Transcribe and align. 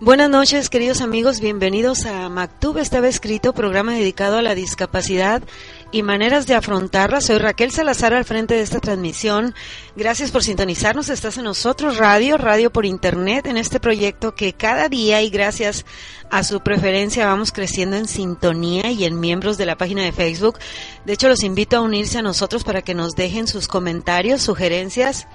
Buenas 0.00 0.30
noches, 0.30 0.70
queridos 0.70 1.00
amigos, 1.00 1.40
bienvenidos 1.40 2.06
a 2.06 2.28
Mactub, 2.28 2.78
estaba 2.78 3.08
escrito, 3.08 3.52
programa 3.52 3.94
dedicado 3.94 4.38
a 4.38 4.42
la 4.42 4.54
discapacidad 4.54 5.42
y 5.90 6.04
maneras 6.04 6.46
de 6.46 6.54
afrontarla. 6.54 7.20
Soy 7.20 7.38
Raquel 7.38 7.72
Salazar 7.72 8.14
al 8.14 8.24
frente 8.24 8.54
de 8.54 8.60
esta 8.60 8.78
transmisión. 8.78 9.56
Gracias 9.96 10.30
por 10.30 10.44
sintonizarnos. 10.44 11.08
Estás 11.08 11.36
en 11.38 11.44
nosotros 11.44 11.96
radio, 11.96 12.38
radio 12.38 12.70
por 12.70 12.86
internet, 12.86 13.46
en 13.46 13.56
este 13.56 13.80
proyecto 13.80 14.36
que 14.36 14.52
cada 14.52 14.88
día 14.88 15.20
y 15.20 15.30
gracias 15.30 15.84
a 16.30 16.44
su 16.44 16.60
preferencia 16.60 17.26
vamos 17.26 17.50
creciendo 17.50 17.96
en 17.96 18.06
sintonía 18.06 18.92
y 18.92 19.04
en 19.04 19.18
miembros 19.18 19.58
de 19.58 19.66
la 19.66 19.76
página 19.76 20.04
de 20.04 20.12
Facebook. 20.12 20.60
De 21.06 21.14
hecho, 21.14 21.28
los 21.28 21.42
invito 21.42 21.76
a 21.76 21.80
unirse 21.80 22.18
a 22.18 22.22
nosotros 22.22 22.62
para 22.62 22.82
que 22.82 22.94
nos 22.94 23.16
dejen 23.16 23.48
sus 23.48 23.66
comentarios, 23.66 24.42
sugerencias 24.42 25.26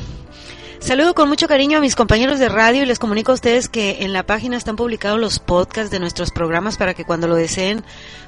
Saludo 0.80 1.16
con 1.16 1.28
mucho 1.28 1.47
cariño 1.47 1.80
a 1.80 1.81
mis 1.81 1.95
compañeros 1.95 2.39
de 2.39 2.50
radio 2.50 2.83
y 2.83 2.86
les 2.86 3.00
comunico 3.00 3.31
a 3.31 3.36
ustedes 3.36 3.67
que 3.67 4.03
en 4.03 4.14
la 4.14 4.23
página 4.23 4.58
están 4.58 4.75
publicados 4.75 5.20
los 5.20 5.39
podcasts 5.39 5.92
de 5.92 6.00
nuestros 6.00 6.31
programas 6.31 6.78
para 6.78 6.94
que 6.94 7.03
cuando 7.03 7.28
lo 7.28 7.36
deseen 7.36 7.83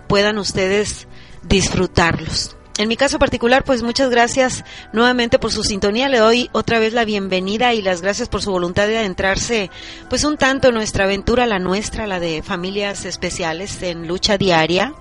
puedan 0.07 0.37
ustedes 0.39 1.07
disfrutarlos. 1.43 2.57
En 2.77 2.87
mi 2.87 2.97
caso 2.97 3.19
particular, 3.19 3.63
pues 3.63 3.83
muchas 3.83 4.09
gracias 4.09 4.63
nuevamente 4.93 5.37
por 5.37 5.51
su 5.51 5.63
sintonía. 5.63 6.09
Le 6.09 6.17
doy 6.17 6.49
otra 6.51 6.79
vez 6.79 6.93
la 6.93 7.05
bienvenida 7.05 7.73
y 7.73 7.81
las 7.81 8.01
gracias 8.01 8.29
por 8.29 8.41
su 8.41 8.51
voluntad 8.51 8.87
de 8.87 8.97
adentrarse, 8.97 9.69
pues 10.09 10.23
un 10.23 10.37
tanto 10.37 10.69
en 10.69 10.75
nuestra 10.75 11.03
aventura, 11.03 11.45
la 11.45 11.59
nuestra, 11.59 12.07
la 12.07 12.19
de 12.19 12.41
familias 12.41 13.05
especiales 13.05 13.83
en 13.83 14.07
lucha 14.07 14.37
diaria 14.37 14.95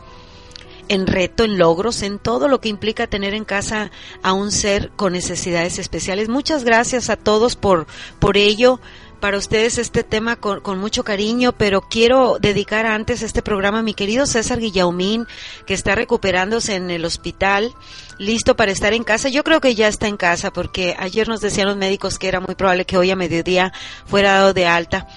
en 0.88 1.06
reto, 1.06 1.44
en 1.44 1.58
logros, 1.58 2.02
en 2.02 2.18
todo 2.18 2.48
lo 2.48 2.60
que 2.60 2.68
implica 2.68 3.06
tener 3.06 3.34
en 3.34 3.44
casa 3.44 3.90
a 4.22 4.32
un 4.32 4.50
ser 4.50 4.90
con 4.96 5.12
necesidades 5.12 5.78
especiales. 5.78 6.28
Muchas 6.28 6.64
gracias 6.64 7.10
a 7.10 7.16
todos 7.16 7.56
por, 7.56 7.86
por 8.18 8.36
ello. 8.36 8.80
Para 9.20 9.36
ustedes 9.36 9.78
este 9.78 10.04
tema 10.04 10.36
con, 10.36 10.60
con 10.60 10.78
mucho 10.78 11.02
cariño, 11.02 11.52
pero 11.52 11.80
quiero 11.80 12.38
dedicar 12.40 12.86
antes 12.86 13.22
este 13.22 13.42
programa 13.42 13.80
a 13.80 13.82
mi 13.82 13.92
querido 13.92 14.26
César 14.26 14.60
Guillaumín, 14.60 15.26
que 15.66 15.74
está 15.74 15.96
recuperándose 15.96 16.76
en 16.76 16.88
el 16.92 17.04
hospital, 17.04 17.74
listo 18.18 18.54
para 18.54 18.70
estar 18.70 18.92
en 18.92 19.02
casa. 19.02 19.28
Yo 19.28 19.42
creo 19.42 19.60
que 19.60 19.74
ya 19.74 19.88
está 19.88 20.06
en 20.06 20.16
casa, 20.16 20.52
porque 20.52 20.94
ayer 21.00 21.26
nos 21.26 21.40
decían 21.40 21.66
los 21.66 21.76
médicos 21.76 22.16
que 22.16 22.28
era 22.28 22.38
muy 22.38 22.54
probable 22.54 22.84
que 22.84 22.96
hoy 22.96 23.10
a 23.10 23.16
mediodía 23.16 23.72
fuera 24.06 24.34
dado 24.34 24.54
de 24.54 24.66
alta. 24.68 25.08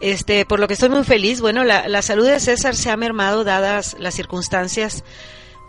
Este, 0.00 0.44
por 0.44 0.60
lo 0.60 0.68
que 0.68 0.74
estoy 0.74 0.88
muy 0.88 1.04
feliz. 1.04 1.40
Bueno, 1.40 1.64
la, 1.64 2.02
salud 2.02 2.26
de 2.26 2.40
César 2.40 2.74
se 2.76 2.90
ha 2.90 2.96
mermado 2.96 3.44
dadas 3.44 3.96
las 3.98 4.14
circunstancias 4.14 5.04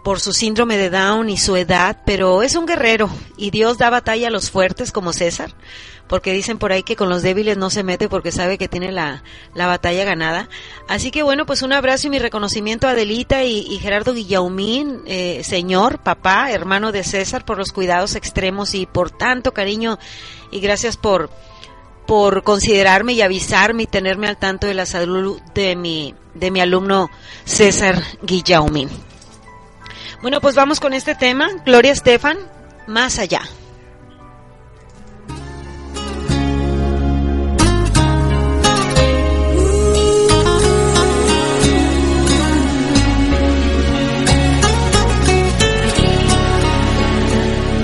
por 0.03 0.19
su 0.19 0.33
síndrome 0.33 0.77
de 0.77 0.91
Down 0.91 1.29
y 1.29 1.37
su 1.37 1.55
edad, 1.55 2.01
pero 2.05 2.43
es 2.43 2.55
un 2.55 2.67
guerrero 2.67 3.09
y 3.37 3.49
Dios 3.49 3.79
da 3.79 3.89
batalla 3.89 4.27
a 4.27 4.31
los 4.31 4.51
fuertes 4.51 4.91
como 4.91 5.13
César, 5.13 5.55
porque 6.07 6.31
dicen 6.31 6.59
por 6.59 6.71
ahí 6.71 6.83
que 6.83 6.95
con 6.95 7.09
los 7.09 7.23
débiles 7.23 7.57
no 7.57 7.71
se 7.71 7.81
mete 7.81 8.07
porque 8.07 8.31
sabe 8.31 8.59
que 8.59 8.67
tiene 8.67 8.91
la, 8.91 9.23
la 9.55 9.65
batalla 9.65 10.05
ganada. 10.05 10.47
Así 10.87 11.09
que 11.09 11.23
bueno, 11.23 11.47
pues 11.47 11.63
un 11.63 11.73
abrazo 11.73 12.05
y 12.05 12.11
mi 12.11 12.19
reconocimiento 12.19 12.87
a 12.87 12.91
Adelita 12.91 13.45
y, 13.45 13.61
y 13.61 13.79
Gerardo 13.79 14.13
Guillaumín, 14.13 15.01
eh, 15.07 15.41
señor, 15.43 15.97
papá, 16.03 16.51
hermano 16.51 16.91
de 16.91 17.03
César, 17.03 17.43
por 17.43 17.57
los 17.57 17.71
cuidados 17.71 18.13
extremos 18.13 18.75
y 18.75 18.85
por 18.85 19.09
tanto 19.09 19.53
cariño 19.53 19.97
y 20.51 20.59
gracias 20.59 20.97
por 20.97 21.31
por 22.05 22.43
considerarme 22.43 23.13
y 23.13 23.21
avisarme 23.21 23.83
y 23.83 23.87
tenerme 23.87 24.27
al 24.27 24.37
tanto 24.37 24.67
de 24.67 24.73
la 24.73 24.85
salud 24.85 25.39
de 25.53 25.75
mi, 25.75 26.13
de 26.33 26.51
mi 26.51 26.61
alumno 26.61 27.09
César 27.45 28.01
Guillaumín. 28.21 28.89
Bueno, 30.21 30.41
pues 30.41 30.55
vamos 30.55 30.79
con 30.79 30.93
este 30.93 31.15
tema. 31.15 31.47
Gloria 31.65 31.91
Estefan, 31.91 32.37
más 32.87 33.19
allá. 33.19 33.41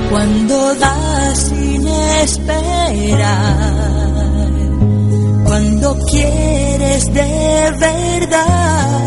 Cuando 0.10 0.76
das 0.76 1.48
sin 1.48 1.88
esperar, 1.88 4.01
cuando 5.62 5.96
quieres 6.08 7.06
de 7.14 7.72
verdad, 7.80 9.00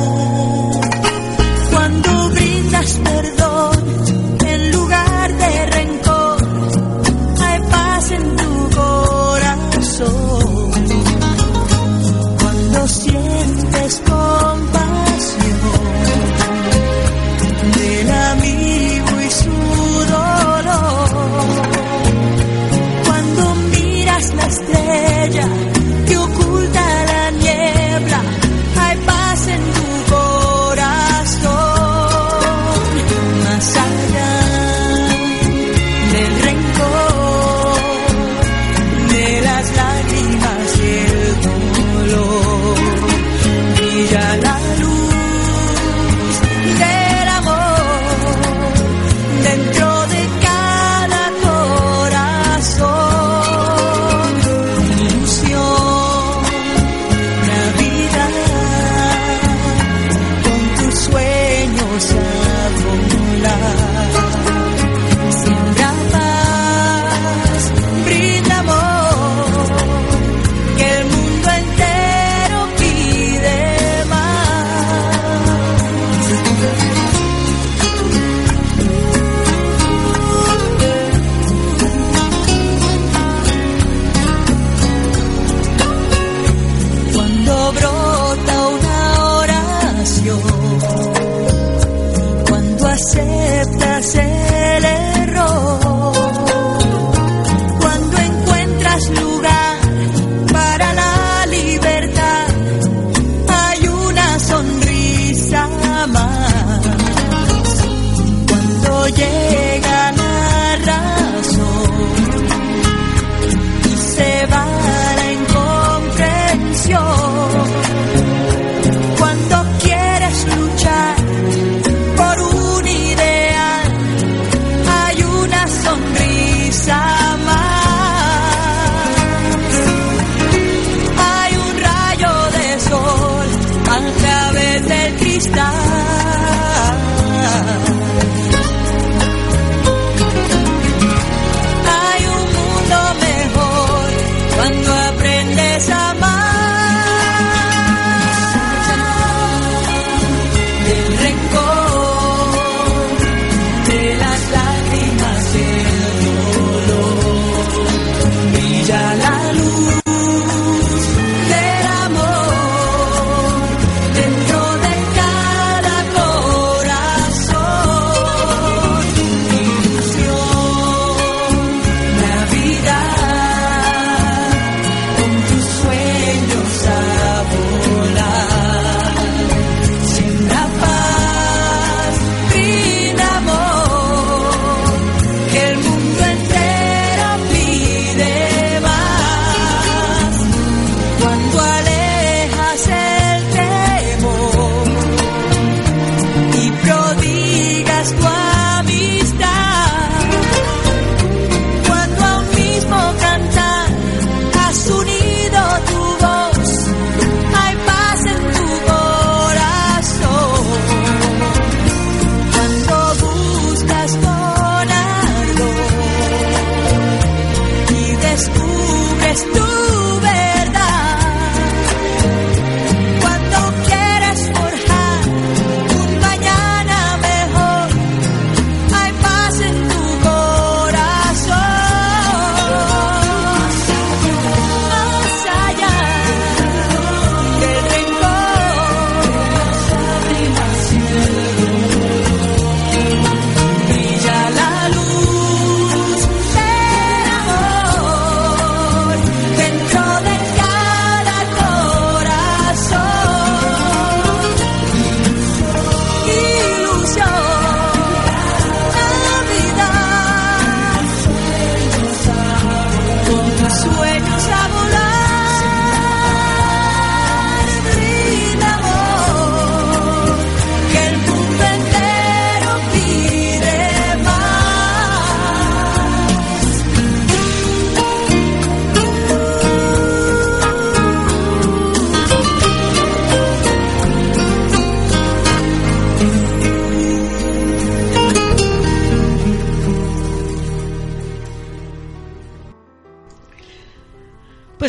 cuando 1.72 2.30
brindas 2.30 3.00
perdón 3.02 3.84
en 4.46 4.70
lugar 4.70 5.36
de 5.36 5.66
rencor, 5.66 6.36
hay 7.40 7.60
paz 7.68 8.10
en 8.12 8.36
tu 8.36 8.70
corazón. 8.76 10.33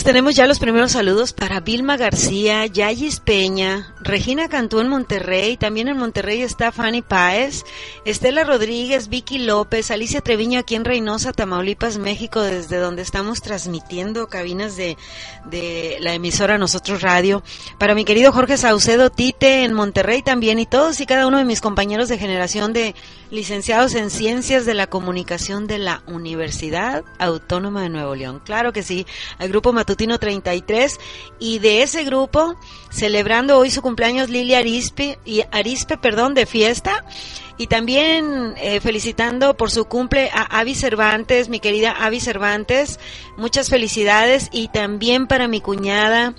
Tenemos 0.05 0.35
ya 0.35 0.45
los 0.45 0.59
primeros 0.59 0.91
saludos 0.91 1.33
para 1.33 1.61
Vilma 1.61 1.97
García, 1.97 2.67
Yayis 2.67 3.19
Peña, 3.19 3.95
Regina 4.01 4.47
Cantú 4.49 4.79
en 4.79 4.87
Monterrey, 4.87 5.57
también 5.57 5.87
en 5.87 5.97
Monterrey 5.97 6.43
está 6.43 6.71
Fanny 6.71 7.01
Páez, 7.01 7.63
Estela 8.05 8.43
Rodríguez, 8.43 9.09
Vicky 9.09 9.39
López, 9.39 9.89
Alicia 9.89 10.21
Treviño 10.21 10.59
aquí 10.59 10.75
en 10.75 10.85
Reynosa, 10.85 11.33
Tamaulipas, 11.33 11.97
México, 11.97 12.39
desde 12.43 12.77
donde 12.77 13.01
estamos 13.01 13.41
transmitiendo 13.41 14.27
cabinas 14.27 14.77
de, 14.77 14.95
de 15.45 15.97
la 16.01 16.13
emisora 16.13 16.59
Nosotros 16.59 17.01
Radio. 17.01 17.41
Para 17.79 17.95
mi 17.95 18.05
querido 18.05 18.31
Jorge 18.31 18.57
Saucedo 18.57 19.09
Tite 19.09 19.63
en 19.63 19.73
Monterrey 19.73 20.21
también 20.21 20.59
y 20.59 20.67
todos 20.67 21.01
y 21.01 21.07
cada 21.07 21.25
uno 21.25 21.39
de 21.39 21.45
mis 21.45 21.61
compañeros 21.61 22.09
de 22.09 22.19
generación 22.19 22.73
de 22.73 22.93
licenciados 23.31 23.95
en 23.95 24.09
Ciencias 24.09 24.65
de 24.65 24.73
la 24.73 24.87
Comunicación 24.87 25.67
de 25.67 25.77
la 25.77 26.03
Universidad 26.07 27.03
Autónoma 27.19 27.81
de 27.81 27.89
Nuevo 27.89 28.15
León. 28.15 28.41
Claro 28.43 28.73
que 28.73 28.83
sí, 28.83 29.05
al 29.37 29.49
grupo 29.49 29.73
Matutino 29.73 30.19
33 30.19 30.99
y 31.39 31.59
de 31.59 31.81
ese 31.81 32.03
grupo 32.03 32.55
celebrando 32.89 33.57
hoy 33.57 33.71
su 33.71 33.81
cumpleaños 33.81 34.29
Lilia 34.29 34.59
Arispe 34.59 35.19
y 35.25 35.43
Arispe, 35.51 35.97
perdón, 35.97 36.33
de 36.33 36.45
fiesta 36.45 37.05
y 37.57 37.67
también 37.67 38.53
eh, 38.57 38.79
felicitando 38.81 39.55
por 39.55 39.71
su 39.71 39.85
cumple 39.85 40.29
a 40.33 40.59
Avi 40.59 40.75
Cervantes, 40.75 41.49
mi 41.49 41.59
querida 41.59 41.91
Avi 41.91 42.19
Cervantes, 42.19 42.99
muchas 43.37 43.69
felicidades 43.69 44.49
y 44.51 44.67
también 44.67 45.27
para 45.27 45.47
mi 45.47 45.61
cuñada 45.61 46.35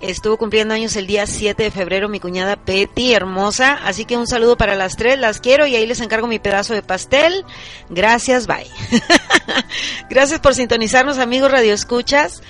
Estuvo 0.00 0.36
cumpliendo 0.36 0.74
años 0.74 0.94
el 0.94 1.08
día 1.08 1.26
7 1.26 1.60
de 1.60 1.70
febrero 1.72 2.08
mi 2.08 2.20
cuñada 2.20 2.56
Betty, 2.64 3.14
hermosa. 3.14 3.80
Así 3.84 4.04
que 4.04 4.16
un 4.16 4.28
saludo 4.28 4.56
para 4.56 4.76
las 4.76 4.96
tres, 4.96 5.18
las 5.18 5.40
quiero 5.40 5.66
y 5.66 5.74
ahí 5.74 5.86
les 5.86 6.00
encargo 6.00 6.28
mi 6.28 6.38
pedazo 6.38 6.72
de 6.72 6.82
pastel. 6.82 7.44
Gracias, 7.88 8.46
bye. 8.46 8.66
Gracias 10.10 10.38
por 10.38 10.54
sintonizarnos, 10.54 11.18
amigos 11.18 11.50
Radio 11.50 11.74
Escuchas. 11.74 12.42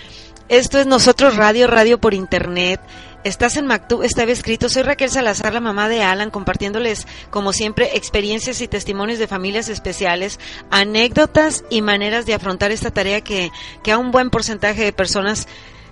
Esto 0.50 0.78
es 0.78 0.86
Nosotros 0.86 1.36
Radio, 1.36 1.66
Radio 1.68 1.98
por 1.98 2.12
Internet. 2.12 2.80
Estás 3.24 3.56
en 3.56 3.66
Mactú, 3.66 4.02
estaba 4.02 4.30
escrito. 4.30 4.68
Soy 4.68 4.82
Raquel 4.82 5.10
Salazar, 5.10 5.52
la 5.52 5.60
mamá 5.60 5.88
de 5.88 6.02
Alan, 6.02 6.30
compartiéndoles, 6.30 7.06
como 7.30 7.52
siempre, 7.52 7.96
experiencias 7.96 8.60
y 8.60 8.68
testimonios 8.68 9.18
de 9.18 9.26
familias 9.26 9.68
especiales, 9.68 10.38
anécdotas 10.70 11.64
y 11.68 11.82
maneras 11.82 12.26
de 12.26 12.34
afrontar 12.34 12.72
esta 12.72 12.90
tarea 12.90 13.22
que, 13.22 13.50
que 13.82 13.92
a 13.92 13.98
un 13.98 14.12
buen 14.12 14.30
porcentaje 14.30 14.84
de 14.84 14.92
personas 14.92 15.48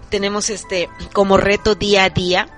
tenemos 0.08 0.50
este 0.50 0.88
como 1.12 1.36
reto 1.36 1.74
día 1.74 2.04
a 2.04 2.10
día. 2.10 2.48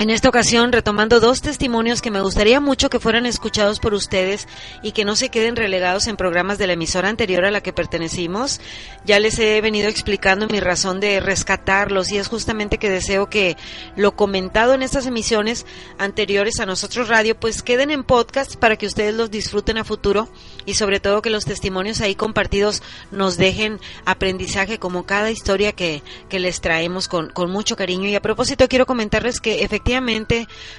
En 0.00 0.08
esta 0.08 0.30
ocasión, 0.30 0.72
retomando 0.72 1.20
dos 1.20 1.42
testimonios 1.42 2.00
que 2.00 2.10
me 2.10 2.22
gustaría 2.22 2.58
mucho 2.58 2.88
que 2.88 2.98
fueran 2.98 3.26
escuchados 3.26 3.80
por 3.80 3.92
ustedes 3.92 4.48
y 4.82 4.92
que 4.92 5.04
no 5.04 5.14
se 5.14 5.28
queden 5.28 5.56
relegados 5.56 6.06
en 6.06 6.16
programas 6.16 6.56
de 6.56 6.66
la 6.66 6.72
emisora 6.72 7.10
anterior 7.10 7.44
a 7.44 7.50
la 7.50 7.60
que 7.60 7.74
pertenecimos. 7.74 8.62
Ya 9.04 9.20
les 9.20 9.38
he 9.38 9.60
venido 9.60 9.90
explicando 9.90 10.48
mi 10.48 10.58
razón 10.58 11.00
de 11.00 11.20
rescatarlos 11.20 12.12
y 12.12 12.16
es 12.16 12.28
justamente 12.28 12.78
que 12.78 12.88
deseo 12.88 13.28
que 13.28 13.58
lo 13.94 14.16
comentado 14.16 14.72
en 14.72 14.82
estas 14.82 15.04
emisiones 15.04 15.66
anteriores 15.98 16.60
a 16.60 16.66
nosotros 16.66 17.08
radio 17.08 17.38
pues 17.38 17.62
queden 17.62 17.90
en 17.90 18.02
podcast 18.02 18.56
para 18.56 18.76
que 18.76 18.86
ustedes 18.86 19.14
los 19.14 19.30
disfruten 19.30 19.76
a 19.76 19.84
futuro 19.84 20.30
y 20.64 20.74
sobre 20.76 21.00
todo 21.00 21.20
que 21.20 21.28
los 21.28 21.44
testimonios 21.44 22.00
ahí 22.00 22.14
compartidos 22.14 22.82
nos 23.10 23.36
dejen 23.36 23.78
aprendizaje 24.06 24.78
como 24.78 25.04
cada 25.04 25.30
historia 25.30 25.72
que, 25.72 26.02
que 26.30 26.40
les 26.40 26.62
traemos 26.62 27.06
con, 27.06 27.28
con 27.28 27.50
mucho 27.50 27.76
cariño. 27.76 28.08
Y 28.08 28.14
a 28.14 28.22
propósito 28.22 28.66
quiero 28.66 28.86
comentarles 28.86 29.42
que 29.42 29.62
efectivamente 29.62 29.89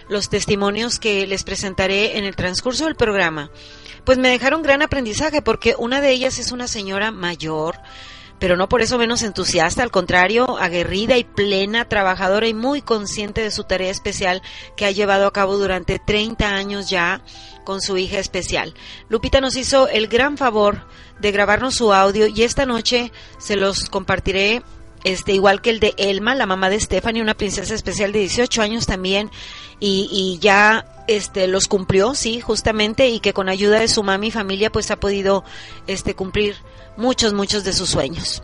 los 0.10 0.30
testimonios 0.30 1.00
que 1.00 1.25
les 1.27 1.44
presentaré 1.44 2.18
en 2.18 2.24
el 2.24 2.36
transcurso 2.36 2.86
del 2.86 2.96
programa, 2.96 3.51
pues 4.06 4.18
me 4.18 4.30
dejaron 4.30 4.63
gran 4.63 4.82
aprendizaje 4.82 5.41
porque 5.41 5.75
una 5.77 6.01
de 6.01 6.12
ellas 6.12 6.39
es 6.39 6.51
una 6.51 6.68
señora 6.68 7.12
mayor, 7.12 7.77
pero 8.39 8.58
no 8.58 8.68
por 8.68 8.82
eso 8.82 8.98
menos 8.98 9.22
entusiasta, 9.22 9.84
al 9.84 9.91
contrario, 9.91 10.58
aguerrida 10.58 11.15
y 11.18 11.24
plena, 11.24 11.88
trabajadora 11.88 12.48
y 12.48 12.56
muy 12.56 12.82
consciente 12.82 13.41
de 13.41 13.51
su 13.51 13.65
tarea 13.65 13.91
especial 13.91 14.41
que 14.75 14.86
ha 14.86 14.91
llevado 14.91 15.27
a 15.27 15.34
cabo 15.34 15.58
durante 15.58 16.00
30 16.00 16.50
años 16.50 16.89
ya 16.89 17.22
con 17.63 17.82
su 17.82 17.98
hija 17.98 18.18
especial. 18.18 18.74
Lupita 19.10 19.41
nos 19.41 19.56
hizo 19.56 19.88
el 19.88 20.08
gran 20.08 20.38
favor 20.38 20.88
de 21.20 21.32
grabarnos 21.32 21.75
su 21.75 21.94
audio 21.94 22.25
y 22.25 22.41
esta 22.41 22.65
noche 22.65 23.12
se 23.38 23.56
los 23.56 23.86
compartiré 23.86 24.63
este, 25.03 25.34
igual 25.34 25.62
que 25.62 25.70
el 25.70 25.79
de 25.79 25.93
Elma, 25.98 26.36
la 26.36 26.46
mamá 26.46 26.70
de 26.70 26.79
Stephanie, 26.79 27.22
una 27.22 27.34
princesa 27.34 27.74
especial 27.74 28.12
de 28.12 28.20
18 28.20 28.62
años 28.62 28.86
también, 28.86 29.31
y, 29.79 30.38
ya 30.41 30.86
este, 31.08 31.48
los 31.48 31.67
cumplió, 31.67 32.13
sí, 32.13 32.39
justamente, 32.39 33.10
y 33.10 33.20
que 33.20 33.34
con 33.34 33.50
ayuda 33.50 33.79
de 33.79 33.88
su 33.88 34.03
mami 34.03 34.27
y 34.27 34.31
familia, 34.31 34.72
pues 34.72 34.91
ha 34.91 35.00
podido 35.00 35.43
este, 35.88 36.15
cumplir 36.15 36.55
muchos, 36.98 37.34
muchos 37.34 37.63
de 37.63 37.74
sus 37.74 37.89
sueños. 37.89 38.43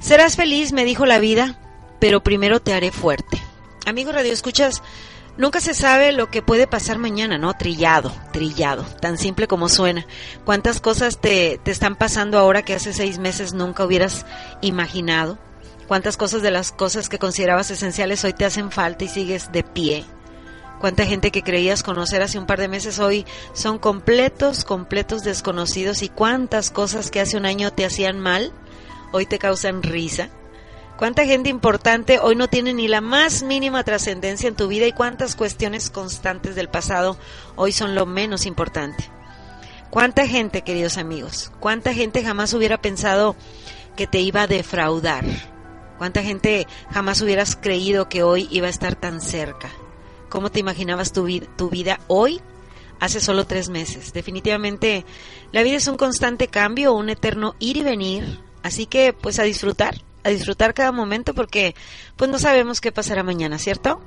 Serás 0.00 0.36
feliz, 0.36 0.72
me 0.72 0.84
dijo 0.84 1.06
la 1.06 1.20
vida, 1.20 1.60
pero 2.00 2.22
primero 2.22 2.60
te 2.60 2.74
haré 2.74 2.90
fuerte. 2.90 3.40
Amigo 3.86 4.10
Radio 4.10 4.32
Escuchas, 4.32 4.82
Nunca 5.38 5.60
se 5.60 5.74
sabe 5.74 6.12
lo 6.12 6.30
que 6.30 6.40
puede 6.40 6.66
pasar 6.66 6.96
mañana, 6.96 7.36
¿no? 7.36 7.52
Trillado, 7.52 8.10
trillado, 8.32 8.84
tan 9.02 9.18
simple 9.18 9.46
como 9.46 9.68
suena. 9.68 10.06
¿Cuántas 10.46 10.80
cosas 10.80 11.20
te, 11.20 11.60
te 11.62 11.70
están 11.70 11.96
pasando 11.96 12.38
ahora 12.38 12.62
que 12.62 12.72
hace 12.72 12.94
seis 12.94 13.18
meses 13.18 13.52
nunca 13.52 13.84
hubieras 13.84 14.24
imaginado? 14.62 15.38
Cuántas 15.86 16.16
cosas 16.16 16.42
de 16.42 16.50
las 16.50 16.72
cosas 16.72 17.08
que 17.08 17.18
considerabas 17.18 17.70
esenciales 17.70 18.24
hoy 18.24 18.32
te 18.32 18.44
hacen 18.44 18.70
falta 18.70 19.04
y 19.04 19.08
sigues 19.08 19.52
de 19.52 19.62
pie. 19.62 20.04
Cuánta 20.80 21.06
gente 21.06 21.30
que 21.30 21.42
creías 21.42 21.82
conocer 21.82 22.22
hace 22.22 22.38
un 22.38 22.46
par 22.46 22.60
de 22.60 22.68
meses 22.68 22.98
hoy 22.98 23.24
son 23.54 23.78
completos, 23.78 24.64
completos 24.64 25.24
desconocidos 25.24 26.02
y 26.02 26.08
cuántas 26.08 26.70
cosas 26.70 27.10
que 27.10 27.20
hace 27.20 27.36
un 27.36 27.46
año 27.46 27.72
te 27.72 27.86
hacían 27.86 28.20
mal 28.20 28.52
hoy 29.12 29.26
te 29.26 29.38
causan 29.38 29.82
risa. 29.82 30.28
Cuánta 30.98 31.24
gente 31.24 31.50
importante 31.50 32.18
hoy 32.18 32.36
no 32.36 32.48
tiene 32.48 32.72
ni 32.72 32.88
la 32.88 33.00
más 33.00 33.42
mínima 33.42 33.84
trascendencia 33.84 34.48
en 34.48 34.56
tu 34.56 34.68
vida 34.68 34.86
y 34.86 34.92
cuántas 34.92 35.36
cuestiones 35.36 35.90
constantes 35.90 36.54
del 36.54 36.68
pasado 36.68 37.18
hoy 37.54 37.72
son 37.72 37.94
lo 37.94 38.06
menos 38.06 38.46
importante. 38.46 39.10
Cuánta 39.90 40.26
gente, 40.26 40.62
queridos 40.62 40.98
amigos, 40.98 41.52
cuánta 41.60 41.94
gente 41.94 42.22
jamás 42.22 42.52
hubiera 42.54 42.80
pensado 42.80 43.36
que 43.94 44.06
te 44.06 44.20
iba 44.20 44.42
a 44.42 44.46
defraudar 44.46 45.24
¿Cuánta 45.98 46.22
gente 46.22 46.66
jamás 46.90 47.20
hubieras 47.22 47.56
creído 47.56 48.08
que 48.08 48.22
hoy 48.22 48.48
iba 48.50 48.66
a 48.66 48.70
estar 48.70 48.96
tan 48.96 49.20
cerca? 49.20 49.70
¿Cómo 50.28 50.50
te 50.50 50.60
imaginabas 50.60 51.12
tu, 51.12 51.26
tu 51.56 51.70
vida 51.70 52.00
hoy? 52.08 52.40
Hace 53.00 53.20
solo 53.20 53.46
tres 53.46 53.68
meses. 53.68 54.12
Definitivamente 54.12 55.04
la 55.52 55.62
vida 55.62 55.76
es 55.76 55.86
un 55.86 55.96
constante 55.96 56.48
cambio, 56.48 56.94
un 56.94 57.10
eterno 57.10 57.54
ir 57.58 57.76
y 57.76 57.82
venir. 57.82 58.40
Así 58.62 58.86
que 58.86 59.12
pues 59.12 59.38
a 59.38 59.44
disfrutar, 59.44 60.02
a 60.24 60.30
disfrutar 60.30 60.74
cada 60.74 60.92
momento 60.92 61.34
porque 61.34 61.74
pues 62.16 62.30
no 62.30 62.38
sabemos 62.38 62.80
qué 62.80 62.92
pasará 62.92 63.22
mañana, 63.22 63.58
¿cierto? 63.58 64.00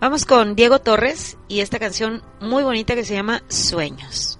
Vamos 0.00 0.26
con 0.26 0.56
Diego 0.56 0.80
Torres 0.80 1.38
y 1.48 1.60
esta 1.60 1.78
canción 1.78 2.22
muy 2.40 2.62
bonita 2.62 2.94
que 2.94 3.04
se 3.04 3.14
llama 3.14 3.42
Sueños. 3.48 4.35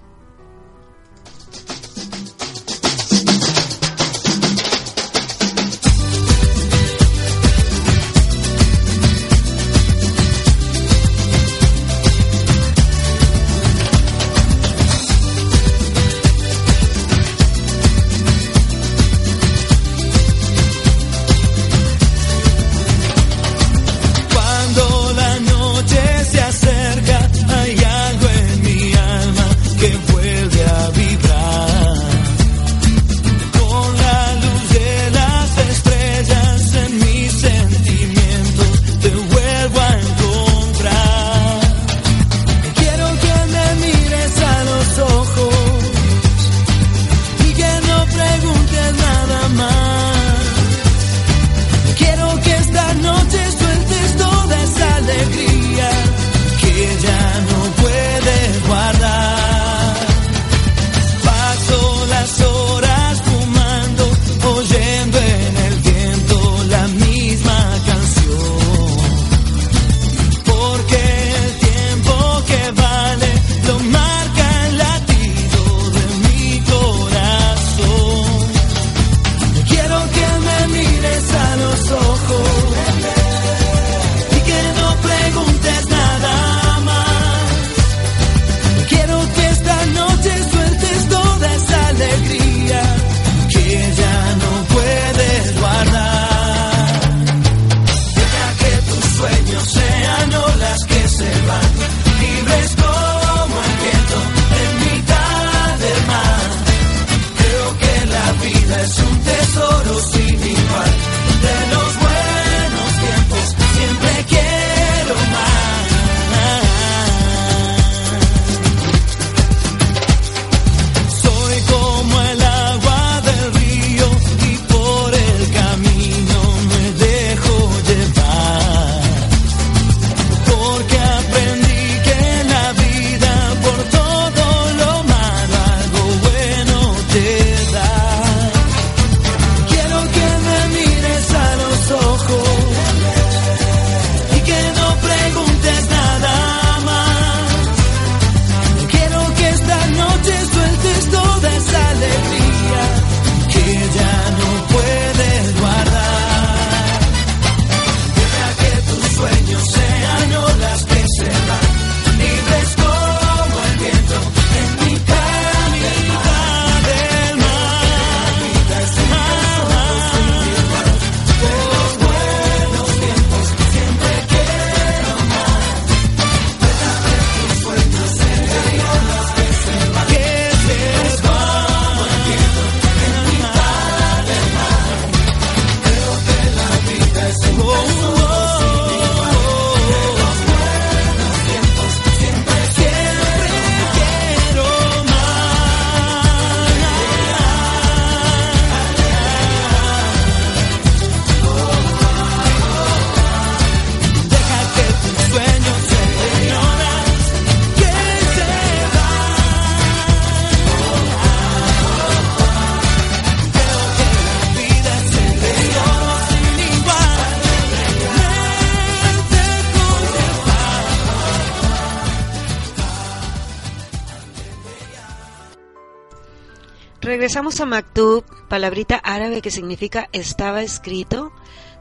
Regresamos 227.47 227.61
a 227.61 227.77
Maktub, 227.77 228.25
palabrita 228.49 228.97
árabe 228.97 229.41
que 229.41 229.51
significa 229.51 230.09
estaba 230.11 230.63
escrito. 230.63 231.31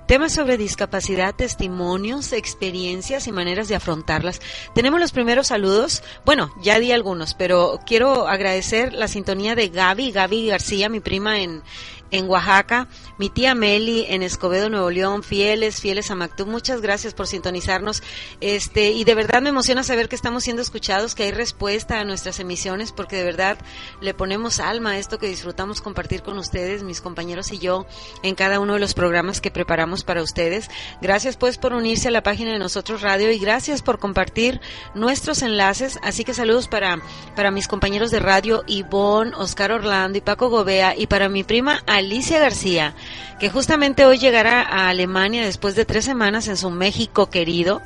Temas 0.06 0.32
sobre 0.32 0.58
discapacidad, 0.58 1.35
testimonios, 1.35 2.32
experiencias 2.32 3.26
y 3.26 3.32
maneras 3.32 3.66
de 3.66 3.75
afrontarlas. 3.75 4.40
Tenemos 4.76 5.00
los 5.00 5.11
primeros 5.11 5.49
saludos. 5.49 6.04
Bueno, 6.25 6.54
ya 6.62 6.78
di 6.78 6.92
algunos, 6.92 7.35
pero 7.35 7.80
quiero 7.85 8.28
agradecer 8.28 8.92
la 8.92 9.08
sintonía 9.08 9.56
de 9.56 9.68
Gaby, 9.68 10.12
Gaby 10.12 10.46
García, 10.46 10.88
mi 10.88 11.00
prima 11.00 11.40
en, 11.40 11.64
en 12.10 12.28
Oaxaca, 12.28 12.88
mi 13.18 13.30
tía 13.30 13.54
Meli 13.54 14.06
en 14.08 14.22
Escobedo, 14.22 14.68
Nuevo 14.68 14.90
León, 14.90 15.22
fieles, 15.22 15.80
fieles 15.80 16.10
a 16.10 16.14
Mactub, 16.14 16.46
muchas 16.46 16.80
gracias 16.80 17.14
por 17.14 17.26
sintonizarnos. 17.26 18.02
Este, 18.40 18.90
y 18.90 19.04
de 19.04 19.14
verdad 19.14 19.42
me 19.42 19.48
emociona 19.48 19.82
saber 19.82 20.08
que 20.08 20.16
estamos 20.16 20.44
siendo 20.44 20.62
escuchados, 20.62 21.14
que 21.14 21.25
hay 21.25 21.32
respuesta 21.32 22.00
a 22.00 22.04
nuestras 22.04 22.40
emisiones, 22.40 22.92
porque 22.92 23.16
de 23.16 23.25
verdad 23.25 23.58
le 24.00 24.14
ponemos 24.14 24.60
alma 24.60 24.92
a 24.92 24.98
esto 24.98 25.18
que 25.18 25.28
disfrutamos 25.28 25.80
compartir 25.80 26.22
con 26.22 26.38
ustedes, 26.38 26.82
mis 26.82 27.00
compañeros 27.00 27.52
y 27.52 27.58
yo, 27.58 27.86
en 28.22 28.34
cada 28.34 28.60
uno 28.60 28.75
de 28.75 28.80
los 28.80 28.94
programas 28.94 29.40
que 29.40 29.50
preparamos 29.50 30.04
para 30.04 30.22
ustedes. 30.22 30.68
Gracias 31.00 31.36
pues 31.36 31.58
por 31.58 31.72
unirse 31.72 32.08
a 32.08 32.12
la 32.12 32.22
página 32.22 32.52
de 32.52 32.58
Nosotros 32.58 33.02
Radio 33.02 33.30
y 33.30 33.38
gracias 33.38 33.82
por 33.82 33.98
compartir 33.98 34.60
nuestros 34.94 35.42
enlaces. 35.42 35.98
Así 36.02 36.25
que 36.25 36.34
saludos 36.34 36.68
para, 36.68 37.00
para 37.34 37.50
mis 37.50 37.68
compañeros 37.68 38.10
de 38.10 38.20
radio, 38.20 38.64
Ivonne, 38.66 39.32
Oscar 39.36 39.72
Orlando 39.72 40.18
y 40.18 40.20
Paco 40.20 40.48
Gobea, 40.48 40.94
y 40.96 41.06
para 41.06 41.28
mi 41.28 41.44
prima 41.44 41.82
Alicia 41.97 42.38
García, 42.38 42.95
que 43.41 43.49
justamente 43.49 44.05
hoy 44.05 44.19
llegará 44.19 44.61
a 44.61 44.88
Alemania 44.88 45.45
después 45.45 45.75
de 45.75 45.85
tres 45.85 46.05
semanas 46.05 46.47
en 46.49 46.57
su 46.57 46.71
México 46.71 47.31
querido. 47.31 47.81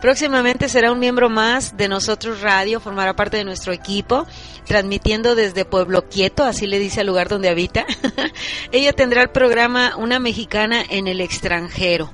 Próximamente 0.00 0.68
será 0.68 0.92
un 0.92 1.00
miembro 1.00 1.28
más 1.28 1.76
de 1.76 1.88
nosotros 1.88 2.42
Radio, 2.42 2.78
formará 2.78 3.16
parte 3.16 3.38
de 3.38 3.44
nuestro 3.44 3.72
equipo, 3.72 4.26
transmitiendo 4.66 5.34
desde 5.34 5.64
Pueblo 5.64 6.08
Quieto, 6.08 6.44
así 6.44 6.66
le 6.66 6.78
dice 6.78 7.00
al 7.00 7.08
lugar 7.08 7.28
donde 7.28 7.48
habita. 7.48 7.84
Ella 8.72 8.92
tendrá 8.92 9.22
el 9.22 9.30
programa 9.30 9.96
Una 9.96 10.20
Mexicana 10.20 10.84
en 10.88 11.08
el 11.08 11.20
extranjero. 11.20 12.12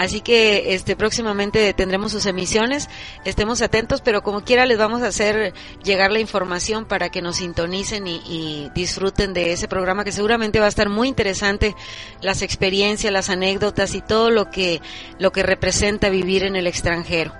Así 0.00 0.22
que 0.22 0.72
este 0.72 0.96
próximamente 0.96 1.74
tendremos 1.74 2.10
sus 2.10 2.24
emisiones, 2.24 2.88
estemos 3.26 3.60
atentos, 3.60 4.00
pero 4.00 4.22
como 4.22 4.42
quiera 4.42 4.64
les 4.64 4.78
vamos 4.78 5.02
a 5.02 5.08
hacer 5.08 5.52
llegar 5.84 6.10
la 6.10 6.20
información 6.20 6.86
para 6.86 7.10
que 7.10 7.20
nos 7.20 7.36
sintonicen 7.36 8.06
y, 8.06 8.70
disfruten 8.74 9.34
de 9.34 9.52
ese 9.52 9.68
programa 9.68 10.02
que 10.02 10.10
seguramente 10.10 10.58
va 10.58 10.64
a 10.64 10.70
estar 10.70 10.88
muy 10.88 11.06
interesante, 11.06 11.76
las 12.22 12.40
experiencias, 12.40 13.12
las 13.12 13.28
anécdotas 13.28 13.94
y 13.94 14.00
todo 14.00 14.30
lo 14.30 14.50
que 14.50 14.80
lo 15.18 15.32
que 15.32 15.42
representa 15.42 16.08
vivir 16.08 16.44
en 16.44 16.56
el 16.56 16.66
extranjero. 16.66 17.34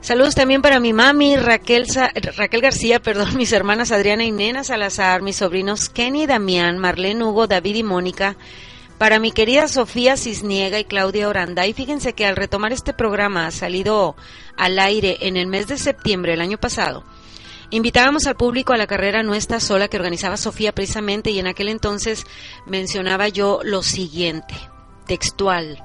Saludos 0.00 0.34
también 0.34 0.62
para 0.62 0.80
mi 0.80 0.94
mami 0.94 1.36
Raquel, 1.36 1.84
Raquel 2.38 2.62
García, 2.62 3.00
perdón, 3.00 3.36
mis 3.36 3.52
hermanas 3.52 3.92
Adriana 3.92 4.24
y 4.24 4.30
Nena 4.30 4.64
Salazar, 4.64 5.20
mis 5.20 5.36
sobrinos 5.36 5.90
Kenny, 5.90 6.24
Damián, 6.24 6.78
Marlene 6.78 7.22
Hugo, 7.22 7.46
David 7.46 7.74
y 7.74 7.82
Mónica, 7.82 8.38
para 8.98 9.18
mi 9.18 9.32
querida 9.32 9.68
Sofía 9.68 10.16
Cisniega 10.16 10.78
y 10.78 10.84
Claudia 10.84 11.28
Oranda. 11.28 11.66
Y 11.66 11.72
fíjense 11.72 12.12
que 12.12 12.26
al 12.26 12.36
retomar 12.36 12.72
este 12.72 12.92
programa 12.92 13.50
salido 13.50 14.16
al 14.56 14.78
aire 14.78 15.18
en 15.22 15.36
el 15.36 15.46
mes 15.46 15.66
de 15.66 15.78
septiembre 15.78 16.32
del 16.32 16.40
año 16.40 16.58
pasado. 16.58 17.04
Invitábamos 17.70 18.26
al 18.26 18.36
público 18.36 18.74
a 18.74 18.76
la 18.76 18.86
carrera 18.86 19.22
No 19.22 19.34
está 19.34 19.58
sola 19.58 19.88
que 19.88 19.96
organizaba 19.96 20.36
Sofía 20.36 20.72
precisamente 20.72 21.30
y 21.30 21.38
en 21.38 21.46
aquel 21.46 21.68
entonces 21.68 22.26
mencionaba 22.66 23.28
yo 23.28 23.60
lo 23.64 23.82
siguiente, 23.82 24.54
textual. 25.06 25.82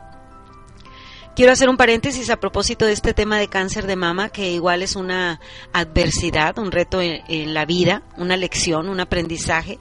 Quiero 1.38 1.52
hacer 1.52 1.70
un 1.70 1.78
paréntesis 1.78 2.30
a 2.30 2.40
propósito 2.40 2.86
de 2.86 2.94
este 2.94 3.14
tema 3.14 3.38
de 3.38 3.48
cáncer 3.48 3.86
de 3.86 3.96
mama, 3.96 4.30
que 4.30 4.52
igual 4.52 4.82
es 4.82 4.96
una 4.96 5.40
adversidad, 5.72 6.58
un 6.58 6.72
reto 6.72 7.00
en 7.00 7.54
la 7.54 7.66
vida, 7.66 8.02
una 8.18 8.36
lección, 8.36 8.90
un 8.90 9.00
aprendizaje. 9.00 9.78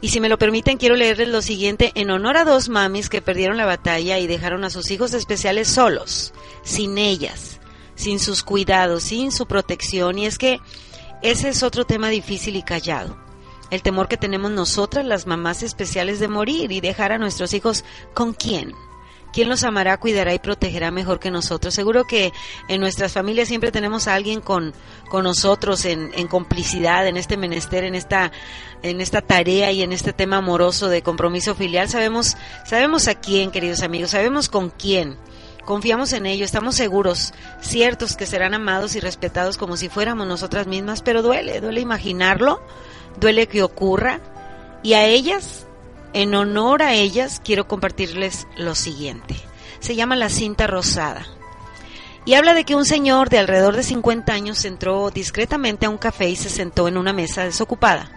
Y 0.00 0.08
si 0.08 0.20
me 0.20 0.28
lo 0.28 0.38
permiten, 0.38 0.78
quiero 0.78 0.96
leerles 0.96 1.28
lo 1.28 1.42
siguiente 1.42 1.92
en 1.94 2.10
honor 2.10 2.38
a 2.38 2.44
dos 2.44 2.68
mamis 2.68 3.10
que 3.10 3.20
perdieron 3.20 3.58
la 3.58 3.66
batalla 3.66 4.18
y 4.18 4.26
dejaron 4.26 4.64
a 4.64 4.70
sus 4.70 4.90
hijos 4.90 5.12
especiales 5.12 5.68
solos, 5.68 6.32
sin 6.62 6.96
ellas, 6.96 7.60
sin 7.96 8.18
sus 8.18 8.42
cuidados, 8.42 9.02
sin 9.02 9.30
su 9.30 9.46
protección. 9.46 10.18
Y 10.18 10.26
es 10.26 10.38
que 10.38 10.58
ese 11.22 11.50
es 11.50 11.62
otro 11.62 11.84
tema 11.84 12.08
difícil 12.08 12.56
y 12.56 12.62
callado. 12.62 13.16
El 13.70 13.82
temor 13.82 14.08
que 14.08 14.16
tenemos 14.16 14.50
nosotras, 14.50 15.04
las 15.04 15.26
mamás 15.26 15.62
especiales, 15.62 16.18
de 16.18 16.28
morir 16.28 16.72
y 16.72 16.80
dejar 16.80 17.12
a 17.12 17.18
nuestros 17.18 17.52
hijos 17.52 17.84
con 18.14 18.32
quién. 18.32 18.74
¿Quién 19.32 19.48
los 19.48 19.62
amará, 19.62 19.96
cuidará 19.98 20.34
y 20.34 20.38
protegerá 20.38 20.90
mejor 20.90 21.20
que 21.20 21.30
nosotros? 21.30 21.72
Seguro 21.72 22.04
que 22.04 22.32
en 22.68 22.80
nuestras 22.80 23.12
familias 23.12 23.48
siempre 23.48 23.70
tenemos 23.70 24.08
a 24.08 24.14
alguien 24.14 24.40
con, 24.40 24.74
con 25.08 25.24
nosotros 25.24 25.84
en, 25.84 26.10
en 26.14 26.26
complicidad, 26.26 27.06
en 27.06 27.16
este 27.16 27.36
menester, 27.36 27.84
en 27.84 27.94
esta, 27.94 28.32
en 28.82 29.00
esta 29.00 29.20
tarea 29.22 29.70
y 29.72 29.82
en 29.82 29.92
este 29.92 30.12
tema 30.12 30.38
amoroso 30.38 30.88
de 30.88 31.02
compromiso 31.02 31.54
filial. 31.54 31.88
Sabemos, 31.88 32.36
sabemos 32.64 33.06
a 33.08 33.14
quién, 33.14 33.50
queridos 33.50 33.82
amigos, 33.82 34.10
sabemos 34.10 34.48
con 34.48 34.70
quién. 34.70 35.16
Confiamos 35.64 36.12
en 36.12 36.26
ello, 36.26 36.44
estamos 36.44 36.74
seguros, 36.74 37.32
ciertos 37.60 38.16
que 38.16 38.26
serán 38.26 38.54
amados 38.54 38.96
y 38.96 39.00
respetados 39.00 39.56
como 39.56 39.76
si 39.76 39.88
fuéramos 39.88 40.26
nosotras 40.26 40.66
mismas, 40.66 41.02
pero 41.02 41.22
duele, 41.22 41.60
duele 41.60 41.80
imaginarlo, 41.80 42.60
duele 43.20 43.46
que 43.46 43.62
ocurra. 43.62 44.20
Y 44.82 44.94
a 44.94 45.04
ellas 45.04 45.66
en 46.12 46.34
honor 46.34 46.82
a 46.82 46.94
ellas 46.94 47.40
quiero 47.44 47.68
compartirles 47.68 48.46
lo 48.56 48.74
siguiente. 48.74 49.36
Se 49.80 49.94
llama 49.94 50.16
La 50.16 50.28
cinta 50.28 50.66
rosada. 50.66 51.26
Y 52.24 52.34
habla 52.34 52.54
de 52.54 52.64
que 52.64 52.74
un 52.74 52.84
señor 52.84 53.30
de 53.30 53.38
alrededor 53.38 53.76
de 53.76 53.82
50 53.82 54.32
años 54.32 54.64
entró 54.64 55.10
discretamente 55.10 55.86
a 55.86 55.90
un 55.90 55.98
café 55.98 56.28
y 56.28 56.36
se 56.36 56.50
sentó 56.50 56.86
en 56.86 56.96
una 56.96 57.12
mesa 57.12 57.44
desocupada. 57.44 58.10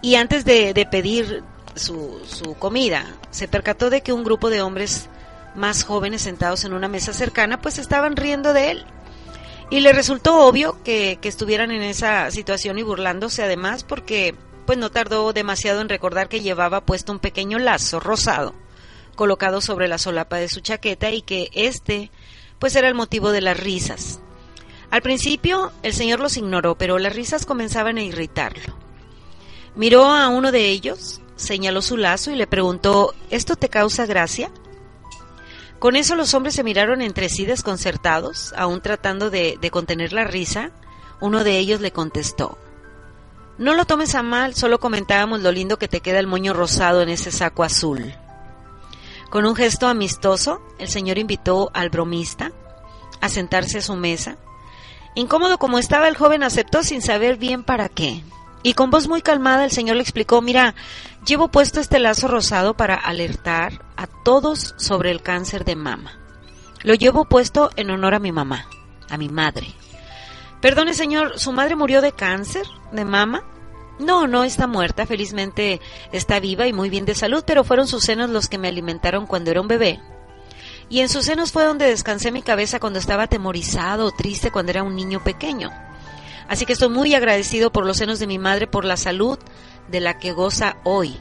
Y 0.00 0.14
antes 0.14 0.44
de, 0.44 0.86
pedir 0.90 1.42
su, 1.74 2.20
su, 2.26 2.54
comida, 2.54 3.04
se 3.30 3.48
percató 3.48 3.90
de 3.90 4.02
que 4.02 4.12
un 4.12 4.24
grupo 4.24 4.48
de 4.48 4.62
hombres 4.62 5.08
más 5.54 5.82
jóvenes 5.82 6.22
sentados 6.22 6.64
en 6.64 6.72
una 6.72 6.88
mesa 6.88 7.12
cercana 7.12 7.60
pues 7.60 7.78
estaban 7.78 8.16
riendo 8.16 8.52
de 8.52 8.70
él. 8.70 8.84
Y 9.70 9.80
le 9.80 9.92
resultó 9.92 10.46
obvio 10.46 10.82
que, 10.82 11.18
que 11.20 11.28
estuvieran 11.28 11.70
en 11.70 11.82
esa 11.82 12.30
situación 12.30 12.78
y 12.78 12.82
burlándose 12.82 13.42
además 13.42 13.84
porque 13.84 14.34
pues 14.70 14.78
no 14.78 14.92
tardó 14.92 15.32
demasiado 15.32 15.80
en 15.80 15.88
recordar 15.88 16.28
que 16.28 16.42
llevaba 16.42 16.86
puesto 16.86 17.10
un 17.10 17.18
pequeño 17.18 17.58
lazo 17.58 17.98
rosado 17.98 18.54
colocado 19.16 19.60
sobre 19.60 19.88
la 19.88 19.98
solapa 19.98 20.36
de 20.36 20.48
su 20.48 20.60
chaqueta 20.60 21.10
y 21.10 21.22
que 21.22 21.50
este 21.54 22.12
pues 22.60 22.76
era 22.76 22.86
el 22.86 22.94
motivo 22.94 23.32
de 23.32 23.40
las 23.40 23.58
risas. 23.58 24.20
Al 24.92 25.02
principio 25.02 25.72
el 25.82 25.92
señor 25.92 26.20
los 26.20 26.36
ignoró, 26.36 26.78
pero 26.78 27.00
las 27.00 27.16
risas 27.16 27.46
comenzaban 27.46 27.98
a 27.98 28.04
irritarlo. 28.04 28.76
Miró 29.74 30.04
a 30.04 30.28
uno 30.28 30.52
de 30.52 30.68
ellos, 30.68 31.20
señaló 31.34 31.82
su 31.82 31.96
lazo 31.96 32.30
y 32.30 32.36
le 32.36 32.46
preguntó 32.46 33.12
¿Esto 33.28 33.56
te 33.56 33.70
causa 33.70 34.06
gracia? 34.06 34.52
Con 35.80 35.96
eso 35.96 36.14
los 36.14 36.32
hombres 36.32 36.54
se 36.54 36.62
miraron 36.62 37.02
entre 37.02 37.28
sí 37.28 37.44
desconcertados, 37.44 38.54
aún 38.56 38.82
tratando 38.82 39.30
de, 39.30 39.58
de 39.60 39.70
contener 39.72 40.12
la 40.12 40.22
risa. 40.22 40.70
Uno 41.20 41.42
de 41.42 41.58
ellos 41.58 41.80
le 41.80 41.90
contestó 41.90 42.56
no 43.60 43.74
lo 43.74 43.84
tomes 43.84 44.14
a 44.14 44.22
mal, 44.22 44.54
solo 44.54 44.80
comentábamos 44.80 45.42
lo 45.42 45.52
lindo 45.52 45.78
que 45.78 45.86
te 45.86 46.00
queda 46.00 46.18
el 46.18 46.26
moño 46.26 46.54
rosado 46.54 47.02
en 47.02 47.10
ese 47.10 47.30
saco 47.30 47.62
azul. 47.62 48.14
Con 49.28 49.44
un 49.44 49.54
gesto 49.54 49.86
amistoso, 49.86 50.62
el 50.78 50.88
señor 50.88 51.18
invitó 51.18 51.70
al 51.74 51.90
bromista 51.90 52.52
a 53.20 53.28
sentarse 53.28 53.76
a 53.76 53.82
su 53.82 53.96
mesa. 53.96 54.38
Incómodo 55.14 55.58
como 55.58 55.78
estaba, 55.78 56.08
el 56.08 56.16
joven 56.16 56.42
aceptó 56.42 56.82
sin 56.82 57.02
saber 57.02 57.36
bien 57.36 57.62
para 57.62 57.90
qué. 57.90 58.24
Y 58.62 58.72
con 58.72 58.90
voz 58.90 59.08
muy 59.08 59.20
calmada 59.20 59.66
el 59.66 59.70
señor 59.70 59.96
le 59.96 60.02
explicó, 60.02 60.40
mira, 60.40 60.74
llevo 61.26 61.48
puesto 61.48 61.80
este 61.80 61.98
lazo 61.98 62.28
rosado 62.28 62.72
para 62.72 62.94
alertar 62.94 63.84
a 63.94 64.06
todos 64.06 64.74
sobre 64.78 65.10
el 65.10 65.20
cáncer 65.20 65.66
de 65.66 65.76
mama. 65.76 66.18
Lo 66.82 66.94
llevo 66.94 67.26
puesto 67.26 67.70
en 67.76 67.90
honor 67.90 68.14
a 68.14 68.20
mi 68.20 68.32
mamá, 68.32 68.64
a 69.10 69.18
mi 69.18 69.28
madre. 69.28 69.74
Perdone, 70.60 70.94
señor, 70.94 71.38
¿su 71.38 71.52
madre 71.52 71.76
murió 71.76 72.02
de 72.02 72.12
cáncer 72.12 72.66
de 72.92 73.04
mama? 73.04 73.44
No, 73.98 74.26
no 74.26 74.44
está 74.44 74.66
muerta, 74.66 75.06
felizmente 75.06 75.80
está 76.12 76.40
viva 76.40 76.66
y 76.66 76.72
muy 76.72 76.90
bien 76.90 77.04
de 77.04 77.14
salud, 77.14 77.44
pero 77.46 77.64
fueron 77.64 77.86
sus 77.86 78.04
senos 78.04 78.30
los 78.30 78.48
que 78.48 78.58
me 78.58 78.68
alimentaron 78.68 79.26
cuando 79.26 79.50
era 79.50 79.60
un 79.60 79.68
bebé. 79.68 80.00
Y 80.88 81.00
en 81.00 81.08
sus 81.08 81.26
senos 81.26 81.52
fue 81.52 81.64
donde 81.64 81.86
descansé 81.86 82.32
mi 82.32 82.42
cabeza 82.42 82.80
cuando 82.80 82.98
estaba 82.98 83.24
atemorizado 83.24 84.06
o 84.06 84.10
triste 84.10 84.50
cuando 84.50 84.70
era 84.70 84.82
un 84.82 84.96
niño 84.96 85.22
pequeño. 85.22 85.70
Así 86.48 86.66
que 86.66 86.72
estoy 86.72 86.88
muy 86.88 87.14
agradecido 87.14 87.70
por 87.70 87.86
los 87.86 87.98
senos 87.98 88.18
de 88.18 88.26
mi 88.26 88.38
madre, 88.38 88.66
por 88.66 88.84
la 88.84 88.96
salud 88.96 89.38
de 89.88 90.00
la 90.00 90.18
que 90.18 90.32
goza 90.32 90.76
hoy. 90.82 91.16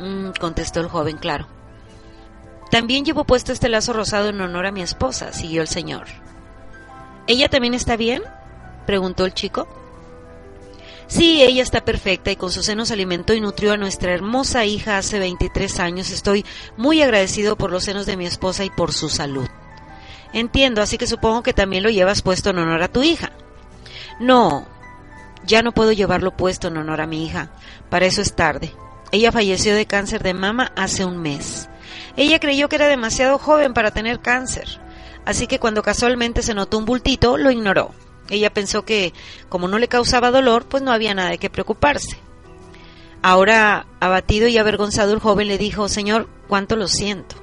Mm, 0.00 0.30
contestó 0.40 0.80
el 0.80 0.88
joven, 0.88 1.18
claro. 1.18 1.46
También 2.70 3.04
llevo 3.04 3.24
puesto 3.24 3.52
este 3.52 3.68
lazo 3.68 3.92
rosado 3.92 4.28
en 4.28 4.40
honor 4.40 4.66
a 4.66 4.72
mi 4.72 4.82
esposa, 4.82 5.32
siguió 5.32 5.62
el 5.62 5.68
señor. 5.68 6.06
¿Ella 7.26 7.48
también 7.48 7.74
está 7.74 7.96
bien? 7.96 8.22
Preguntó 8.88 9.26
el 9.26 9.34
chico. 9.34 9.68
Sí, 11.08 11.42
ella 11.42 11.62
está 11.62 11.84
perfecta 11.84 12.30
y 12.30 12.36
con 12.36 12.50
sus 12.50 12.64
senos 12.64 12.90
alimentó 12.90 13.34
y 13.34 13.40
nutrió 13.42 13.74
a 13.74 13.76
nuestra 13.76 14.14
hermosa 14.14 14.64
hija 14.64 14.96
hace 14.96 15.18
23 15.18 15.78
años. 15.78 16.10
Estoy 16.10 16.46
muy 16.78 17.02
agradecido 17.02 17.56
por 17.56 17.70
los 17.70 17.84
senos 17.84 18.06
de 18.06 18.16
mi 18.16 18.24
esposa 18.24 18.64
y 18.64 18.70
por 18.70 18.94
su 18.94 19.10
salud. 19.10 19.46
Entiendo, 20.32 20.80
así 20.80 20.96
que 20.96 21.06
supongo 21.06 21.42
que 21.42 21.52
también 21.52 21.82
lo 21.82 21.90
llevas 21.90 22.22
puesto 22.22 22.48
en 22.48 22.60
honor 22.60 22.82
a 22.82 22.88
tu 22.88 23.02
hija. 23.02 23.32
No, 24.20 24.66
Ya 25.46 25.60
no 25.60 25.72
puedo 25.72 25.92
llevarlo 25.92 26.34
puesto 26.34 26.68
en 26.68 26.78
honor 26.78 27.02
a 27.02 27.06
mi 27.06 27.26
hija. 27.26 27.50
Para 27.90 28.06
eso 28.06 28.22
es 28.22 28.34
tarde. 28.34 28.72
Ella 29.12 29.32
falleció 29.32 29.74
de 29.74 29.84
cáncer 29.84 30.22
de 30.22 30.32
mama 30.32 30.72
hace 30.76 31.04
un 31.04 31.18
mes. 31.18 31.68
Ella 32.16 32.40
creyó 32.40 32.70
que 32.70 32.76
era 32.76 32.88
demasiado 32.88 33.36
joven 33.36 33.74
para 33.74 33.90
tener 33.90 34.20
cáncer. 34.20 34.80
Así 35.26 35.46
que 35.46 35.58
cuando 35.58 35.82
casualmente 35.82 36.40
se 36.40 36.54
notó 36.54 36.78
un 36.78 36.86
bultito, 36.86 37.36
lo 37.36 37.50
ignoró. 37.50 37.92
Ella 38.30 38.52
pensó 38.52 38.84
que, 38.84 39.12
como 39.48 39.68
no 39.68 39.78
le 39.78 39.88
causaba 39.88 40.30
dolor, 40.30 40.66
pues 40.66 40.82
no 40.82 40.92
había 40.92 41.14
nada 41.14 41.30
de 41.30 41.38
qué 41.38 41.50
preocuparse. 41.50 42.18
Ahora, 43.22 43.86
abatido 44.00 44.48
y 44.48 44.58
avergonzado, 44.58 45.12
el 45.12 45.20
joven 45.20 45.48
le 45.48 45.58
dijo, 45.58 45.88
Señor, 45.88 46.28
cuánto 46.46 46.76
lo 46.76 46.88
siento. 46.88 47.36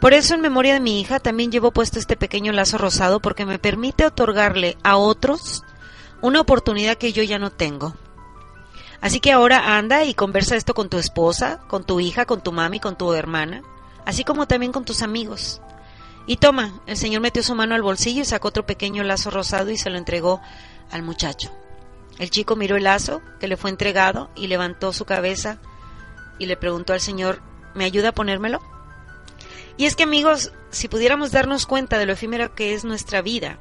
Por 0.00 0.14
eso, 0.14 0.34
en 0.34 0.40
memoria 0.40 0.74
de 0.74 0.80
mi 0.80 1.00
hija, 1.00 1.20
también 1.20 1.52
llevo 1.52 1.70
puesto 1.70 1.98
este 1.98 2.16
pequeño 2.16 2.52
lazo 2.52 2.76
rosado 2.76 3.20
porque 3.20 3.46
me 3.46 3.58
permite 3.58 4.04
otorgarle 4.04 4.76
a 4.82 4.96
otros 4.96 5.62
una 6.20 6.40
oportunidad 6.40 6.96
que 6.96 7.12
yo 7.12 7.22
ya 7.22 7.38
no 7.38 7.50
tengo. 7.50 7.94
Así 9.00 9.20
que 9.20 9.32
ahora 9.32 9.76
anda 9.76 10.04
y 10.04 10.14
conversa 10.14 10.56
esto 10.56 10.74
con 10.74 10.88
tu 10.88 10.98
esposa, 10.98 11.60
con 11.68 11.84
tu 11.84 12.00
hija, 12.00 12.24
con 12.24 12.40
tu 12.40 12.52
mami, 12.52 12.78
con 12.78 12.96
tu 12.96 13.12
hermana, 13.14 13.62
así 14.06 14.24
como 14.24 14.46
también 14.46 14.72
con 14.72 14.84
tus 14.84 15.02
amigos. 15.02 15.60
Y 16.26 16.36
toma, 16.36 16.80
el 16.86 16.96
señor 16.96 17.20
metió 17.20 17.42
su 17.42 17.54
mano 17.54 17.74
al 17.74 17.82
bolsillo 17.82 18.22
y 18.22 18.24
sacó 18.24 18.48
otro 18.48 18.64
pequeño 18.64 19.02
lazo 19.02 19.30
rosado 19.30 19.70
y 19.70 19.76
se 19.76 19.90
lo 19.90 19.98
entregó 19.98 20.40
al 20.90 21.02
muchacho. 21.02 21.50
El 22.18 22.30
chico 22.30 22.54
miró 22.56 22.76
el 22.76 22.84
lazo 22.84 23.22
que 23.40 23.48
le 23.48 23.56
fue 23.56 23.70
entregado 23.70 24.30
y 24.36 24.46
levantó 24.46 24.92
su 24.92 25.04
cabeza 25.04 25.58
y 26.38 26.46
le 26.46 26.56
preguntó 26.56 26.92
al 26.92 27.00
señor, 27.00 27.42
¿me 27.74 27.84
ayuda 27.84 28.10
a 28.10 28.14
ponérmelo? 28.14 28.60
Y 29.76 29.86
es 29.86 29.96
que 29.96 30.04
amigos, 30.04 30.52
si 30.70 30.88
pudiéramos 30.88 31.32
darnos 31.32 31.66
cuenta 31.66 31.98
de 31.98 32.06
lo 32.06 32.12
efímero 32.12 32.54
que 32.54 32.74
es 32.74 32.84
nuestra 32.84 33.22
vida, 33.22 33.58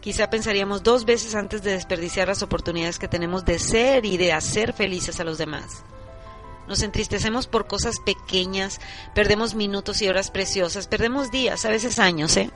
quizá 0.00 0.30
pensaríamos 0.30 0.82
dos 0.82 1.04
veces 1.04 1.34
antes 1.34 1.62
de 1.62 1.72
desperdiciar 1.72 2.28
las 2.28 2.42
oportunidades 2.42 2.98
que 2.98 3.08
tenemos 3.08 3.44
de 3.44 3.58
ser 3.58 4.04
y 4.04 4.16
de 4.16 4.32
hacer 4.32 4.72
felices 4.72 5.20
a 5.20 5.24
los 5.24 5.38
demás. 5.38 5.84
Nos 6.68 6.82
entristecemos 6.82 7.46
por 7.46 7.66
cosas 7.66 7.96
pequeñas, 8.00 8.80
perdemos 9.14 9.54
minutos 9.54 10.00
y 10.02 10.08
horas 10.08 10.30
preciosas, 10.30 10.86
perdemos 10.86 11.30
días, 11.30 11.64
a 11.64 11.68
veces 11.68 11.98
años, 11.98 12.36
¿eh? 12.36 12.50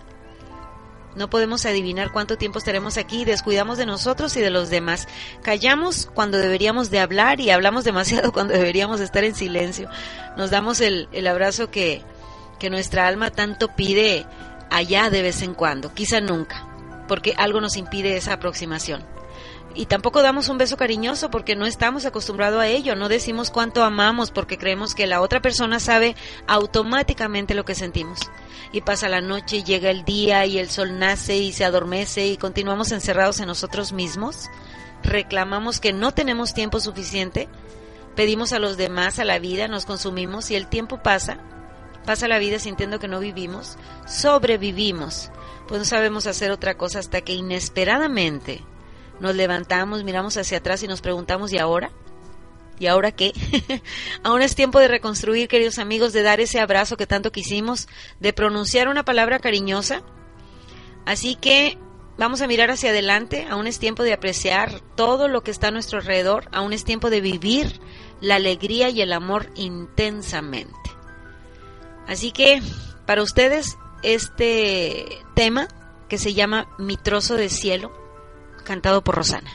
No 1.14 1.28
podemos 1.28 1.66
adivinar 1.66 2.12
cuánto 2.12 2.38
tiempo 2.38 2.58
estaremos 2.58 2.96
aquí, 2.96 3.24
descuidamos 3.24 3.76
de 3.76 3.86
nosotros 3.86 4.36
y 4.36 4.40
de 4.40 4.50
los 4.50 4.70
demás. 4.70 5.08
Callamos 5.42 6.08
cuando 6.14 6.38
deberíamos 6.38 6.90
de 6.90 7.00
hablar 7.00 7.40
y 7.40 7.50
hablamos 7.50 7.84
demasiado 7.84 8.32
cuando 8.34 8.54
deberíamos 8.54 9.00
estar 9.00 9.24
en 9.24 9.34
silencio. 9.34 9.90
Nos 10.36 10.50
damos 10.50 10.80
el, 10.80 11.08
el 11.12 11.26
abrazo 11.26 11.70
que, 11.70 12.02
que 12.58 12.70
nuestra 12.70 13.06
alma 13.06 13.30
tanto 13.30 13.74
pide 13.74 14.26
allá 14.70 15.10
de 15.10 15.22
vez 15.22 15.42
en 15.42 15.54
cuando, 15.54 15.92
quizá 15.92 16.20
nunca, 16.20 16.66
porque 17.08 17.34
algo 17.36 17.60
nos 17.60 17.76
impide 17.76 18.16
esa 18.16 18.34
aproximación. 18.34 19.17
Y 19.78 19.86
tampoco 19.86 20.22
damos 20.22 20.48
un 20.48 20.58
beso 20.58 20.76
cariñoso 20.76 21.30
porque 21.30 21.54
no 21.54 21.64
estamos 21.64 22.04
acostumbrados 22.04 22.60
a 22.60 22.66
ello, 22.66 22.96
no 22.96 23.08
decimos 23.08 23.52
cuánto 23.52 23.84
amamos 23.84 24.32
porque 24.32 24.58
creemos 24.58 24.92
que 24.92 25.06
la 25.06 25.20
otra 25.20 25.40
persona 25.40 25.78
sabe 25.78 26.16
automáticamente 26.48 27.54
lo 27.54 27.64
que 27.64 27.76
sentimos. 27.76 28.18
Y 28.72 28.80
pasa 28.80 29.08
la 29.08 29.20
noche, 29.20 29.62
llega 29.62 29.88
el 29.90 30.04
día 30.04 30.44
y 30.46 30.58
el 30.58 30.68
sol 30.68 30.98
nace 30.98 31.36
y 31.36 31.52
se 31.52 31.64
adormece 31.64 32.26
y 32.26 32.36
continuamos 32.36 32.90
encerrados 32.90 33.38
en 33.38 33.46
nosotros 33.46 33.92
mismos. 33.92 34.48
Reclamamos 35.04 35.78
que 35.78 35.92
no 35.92 36.12
tenemos 36.12 36.54
tiempo 36.54 36.80
suficiente, 36.80 37.48
pedimos 38.16 38.52
a 38.52 38.58
los 38.58 38.78
demás, 38.78 39.20
a 39.20 39.24
la 39.24 39.38
vida, 39.38 39.68
nos 39.68 39.86
consumimos 39.86 40.50
y 40.50 40.56
el 40.56 40.66
tiempo 40.66 41.04
pasa 41.04 41.38
pasa 42.04 42.26
la 42.26 42.40
vida 42.40 42.58
sintiendo 42.58 42.98
que 42.98 43.06
no 43.06 43.20
vivimos, 43.20 43.76
sobrevivimos, 44.08 45.30
pues 45.68 45.78
no 45.78 45.84
sabemos 45.84 46.26
hacer 46.26 46.50
otra 46.50 46.74
cosa 46.76 46.98
hasta 46.98 47.20
que 47.20 47.34
inesperadamente 47.34 48.64
nos 49.20 49.34
levantamos, 49.34 50.04
miramos 50.04 50.36
hacia 50.36 50.58
atrás 50.58 50.82
y 50.82 50.88
nos 50.88 51.00
preguntamos, 51.00 51.52
¿y 51.52 51.58
ahora? 51.58 51.90
¿Y 52.78 52.86
ahora 52.86 53.10
qué? 53.10 53.32
Ahora 54.22 54.44
es 54.44 54.54
tiempo 54.54 54.78
de 54.78 54.86
reconstruir, 54.86 55.48
queridos 55.48 55.80
amigos, 55.80 56.12
de 56.12 56.22
dar 56.22 56.38
ese 56.38 56.60
abrazo 56.60 56.96
que 56.96 57.08
tanto 57.08 57.32
quisimos, 57.32 57.88
de 58.20 58.32
pronunciar 58.32 58.86
una 58.86 59.04
palabra 59.04 59.40
cariñosa. 59.40 60.02
Así 61.04 61.34
que 61.34 61.76
vamos 62.18 62.40
a 62.40 62.46
mirar 62.46 62.70
hacia 62.70 62.90
adelante, 62.90 63.46
aún 63.50 63.66
es 63.66 63.80
tiempo 63.80 64.04
de 64.04 64.12
apreciar 64.12 64.80
todo 64.94 65.26
lo 65.26 65.42
que 65.42 65.50
está 65.50 65.68
a 65.68 65.72
nuestro 65.72 65.98
alrededor, 65.98 66.48
aún 66.52 66.72
es 66.72 66.84
tiempo 66.84 67.10
de 67.10 67.20
vivir 67.20 67.80
la 68.20 68.36
alegría 68.36 68.90
y 68.90 69.00
el 69.00 69.12
amor 69.12 69.50
intensamente. 69.56 70.76
Así 72.06 72.30
que 72.30 72.62
para 73.06 73.22
ustedes 73.22 73.76
este 74.02 75.18
tema 75.34 75.68
que 76.08 76.18
se 76.18 76.34
llama 76.34 76.68
Mi 76.78 76.96
trozo 76.96 77.34
de 77.34 77.48
cielo, 77.48 77.92
cantado 78.68 79.02
por 79.02 79.14
Rosana. 79.14 79.50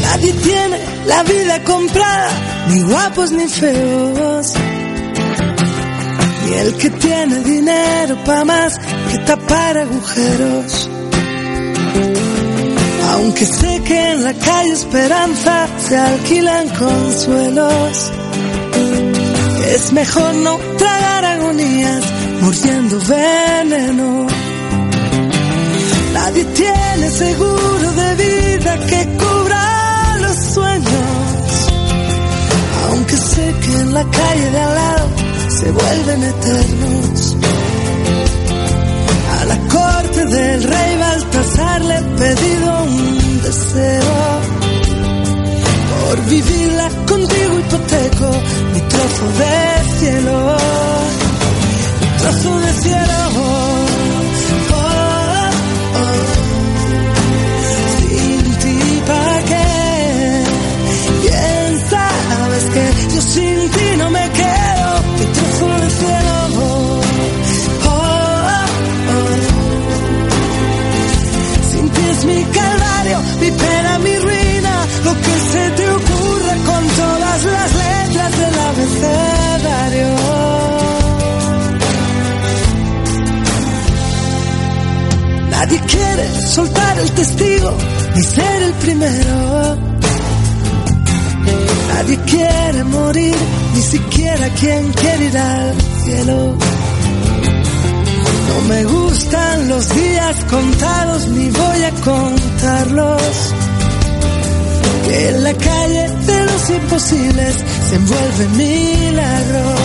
Nadie 0.00 0.32
tiene 0.32 0.78
la 1.04 1.22
vida 1.24 1.64
comprada, 1.64 2.66
ni 2.68 2.82
guapos 2.82 3.30
ni 3.32 3.46
feos. 3.46 4.69
El 6.52 6.76
que 6.76 6.90
tiene 6.90 7.40
dinero 7.40 8.16
pa' 8.24 8.44
más 8.44 8.78
que 9.10 9.18
tapar 9.18 9.78
agujeros. 9.78 10.90
Aunque 13.12 13.46
sé 13.46 13.82
que 13.84 14.10
en 14.12 14.24
la 14.24 14.34
calle 14.34 14.72
Esperanza 14.72 15.66
se 15.78 15.96
alquilan 15.96 16.68
consuelos. 16.70 18.12
Es 19.74 19.92
mejor 19.92 20.34
no 20.34 20.58
tragar 20.76 21.24
agonías 21.24 22.04
mordiendo 22.42 22.98
veneno. 23.00 24.26
Nadie 26.14 26.44
tiene 26.44 27.10
seguro 27.10 27.92
de 27.92 28.14
vida 28.24 28.86
que 28.86 29.08
cubra 29.18 30.16
los 30.20 30.36
sueños. 30.54 31.48
Aunque 32.88 33.16
sé 33.16 33.54
que 33.62 33.72
en 33.80 33.94
la 33.94 34.04
calle 34.04 34.50
de 34.50 34.58
al 34.58 34.74
lado 34.74 35.29
se 35.60 35.70
vuelven 35.72 36.22
eternos. 36.22 37.36
A 39.40 39.44
la 39.44 39.58
corte 39.68 40.24
del 40.24 40.62
rey 40.62 40.96
Baltasar 40.96 41.80
le 41.84 41.96
he 41.98 42.02
pedido 42.22 42.82
un 42.82 43.42
deseo. 43.42 44.16
Por 45.90 46.24
vivirla 46.26 46.88
contigo 47.06 47.58
hipoteco 47.60 48.30
mi 48.72 48.80
trozo 48.92 49.26
de 49.40 49.98
cielo. 49.98 50.56
Mi 52.00 52.08
trozo 52.20 52.58
de 52.60 52.72
cielo. 52.82 53.69
Quien 94.60 94.92
quiere 94.92 95.24
ir 95.24 95.38
al 95.38 95.74
cielo. 96.04 96.54
No 98.48 98.68
me 98.68 98.84
gustan 98.84 99.68
los 99.68 99.88
días 99.94 100.36
contados, 100.50 101.28
ni 101.28 101.48
voy 101.50 101.82
a 101.84 101.90
contarlos. 102.02 103.54
Que 105.06 105.28
en 105.30 105.44
la 105.44 105.54
calle 105.54 106.08
de 106.26 106.44
los 106.44 106.70
imposibles 106.70 107.54
se 107.88 107.96
envuelven 107.96 108.56
milagros. 108.56 109.80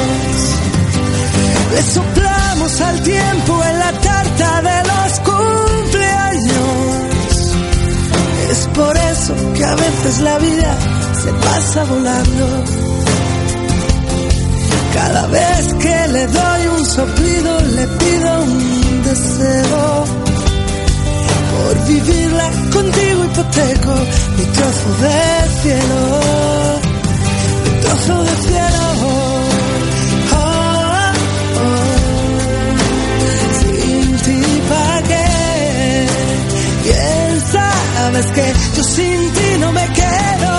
Le 1.73 1.81
soplamos 1.81 2.81
al 2.81 3.01
tiempo 3.01 3.63
en 3.63 3.79
la 3.79 3.91
tarta 3.93 4.61
de 4.61 4.77
los 4.91 5.19
cumpleaños. 5.31 6.55
Es 8.51 8.67
por 8.73 8.97
eso 8.97 9.35
que 9.53 9.63
a 9.63 9.75
veces 9.75 10.19
la 10.19 10.37
vida 10.37 10.77
se 11.23 11.31
pasa 11.33 11.83
volando. 11.85 12.84
Cada 14.93 15.27
vez 15.27 15.73
que 15.83 16.07
le 16.13 16.27
doy 16.27 16.67
un 16.77 16.85
soplido 16.85 17.59
le 17.77 17.87
pido 17.87 18.43
un 18.43 19.03
deseo. 19.03 20.05
Por 21.51 21.73
vivirla 21.87 22.47
contigo 22.73 23.19
hipoteco 23.25 23.93
mi 24.37 24.45
trozo 24.55 24.89
de 25.03 25.19
cielo, 25.61 26.01
mi 27.63 27.71
trozo 27.81 28.15
de 28.23 28.35
cielo. 28.47 28.85
Oh, 30.31 30.43
oh. 31.61 31.85
Sin 33.59 34.17
ti 34.25 34.41
pa' 34.69 34.99
qué, 35.09 35.27
bien 36.83 37.33
sabes 37.51 38.27
que 38.35 38.45
yo 38.75 38.83
sin 38.83 39.31
ti 39.35 39.47
no 39.59 39.71
me 39.71 39.85
quedo, 39.99 40.51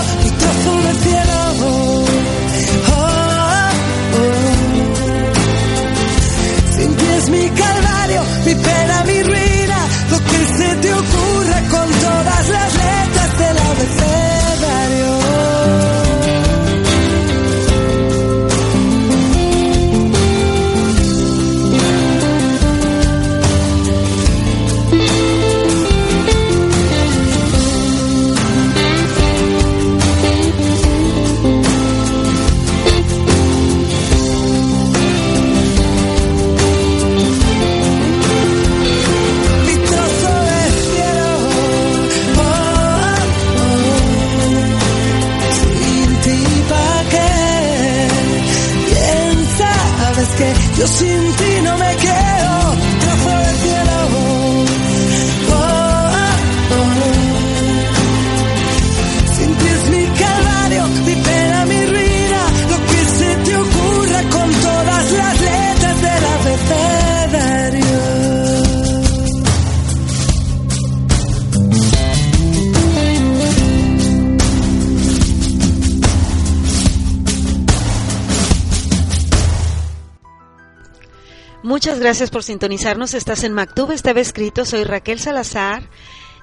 gracias 82.07 82.31
por 82.31 82.45
sintonizarnos. 82.45 83.15
Estás 83.15 83.43
en 83.43 83.53
Mactub, 83.53 83.91
estaba 83.91 84.21
escrito. 84.21 84.65
Soy 84.65 84.85
Raquel 84.85 85.19
Salazar 85.19 85.89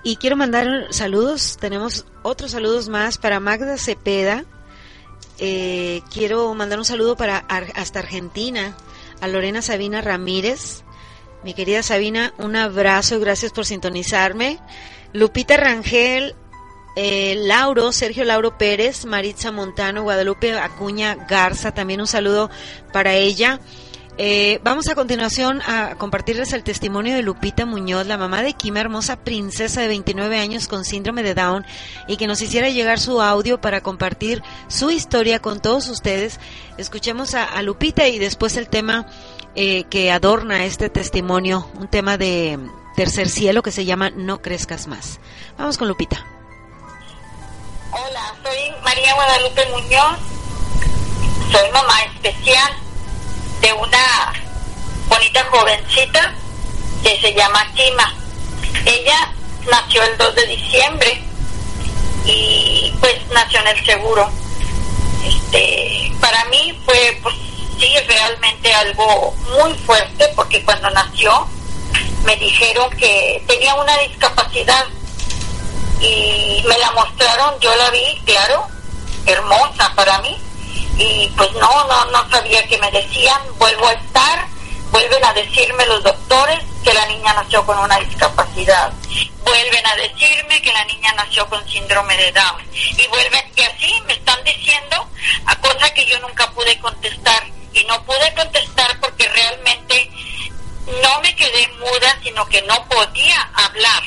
y 0.04 0.18
quiero 0.18 0.36
mandar 0.36 0.88
saludos. 0.90 1.56
Tenemos 1.58 2.06
otros 2.22 2.52
saludos 2.52 2.90
más 2.90 3.18
para 3.18 3.40
Magda 3.40 3.78
Cepeda. 3.78 4.44
Eh, 5.40 6.02
quiero 6.14 6.54
mandar 6.54 6.80
un 6.80 6.84
saludo 6.86 7.16
para 7.16 7.38
Ar- 7.38 7.72
hasta 7.76 8.00
Argentina 8.00 8.76
a 9.22 9.28
Lorena 9.30 9.62
Sabina 9.62 10.02
Ramírez. 10.02 10.84
Mi 11.46 11.54
querida 11.54 11.82
Sabina, 11.82 12.34
un 12.38 12.58
abrazo, 12.58 13.22
gracias 13.22 13.54
por 13.54 13.66
sintonizarme. 13.66 14.60
Lupita 15.14 15.56
Rangel, 15.56 16.36
eh, 16.98 17.36
Lauro, 17.38 17.94
Sergio 17.94 18.26
Lauro 18.26 18.58
Pérez, 18.58 19.06
Maritza 19.06 19.54
Montano, 19.54 20.04
Guadalupe 20.04 20.60
Acuña 20.60 21.16
Garza, 21.16 21.74
también 21.74 22.02
un 22.02 22.08
saludo 22.08 22.50
para 22.92 23.14
ella. 23.14 23.62
Eh, 24.20 24.60
vamos 24.64 24.88
a 24.90 24.96
continuación 24.96 25.64
a 25.64 25.96
compartirles 25.96 26.54
el 26.54 26.64
testimonio 26.64 27.16
de 27.16 27.24
Lupita 27.24 27.66
Muñoz, 27.66 28.06
la 28.06 28.18
mamá 28.18 28.44
de 28.44 28.54
Kima, 28.54 28.80
hermosa 28.80 29.16
princesa 29.16 29.82
de 29.82 29.88
29 29.88 30.38
años 30.38 30.68
con 30.68 30.86
síndrome 30.86 31.24
de 31.24 31.34
Down, 31.34 31.66
y 32.08 32.18
que 32.18 32.28
nos 32.28 32.40
hiciera 32.42 32.70
llegar 32.70 33.00
su 33.00 33.24
audio 33.24 33.60
para 33.60 33.82
compartir 33.82 34.44
su 34.68 34.92
historia 34.92 35.40
con 35.40 35.62
todos 35.62 35.90
ustedes. 35.90 36.40
Escuchemos 36.78 37.34
a, 37.34 37.44
a 37.44 37.64
Lupita 37.64 38.08
y 38.08 38.20
después 38.20 38.56
el 38.56 38.70
tema 38.70 39.08
eh, 39.56 39.86
que 39.86 40.12
adorna 40.12 40.66
este 40.66 40.90
testimonio, 40.90 41.68
un 41.80 41.88
tema 41.88 42.18
de 42.18 42.60
tercer 42.96 43.30
cielo 43.30 43.64
que 43.64 43.72
se 43.72 43.86
llama 43.86 44.12
No 44.12 44.44
crezcas 44.44 44.86
más. 44.86 45.20
Vamos 45.58 45.80
con 45.80 45.88
Lupita. 45.88 46.24
Hola, 47.92 48.36
soy 48.44 48.84
María 48.84 49.16
Guadalupe 49.16 49.66
Muñoz. 49.72 50.20
Soy 51.52 51.72
mamá 51.72 52.02
especial 52.14 52.83
de 53.64 53.72
una 53.72 54.34
bonita 55.08 55.42
jovencita 55.50 56.34
que 57.02 57.18
se 57.22 57.34
llama 57.34 57.66
Kima. 57.74 58.14
Ella 58.86 59.34
nació 59.72 60.04
el 60.04 60.18
2 60.18 60.36
de 60.36 60.48
diciembre 60.48 61.24
y 62.26 62.94
pues 63.00 63.16
nació 63.34 63.62
en 63.62 63.68
el 63.68 63.86
seguro. 63.86 64.30
Este, 65.26 66.12
para 66.20 66.44
mí 66.46 66.78
fue 66.86 67.18
pues 67.24 67.36
sí 67.80 67.96
realmente 68.06 68.74
algo 68.74 69.34
muy 69.58 69.74
fuerte 69.86 70.28
porque 70.36 70.62
cuando 70.66 70.90
nació 70.90 71.48
me 72.26 72.36
dijeron 72.36 72.90
que 72.98 73.42
tenía 73.48 73.76
una 73.76 73.98
discapacidad 74.00 74.88
y 76.02 76.62
me 76.68 76.78
la 76.80 76.92
mostraron, 76.92 77.58
yo 77.62 77.74
la 77.78 77.90
vi, 77.92 78.22
claro, 78.26 78.68
hermosa 79.26 79.94
para 79.96 80.18
mí, 80.20 80.38
y 80.98 81.32
pues 81.36 81.52
no, 81.54 81.88
no, 81.88 82.06
no 82.06 82.30
sabía 82.30 82.66
que 82.68 82.78
me 82.78 82.92
decían, 82.92 83.42
vuelvo 83.58 83.88
a 83.88 83.94
estar, 83.94 84.48
vuelven 84.92 85.26
a 85.26 85.34
decirme 85.34 85.86
los 85.86 86.04
doctores 86.04 86.60
que 86.84 86.94
la 86.94 87.06
niña 87.08 87.34
nació 87.34 87.66
con 87.66 87.78
una 87.80 87.98
discapacidad, 88.00 88.92
vuelven 89.44 89.86
a 89.86 89.96
decirme 89.96 90.62
que 90.62 90.74
la 90.74 90.86
niña 90.86 91.14
nació 91.14 91.48
con 91.50 91.68
síndrome 91.68 92.16
de 92.18 92.32
Down, 92.32 92.62
y 92.74 93.08
vuelven, 93.08 93.52
y 93.56 93.62
así 93.62 94.02
me 94.06 94.14
están 94.14 94.44
diciendo 94.44 95.08
a 95.46 95.56
cosas 95.56 95.92
que 95.92 96.06
yo 96.06 96.20
nunca 96.20 96.50
pude 96.52 96.78
contestar, 96.80 97.44
y 97.74 97.84
no 97.86 98.04
pude 98.04 98.34
contestar 98.36 99.00
porque 99.00 99.28
realmente 99.30 100.12
no 101.02 101.22
me 101.22 101.36
quedé 101.36 101.68
muda, 101.80 102.20
sino 102.24 102.46
que 102.48 102.62
no 102.64 102.88
podía 102.88 103.50
hablar. 103.56 104.04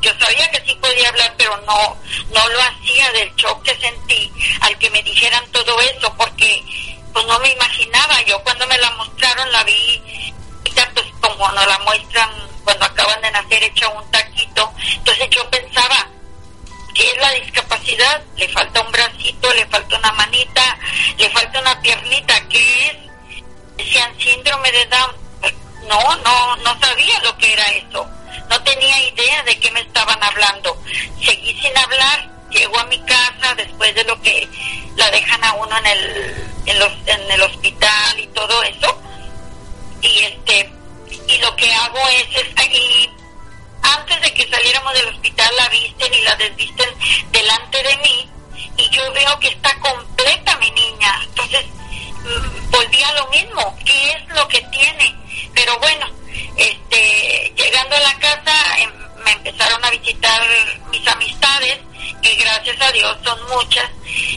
Yo 0.00 0.10
sabía 0.18 0.50
que 0.50 0.62
sí 0.66 0.74
podía 0.76 1.08
hablar, 1.08 1.34
pero 1.36 1.56
no, 1.66 1.96
no 2.32 2.48
lo 2.48 2.60
hacía 2.62 3.10
del 3.12 3.34
shock 3.36 3.62
que 3.62 3.76
sentí 3.78 4.32
al 4.62 4.78
que 4.78 4.90
me 4.90 5.02
dijeran 5.02 5.44
todo 5.52 5.78
eso, 5.80 6.14
porque 6.16 6.64
pues 7.12 7.26
no 7.26 7.38
me 7.40 7.50
imaginaba. 7.50 8.22
Yo 8.22 8.42
cuando 8.42 8.66
me 8.66 8.78
la 8.78 8.90
mostraron 8.92 9.52
la 9.52 9.62
vi, 9.64 10.02
pues 10.94 11.06
como 11.20 11.50
nos 11.52 11.66
la 11.66 11.78
muestran 11.80 12.30
cuando 12.64 12.84
acaban 12.86 13.20
de 13.20 13.30
nacer 13.30 13.62
hecha 13.62 13.88
un 13.88 14.10
taquito. 14.10 14.72
Entonces 14.94 15.28
yo 15.30 15.48
pensaba, 15.50 16.08
¿qué 16.94 17.06
es 17.06 17.16
la 17.18 17.30
discapacidad? 17.32 18.22
Le 18.36 18.48
falta 18.48 18.80
un 18.80 18.92
bracito, 18.92 19.52
le 19.52 19.66
falta 19.66 19.98
una 19.98 20.12
manita, 20.12 20.78
le 21.18 21.30
falta 21.30 21.60
una 21.60 21.80
piernita, 21.80 22.48
¿qué 22.48 22.86
es? 22.86 22.96
Decían 23.76 24.12
síndrome 24.18 24.70
de 24.72 24.86
Down. 24.86 25.16
Pues, 25.40 25.54
No, 25.86 26.16
no, 26.16 26.56
no 26.56 26.80
sabía 26.80 27.20
lo 27.22 27.36
que 27.38 27.52
era 27.52 27.64
eso. 27.64 28.06
No 28.48 28.62
tenía 28.62 29.08
idea 29.08 29.42
de 29.44 29.58
qué 29.58 29.70
me 29.70 29.80
estaban 29.80 30.22
hablando. 30.22 30.76
Seguí 31.24 31.58
sin 31.60 31.76
hablar. 31.76 32.30
Llego 32.50 32.78
a 32.80 32.84
mi 32.86 32.98
casa 33.00 33.54
después 33.56 33.94
de 33.94 34.04
lo 34.04 34.20
que 34.22 34.48
la 34.96 35.08
dejan 35.10 35.44
a 35.44 35.52
uno 35.52 35.78
en 35.78 35.86
el, 35.86 36.34
en, 36.66 36.78
los, 36.80 36.92
en 37.06 37.30
el 37.30 37.42
hospital 37.42 38.18
y 38.18 38.26
todo 38.28 38.62
eso. 38.64 39.00
Y 40.02 40.18
este, 40.24 40.72
y 41.28 41.38
lo 41.38 41.54
que 41.54 41.72
hago 41.72 41.98
es, 42.08 42.42
es 42.42 42.74
y 42.74 43.10
antes 43.82 44.20
de 44.20 44.34
que 44.34 44.48
saliéramos 44.48 44.92
del 44.94 45.08
hospital 45.08 45.50
la 45.58 45.68
visten 45.68 46.12
y 46.12 46.20
la 46.22 46.34
desvisten 46.36 46.88
delante 47.30 47.82
de 47.82 47.96
mí 47.98 48.30
y 48.76 48.88
yo 48.90 49.12
veo 49.12 49.38
que 49.38 49.48
está 49.48 49.70
completa 49.80 50.56
mi 50.58 50.70
niña. 50.70 51.20
Entonces 51.24 51.66
volví 52.70 53.02
a 53.02 53.12
lo 53.14 53.28
mismo. 53.28 53.78
¿Qué 53.84 54.10
es 54.12 54.28
lo 54.36 54.46
que 54.48 54.60
tiene? 54.72 55.14
Pero 55.54 55.78
bueno, 55.78 56.06
este, 56.56 57.52
llegando 57.56 57.96
a 57.96 58.00
la 58.00 58.18
casa 58.18 58.78
em, 58.78 58.90
me 59.24 59.32
empezaron 59.32 59.84
a 59.84 59.90
visitar 59.90 60.40
mis 60.90 61.06
amistades, 61.06 61.78
que 62.22 62.34
gracias 62.36 62.80
a 62.80 62.92
Dios 62.92 63.16
son 63.24 63.38
muchas, 63.48 63.88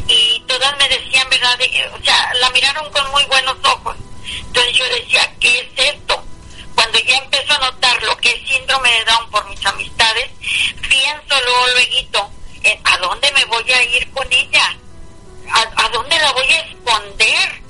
y 0.08 0.42
todas 0.48 0.78
me 0.78 0.88
decían, 0.90 1.30
¿verdad? 1.30 1.58
De- 1.58 1.88
o 1.94 2.04
sea, 2.04 2.32
la 2.40 2.50
miraron 2.52 2.90
con 2.92 3.10
muy 3.12 3.24
buenos 3.26 3.58
ojos. 3.64 3.96
Entonces 4.48 4.74
yo 4.74 4.86
decía, 4.90 5.32
¿qué 5.40 5.60
es 5.60 5.68
esto? 5.94 6.24
Cuando 6.76 7.00
ya 7.00 7.18
empezó 7.18 7.54
a 7.54 7.60
notar 7.72 8.02
lo 8.04 8.16
que 8.18 8.30
es 8.30 8.48
síndrome 8.48 8.90
de 8.92 9.06
Down 9.06 9.30
por 9.32 9.50
mis 9.50 9.66
amistades, 9.66 10.30
pienso 10.90 11.36
luego, 11.46 11.68
luego, 11.76 12.32
¿a 12.86 12.98
dónde 12.98 13.32
me 13.34 13.46
voy 13.46 13.72
a 13.72 13.84
ir 13.84 14.10
con 14.12 14.28
ella? 14.32 14.78
¿A, 15.52 15.86
a 15.86 15.90
dónde 15.90 16.18
la 16.20 16.32
voy 16.32 16.46
a 16.52 16.60
esconder? 16.62 17.63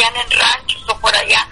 vivían 0.00 0.16
en 0.16 0.30
ranchos 0.30 0.82
o 0.88 0.96
por 0.98 1.14
allá, 1.14 1.46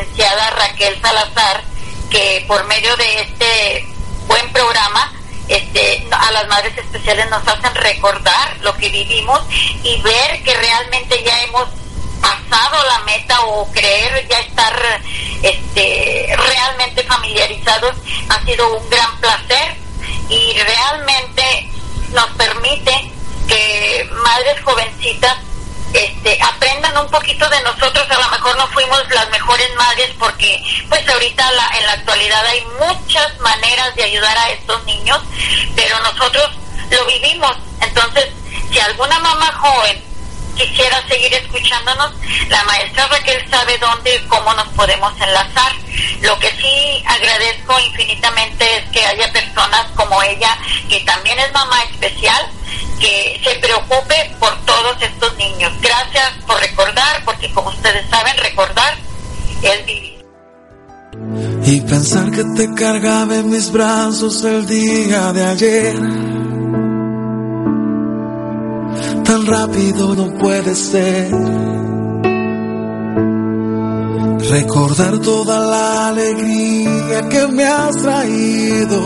licenciada 0.00 0.50
Raquel 0.50 1.00
Salazar, 1.00 1.62
que 2.10 2.44
por 2.46 2.64
medio 2.66 2.96
de 2.96 3.20
este 3.20 3.86
buen 4.26 4.52
programa, 4.52 5.12
este, 5.48 6.06
a 6.10 6.30
las 6.32 6.48
madres 6.48 6.76
especiales 6.78 7.28
nos 7.30 7.46
hacen 7.46 7.74
recordar 7.74 8.56
lo 8.60 8.74
que 8.76 8.88
vivimos 8.88 9.40
y 9.82 10.00
ver 10.02 10.42
que 10.42 10.54
realmente 10.54 11.22
ya 11.24 11.42
hemos 11.42 11.68
pasado 12.20 12.86
la 12.86 12.98
meta 13.00 13.40
o 13.46 13.70
creer 13.72 14.26
ya 14.28 14.38
estar 14.40 15.00
este, 15.42 16.34
realmente 16.36 17.02
familiarizados 17.04 17.96
ha 18.28 18.44
sido 18.44 18.76
un 18.76 18.90
gran 18.90 19.18
placer 19.20 19.76
y 20.28 20.52
realmente 20.54 21.68
nos 22.12 22.26
permite 22.30 23.10
que 23.48 24.08
madres 24.24 24.62
jovencitas 24.62 25.36
este, 25.92 26.38
aprendan 26.42 26.96
un 26.98 27.10
poquito 27.10 27.48
de 27.48 27.62
nosotros, 27.62 28.06
a 28.10 28.18
lo 28.18 28.30
mejor 28.30 28.56
no 28.56 28.66
fuimos 28.68 29.02
las 29.10 29.28
mejores 29.30 29.68
madres 29.76 30.10
porque 30.18 30.62
pues 30.88 31.08
ahorita 31.08 31.50
la, 31.52 31.78
en 31.78 31.86
la 31.86 31.92
actualidad 31.92 32.46
hay 32.46 32.64
muchas 32.78 33.38
maneras 33.40 33.94
de 33.96 34.04
ayudar 34.04 34.36
a 34.38 34.50
estos 34.50 34.84
niños, 34.84 35.20
pero 35.74 35.98
nosotros 36.00 36.50
lo 36.90 37.04
vivimos. 37.06 37.56
Entonces, 37.80 38.28
si 38.70 38.78
alguna 38.78 39.18
mamá 39.18 39.52
joven 39.52 40.09
quisiera 40.54 41.06
seguir 41.08 41.32
escuchándonos, 41.34 42.12
la 42.48 42.62
maestra 42.64 43.06
Raquel 43.08 43.48
sabe 43.50 43.78
dónde 43.78 44.14
y 44.16 44.28
cómo 44.28 44.52
nos 44.54 44.68
podemos 44.68 45.12
enlazar. 45.20 45.72
Lo 46.20 46.38
que 46.38 46.50
sí 46.52 47.02
agradezco 47.06 47.78
infinitamente 47.80 48.78
es 48.78 48.84
que 48.90 49.04
haya 49.04 49.32
personas 49.32 49.86
como 49.94 50.22
ella, 50.22 50.56
que 50.88 51.00
también 51.00 51.38
es 51.38 51.52
mamá 51.52 51.82
especial, 51.90 52.46
que 52.98 53.40
se 53.42 53.54
preocupe 53.56 54.30
por 54.38 54.56
todos 54.64 55.02
estos 55.02 55.36
niños. 55.36 55.72
Gracias 55.80 56.32
por 56.46 56.60
recordar, 56.60 57.24
porque 57.24 57.50
como 57.52 57.70
ustedes 57.70 58.08
saben, 58.10 58.36
recordar 58.38 58.96
es 59.62 59.86
vivir. 59.86 60.20
Y 61.64 61.80
pensar 61.82 62.30
que 62.30 62.44
te 62.56 62.74
cargaba 62.74 63.36
en 63.36 63.50
mis 63.50 63.70
brazos 63.70 64.44
el 64.44 64.66
día 64.66 65.32
de 65.32 65.44
ayer 65.44 66.39
Tan 69.30 69.46
rápido 69.46 70.16
no 70.16 70.34
puede 70.38 70.74
ser. 70.74 71.30
Recordar 74.50 75.18
toda 75.20 75.66
la 75.66 76.08
alegría 76.08 77.28
que 77.28 77.46
me 77.46 77.64
has 77.64 77.96
traído. 77.98 79.00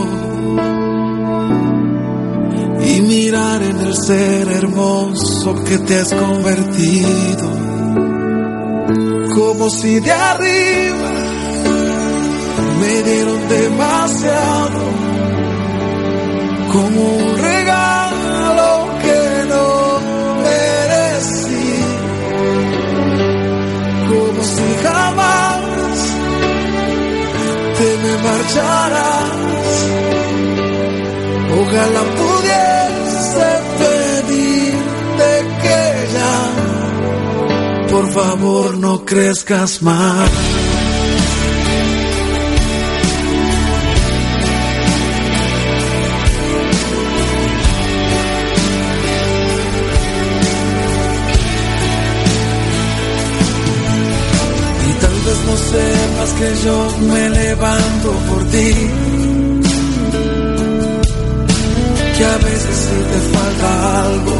Y 2.87 3.01
mirar 3.01 3.61
en 3.61 3.77
el 3.77 3.95
ser 3.95 4.47
hermoso 4.47 5.63
que 5.63 5.77
te 5.77 5.99
has 5.99 6.11
convertido. 6.11 7.47
Como 9.35 9.69
si 9.69 9.99
de 9.99 10.11
arriba 10.11 11.11
me 12.79 13.03
dieron 13.03 13.47
demasiado. 13.47 14.81
Como 16.73 17.15
un 17.15 17.37
regalo 17.37 18.04
jamás 24.85 25.97
te 27.77 27.89
me 28.03 28.13
marcharás. 28.27 29.75
Ojalá 31.61 32.03
pudiese 32.19 33.49
pedirte 33.79 35.29
que 35.63 35.81
ya, 36.15 36.37
por 37.91 38.05
favor, 38.11 38.77
no 38.77 39.05
crezcas 39.05 39.81
más. 39.81 40.29
Que 56.33 56.55
yo 56.65 56.77
me 57.11 57.29
levanto 57.29 58.11
por 58.29 58.43
ti. 58.45 58.71
Que 62.17 62.25
a 62.25 62.37
veces 62.37 62.75
si 62.85 62.97
te 63.11 63.19
falta 63.35 64.01
algo 64.05 64.37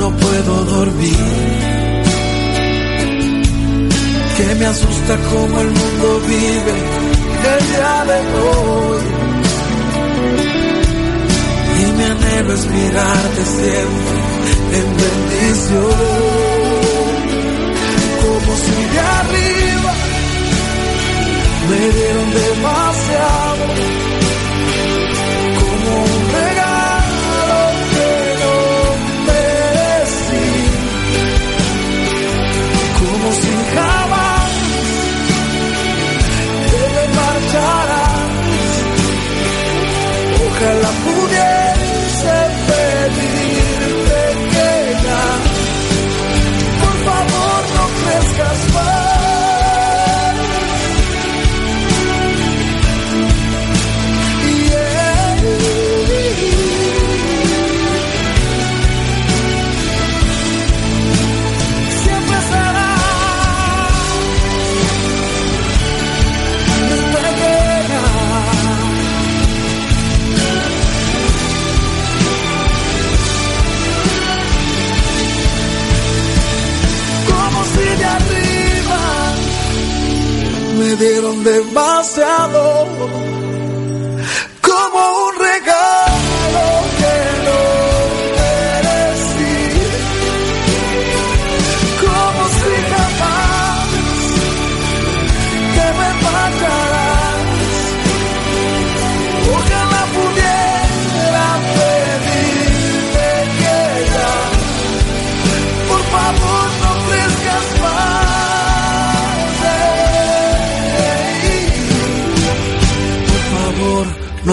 no 0.00 0.10
puedo 0.16 0.64
dormir. 0.76 1.16
Que 4.36 4.54
me 4.54 4.66
asusta 4.66 5.16
como 5.30 5.60
el 5.60 5.70
mundo 5.80 6.20
vive 6.28 6.74
el 7.54 7.62
día 7.70 7.96
de 8.10 8.18
hoy. 8.46 9.02
Y 11.80 11.92
mi 11.96 12.04
anhelo 12.04 12.52
es 12.54 12.64
mirarte 12.66 13.42
siempre 13.44 14.18
en 14.78 14.88
bendición 15.02 16.28
como 18.20 18.56
si 18.56 18.76
de 18.92 19.00
arriba 19.00 19.77
me 21.68 21.90
dieron 21.90 22.30
demasiado, 22.30 23.64
como 25.60 25.90
un 26.02 26.22
regalo 26.32 27.60
que 27.92 28.08
no 28.42 28.56
merecí, 29.28 30.46
como 33.00 33.32
si 33.32 33.52
jamás 33.74 34.50
te 36.70 36.84
marcharas. 37.18 38.30
Ojalá 40.46 40.90
pudiese 41.04 41.57
me 80.88 80.96
dieron 80.96 81.44
demasiado, 81.44 82.86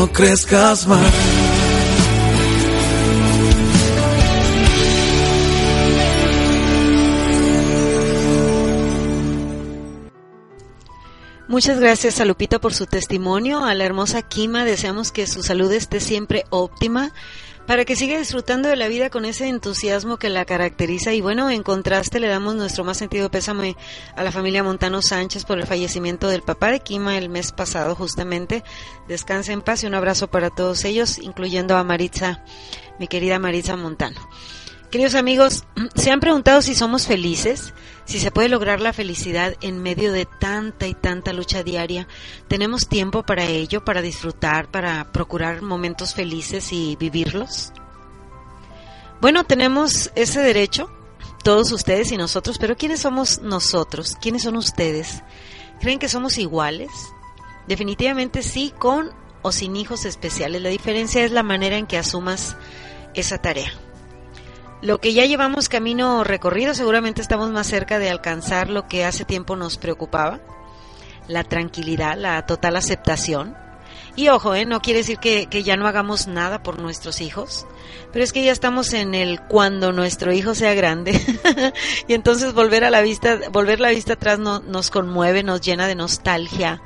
no 0.06 0.12
crezcas 0.12 0.88
más. 0.88 1.65
Muchas 11.56 11.80
gracias 11.80 12.20
a 12.20 12.26
Lupita 12.26 12.60
por 12.60 12.74
su 12.74 12.86
testimonio, 12.86 13.64
a 13.64 13.74
la 13.76 13.86
hermosa 13.86 14.22
Kima, 14.22 14.66
deseamos 14.66 15.14
que 15.14 15.26
su 15.26 15.42
salud 15.42 15.72
esté 15.72 16.02
siempre 16.02 16.44
óptima 16.50 17.14
para 17.66 17.86
que 17.86 17.96
siga 17.96 18.18
disfrutando 18.18 18.68
de 18.68 18.76
la 18.76 18.90
vida 18.90 19.10
con 19.10 19.24
ese 19.24 19.48
entusiasmo 19.48 20.18
que 20.18 20.28
la 20.28 20.44
caracteriza 20.44 21.14
y 21.14 21.22
bueno, 21.22 21.50
en 21.50 21.64
contraste 21.64 22.20
le 22.20 22.28
damos 22.28 22.56
nuestro 22.56 22.84
más 22.84 22.98
sentido 22.98 23.32
pésame 23.32 23.78
a 24.18 24.24
la 24.24 24.34
familia 24.34 24.64
Montano 24.64 25.02
Sánchez 25.02 25.46
por 25.46 25.58
el 25.58 25.66
fallecimiento 25.66 26.28
del 26.28 26.42
papá 26.42 26.72
de 26.72 26.82
Kima 26.82 27.18
el 27.18 27.30
mes 27.30 27.54
pasado 27.54 27.96
justamente. 27.96 28.62
Descanse 29.08 29.54
en 29.54 29.62
paz 29.62 29.82
y 29.82 29.88
un 29.88 29.96
abrazo 29.96 30.28
para 30.28 30.50
todos 30.50 30.84
ellos, 30.84 31.20
incluyendo 31.20 31.78
a 31.78 31.86
Maritza, 31.86 32.44
mi 33.00 33.08
querida 33.08 33.40
Maritza 33.40 33.78
Montano. 33.78 34.20
Queridos 34.92 35.16
amigos, 35.16 35.66
¿se 35.96 36.12
han 36.12 36.20
preguntado 36.20 36.62
si 36.62 36.76
somos 36.76 37.08
felices? 37.08 37.74
Si 38.06 38.20
se 38.20 38.32
puede 38.32 38.50
lograr 38.50 38.80
la 38.80 38.94
felicidad 38.94 39.56
en 39.62 39.82
medio 39.82 40.14
de 40.14 40.26
tanta 40.26 40.88
y 40.88 40.94
tanta 40.94 41.34
lucha 41.34 41.64
diaria. 41.64 42.08
¿Tenemos 42.48 42.88
tiempo 42.88 43.24
para 43.24 43.46
ello, 43.46 43.84
para 43.84 44.02
disfrutar, 44.02 44.70
para 44.70 45.12
procurar 45.12 45.62
momentos 45.62 46.14
felices 46.14 46.72
y 46.72 46.96
vivirlos? 46.96 47.74
Bueno, 49.20 49.44
tenemos 49.44 50.12
ese 50.16 50.42
derecho, 50.42 50.90
todos 51.44 51.72
ustedes 51.72 52.12
y 52.12 52.18
nosotros, 52.18 52.58
pero 52.58 52.78
¿quiénes 52.78 53.02
somos 53.02 53.42
nosotros? 53.42 54.16
¿Quiénes 54.22 54.44
son 54.44 54.56
ustedes? 54.56 55.24
¿Creen 55.82 56.00
que 56.00 56.10
somos 56.10 56.38
iguales? 56.38 56.92
Definitivamente 57.68 58.44
sí, 58.44 58.72
con 58.78 59.12
o 59.42 59.52
sin 59.52 59.76
hijos 59.76 60.06
especiales. 60.06 60.62
La 60.62 60.70
diferencia 60.70 61.24
es 61.26 61.32
la 61.32 61.44
manera 61.44 61.78
en 61.78 61.88
que 61.88 61.98
asumas 61.98 62.56
esa 63.14 63.40
tarea. 63.40 63.72
Lo 64.86 65.02
que 65.02 65.14
ya 65.14 65.26
llevamos 65.26 65.68
camino 65.68 66.24
recorrido, 66.24 66.76
seguramente 66.76 67.20
estamos 67.20 67.50
más 67.50 67.66
cerca 67.66 67.98
de 67.98 68.12
alcanzar 68.12 68.70
lo 68.70 68.88
que 68.88 69.04
hace 69.04 69.26
tiempo 69.26 69.56
nos 69.56 69.80
preocupaba, 69.80 70.42
la 71.28 71.44
tranquilidad, 71.44 72.16
la 72.20 72.46
total 72.46 72.76
aceptación. 72.76 73.58
Y 74.16 74.28
ojo, 74.30 74.54
¿eh? 74.54 74.68
no 74.68 74.84
quiere 74.84 75.00
decir 75.00 75.18
que, 75.18 75.48
que, 75.48 75.64
ya 75.64 75.76
no 75.76 75.88
hagamos 75.88 76.28
nada 76.28 76.62
por 76.62 76.78
nuestros 76.78 77.20
hijos, 77.20 77.66
pero 78.14 78.24
es 78.24 78.32
que 78.32 78.44
ya 78.44 78.52
estamos 78.52 78.94
en 78.94 79.16
el 79.16 79.42
cuando 79.42 79.92
nuestro 79.92 80.32
hijo 80.32 80.54
sea 80.54 80.76
grande. 80.76 81.20
y 82.08 82.14
entonces 82.14 82.54
volver 82.54 82.84
a 82.84 82.92
la 82.92 83.02
vista, 83.02 83.40
volver 83.52 83.80
la 83.80 83.90
vista 83.90 84.14
atrás 84.14 84.38
no, 84.38 84.60
nos 84.60 84.92
conmueve, 84.92 85.42
nos 85.42 85.62
llena 85.62 85.88
de 85.88 85.96
nostalgia, 85.96 86.80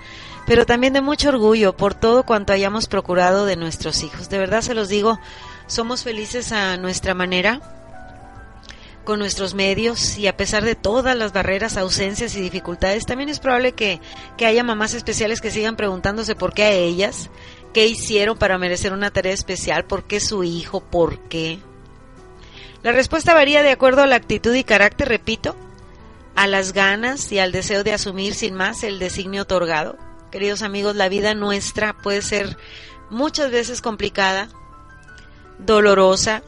pero 0.48 0.66
también 0.66 0.94
de 0.94 1.02
mucho 1.02 1.28
orgullo 1.28 1.76
por 1.76 1.96
todo 1.96 2.24
cuanto 2.24 2.54
hayamos 2.54 2.88
procurado 2.88 3.46
de 3.46 3.58
nuestros 3.58 4.04
hijos. 4.04 4.30
De 4.30 4.38
verdad 4.38 4.62
se 4.62 4.74
los 4.74 4.88
digo, 4.88 5.20
somos 5.68 6.04
felices 6.04 6.54
a 6.54 6.78
nuestra 6.78 7.14
manera, 7.14 7.60
con 9.10 9.18
nuestros 9.18 9.56
medios 9.56 10.20
y 10.20 10.28
a 10.28 10.38
pesar 10.38 10.64
de 10.64 10.76
todas 10.76 11.18
las 11.18 11.34
barreras, 11.34 11.78
ausencias 11.78 12.36
y 12.36 12.42
dificultades, 12.42 13.08
también 13.08 13.28
es 13.28 13.40
probable 13.40 13.72
que, 13.72 14.00
que 14.38 14.46
haya 14.46 14.64
mamás 14.64 14.94
especiales 14.94 15.42
que 15.42 15.50
sigan 15.50 15.76
preguntándose 15.76 16.36
por 16.36 16.54
qué 16.54 16.66
a 16.66 16.72
ellas, 16.74 17.32
qué 17.74 17.88
hicieron 17.88 18.38
para 18.38 18.60
merecer 18.60 18.94
una 18.94 19.10
tarea 19.10 19.34
especial, 19.34 19.86
por 19.86 20.04
qué 20.04 20.20
su 20.20 20.44
hijo, 20.44 20.82
por 20.82 21.18
qué. 21.22 21.58
La 22.84 22.92
respuesta 22.92 23.34
varía 23.34 23.64
de 23.64 23.72
acuerdo 23.72 24.04
a 24.04 24.06
la 24.06 24.16
actitud 24.16 24.54
y 24.54 24.64
carácter, 24.64 25.10
repito, 25.10 25.56
a 26.36 26.46
las 26.46 26.74
ganas 26.74 27.32
y 27.32 27.40
al 27.40 27.52
deseo 27.52 27.84
de 27.84 27.94
asumir 27.94 28.36
sin 28.36 28.54
más 28.54 28.84
el 28.84 29.00
designio 29.00 29.42
otorgado. 29.42 29.98
Queridos 30.30 30.62
amigos, 30.62 30.96
la 30.96 31.10
vida 31.10 31.34
nuestra 31.34 31.98
puede 31.98 32.22
ser 32.22 32.58
muchas 33.10 33.50
veces 33.50 33.82
complicada, 33.82 34.50
dolorosa 35.58 36.44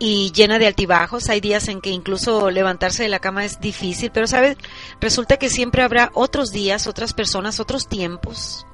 y 0.00 0.32
llena 0.32 0.58
de 0.58 0.66
altibajos. 0.66 1.28
Hay 1.28 1.40
días 1.40 1.68
en 1.68 1.80
que 1.80 1.90
incluso 1.90 2.50
levantarse 2.50 3.04
de 3.04 3.08
la 3.10 3.20
cama 3.20 3.44
es 3.44 3.60
difícil, 3.60 4.10
pero 4.10 4.26
sabes, 4.26 4.56
resulta 5.00 5.36
que 5.36 5.50
siempre 5.50 5.82
habrá 5.82 6.10
otros 6.14 6.50
días, 6.50 6.88
otras 6.88 7.12
personas, 7.12 7.60
otros 7.60 7.86
tiempos. 7.86 8.66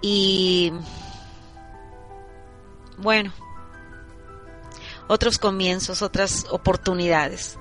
Y 0.00 0.72
bueno, 2.96 3.32
otros 5.08 5.38
comienzos, 5.38 6.02
otras 6.02 6.46
oportunidades, 6.50 7.58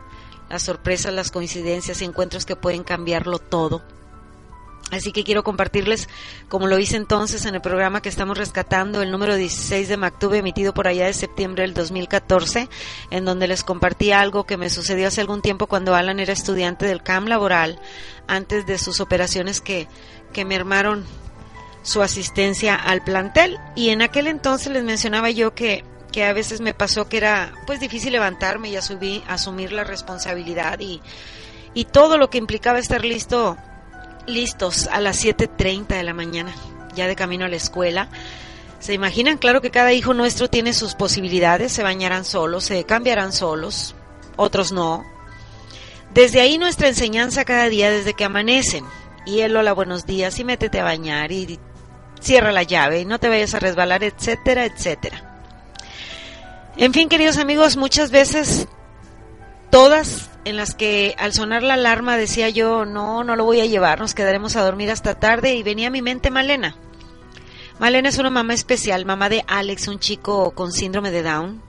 las 0.49 0.61
sorpresas, 0.61 1.11
las 1.13 1.31
coincidencias 1.31 2.01
encuentros 2.03 2.45
que 2.45 2.55
pueden 2.55 2.83
cambiarlo 2.83 3.39
todo. 3.39 3.81
Así 4.89 5.11
que 5.11 5.25
quiero 5.25 5.43
compartirles, 5.43 6.07
como 6.47 6.67
lo 6.67 6.79
hice 6.79 6.95
entonces 6.95 7.45
en 7.45 7.55
el 7.55 7.61
programa 7.61 8.01
que 8.01 8.07
estamos 8.07 8.37
rescatando, 8.37 9.01
el 9.01 9.11
número 9.11 9.35
16 9.35 9.89
de 9.89 9.97
Mactube, 9.97 10.37
emitido 10.37 10.73
por 10.73 10.87
allá 10.87 11.07
de 11.07 11.13
septiembre 11.13 11.63
del 11.63 11.73
2014, 11.73 12.69
en 13.11 13.25
donde 13.25 13.47
les 13.47 13.63
compartí 13.63 14.13
algo 14.13 14.45
que 14.45 14.55
me 14.55 14.69
sucedió 14.69 15.09
hace 15.09 15.19
algún 15.19 15.41
tiempo 15.41 15.67
cuando 15.67 15.93
Alan 15.93 16.21
era 16.21 16.31
estudiante 16.31 16.85
del 16.85 17.03
CAM 17.03 17.25
laboral, 17.25 17.81
antes 18.27 18.65
de 18.65 18.77
sus 18.77 19.01
operaciones 19.01 19.59
que, 19.59 19.89
que 20.31 20.45
mermaron 20.45 21.05
su 21.83 22.01
asistencia 22.01 22.75
al 22.75 23.03
plantel. 23.03 23.57
Y 23.75 23.89
en 23.89 24.01
aquel 24.01 24.27
entonces 24.27 24.71
les 24.71 24.85
mencionaba 24.85 25.29
yo 25.31 25.53
que, 25.53 25.83
que 26.13 26.23
a 26.23 26.31
veces 26.31 26.61
me 26.61 26.73
pasó 26.73 27.09
que 27.09 27.17
era 27.17 27.53
pues 27.65 27.81
difícil 27.81 28.13
levantarme 28.13 28.69
y 28.69 28.77
asumir, 28.77 29.21
asumir 29.27 29.73
la 29.73 29.83
responsabilidad 29.83 30.79
y, 30.79 31.01
y 31.73 31.85
todo 31.85 32.17
lo 32.17 32.29
que 32.29 32.37
implicaba 32.37 32.79
estar 32.79 33.03
listo 33.03 33.57
listos 34.27 34.87
a 34.87 35.01
las 35.01 35.23
7.30 35.23 35.87
de 35.87 36.03
la 36.03 36.13
mañana, 36.13 36.53
ya 36.95 37.07
de 37.07 37.15
camino 37.15 37.45
a 37.45 37.49
la 37.49 37.55
escuela. 37.55 38.09
¿Se 38.79 38.93
imaginan? 38.93 39.37
Claro 39.37 39.61
que 39.61 39.71
cada 39.71 39.93
hijo 39.93 40.13
nuestro 40.13 40.49
tiene 40.49 40.73
sus 40.73 40.93
posibilidades, 40.93 41.71
se 41.71 41.83
bañarán 41.83 42.25
solos, 42.25 42.65
se 42.65 42.83
cambiarán 42.83 43.33
solos, 43.33 43.95
otros 44.35 44.71
no. 44.71 45.03
Desde 46.13 46.41
ahí 46.41 46.57
nuestra 46.57 46.87
enseñanza 46.87 47.45
cada 47.45 47.69
día, 47.69 47.89
desde 47.89 48.13
que 48.13 48.25
amanecen. 48.25 48.85
Y 49.25 49.41
él, 49.41 49.57
hola, 49.57 49.73
buenos 49.73 50.05
días, 50.05 50.39
y 50.39 50.43
métete 50.43 50.79
a 50.79 50.83
bañar, 50.83 51.31
y 51.31 51.59
cierra 52.21 52.51
la 52.51 52.63
llave, 52.63 53.01
y 53.01 53.05
no 53.05 53.19
te 53.19 53.29
vayas 53.29 53.53
a 53.55 53.59
resbalar, 53.59 54.03
etcétera, 54.03 54.65
etcétera. 54.65 55.23
En 56.77 56.93
fin, 56.93 57.09
queridos 57.09 57.37
amigos, 57.37 57.75
muchas 57.75 58.11
veces 58.11 58.67
todas 59.71 60.29
en 60.47 60.55
las 60.55 60.75
que 60.75 61.15
al 61.17 61.33
sonar 61.33 61.63
la 61.63 61.75
alarma 61.75 62.17
decía 62.17 62.49
yo, 62.49 62.85
no, 62.85 63.23
no 63.23 63.35
lo 63.35 63.43
voy 63.43 63.59
a 63.59 63.65
llevar, 63.65 63.99
nos 63.99 64.13
quedaremos 64.13 64.55
a 64.55 64.63
dormir 64.63 64.89
hasta 64.89 65.19
tarde 65.19 65.55
y 65.55 65.63
venía 65.63 65.87
a 65.87 65.91
mi 65.91 66.01
mente 66.01 66.31
Malena. 66.31 66.75
Malena 67.79 68.09
es 68.09 68.17
una 68.17 68.29
mamá 68.29 68.53
especial, 68.53 69.05
mamá 69.05 69.29
de 69.29 69.43
Alex, 69.47 69.87
un 69.87 69.99
chico 69.99 70.51
con 70.51 70.71
síndrome 70.71 71.11
de 71.11 71.21
Down. 71.21 71.61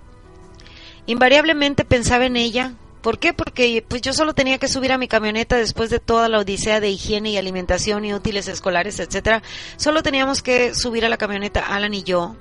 Invariablemente 1.07 1.85
pensaba 1.85 2.27
en 2.27 2.37
ella. 2.37 2.75
¿Por 3.03 3.19
qué? 3.19 3.33
Porque 3.33 3.85
pues 3.87 4.03
yo 4.03 4.13
solo 4.13 4.35
tenía 4.35 4.59
que 4.59 4.69
subir 4.69 4.93
a 4.93 4.99
mi 4.99 5.09
camioneta 5.09 5.57
después 5.57 5.91
de 5.91 6.01
toda 6.01 6.29
la 6.29 6.39
odisea 6.39 6.81
de 6.81 6.91
higiene 6.91 7.31
y 7.31 7.37
alimentación 7.37 8.05
y 8.05 8.15
útiles 8.15 8.49
escolares, 8.49 9.01
etcétera. 9.01 9.43
Solo 9.77 10.03
teníamos 10.03 10.43
que 10.43 10.75
subir 10.75 11.05
a 11.05 11.09
la 11.09 11.17
camioneta 11.17 11.61
Alan 11.61 11.95
y 11.95 12.03
yo. 12.03 12.37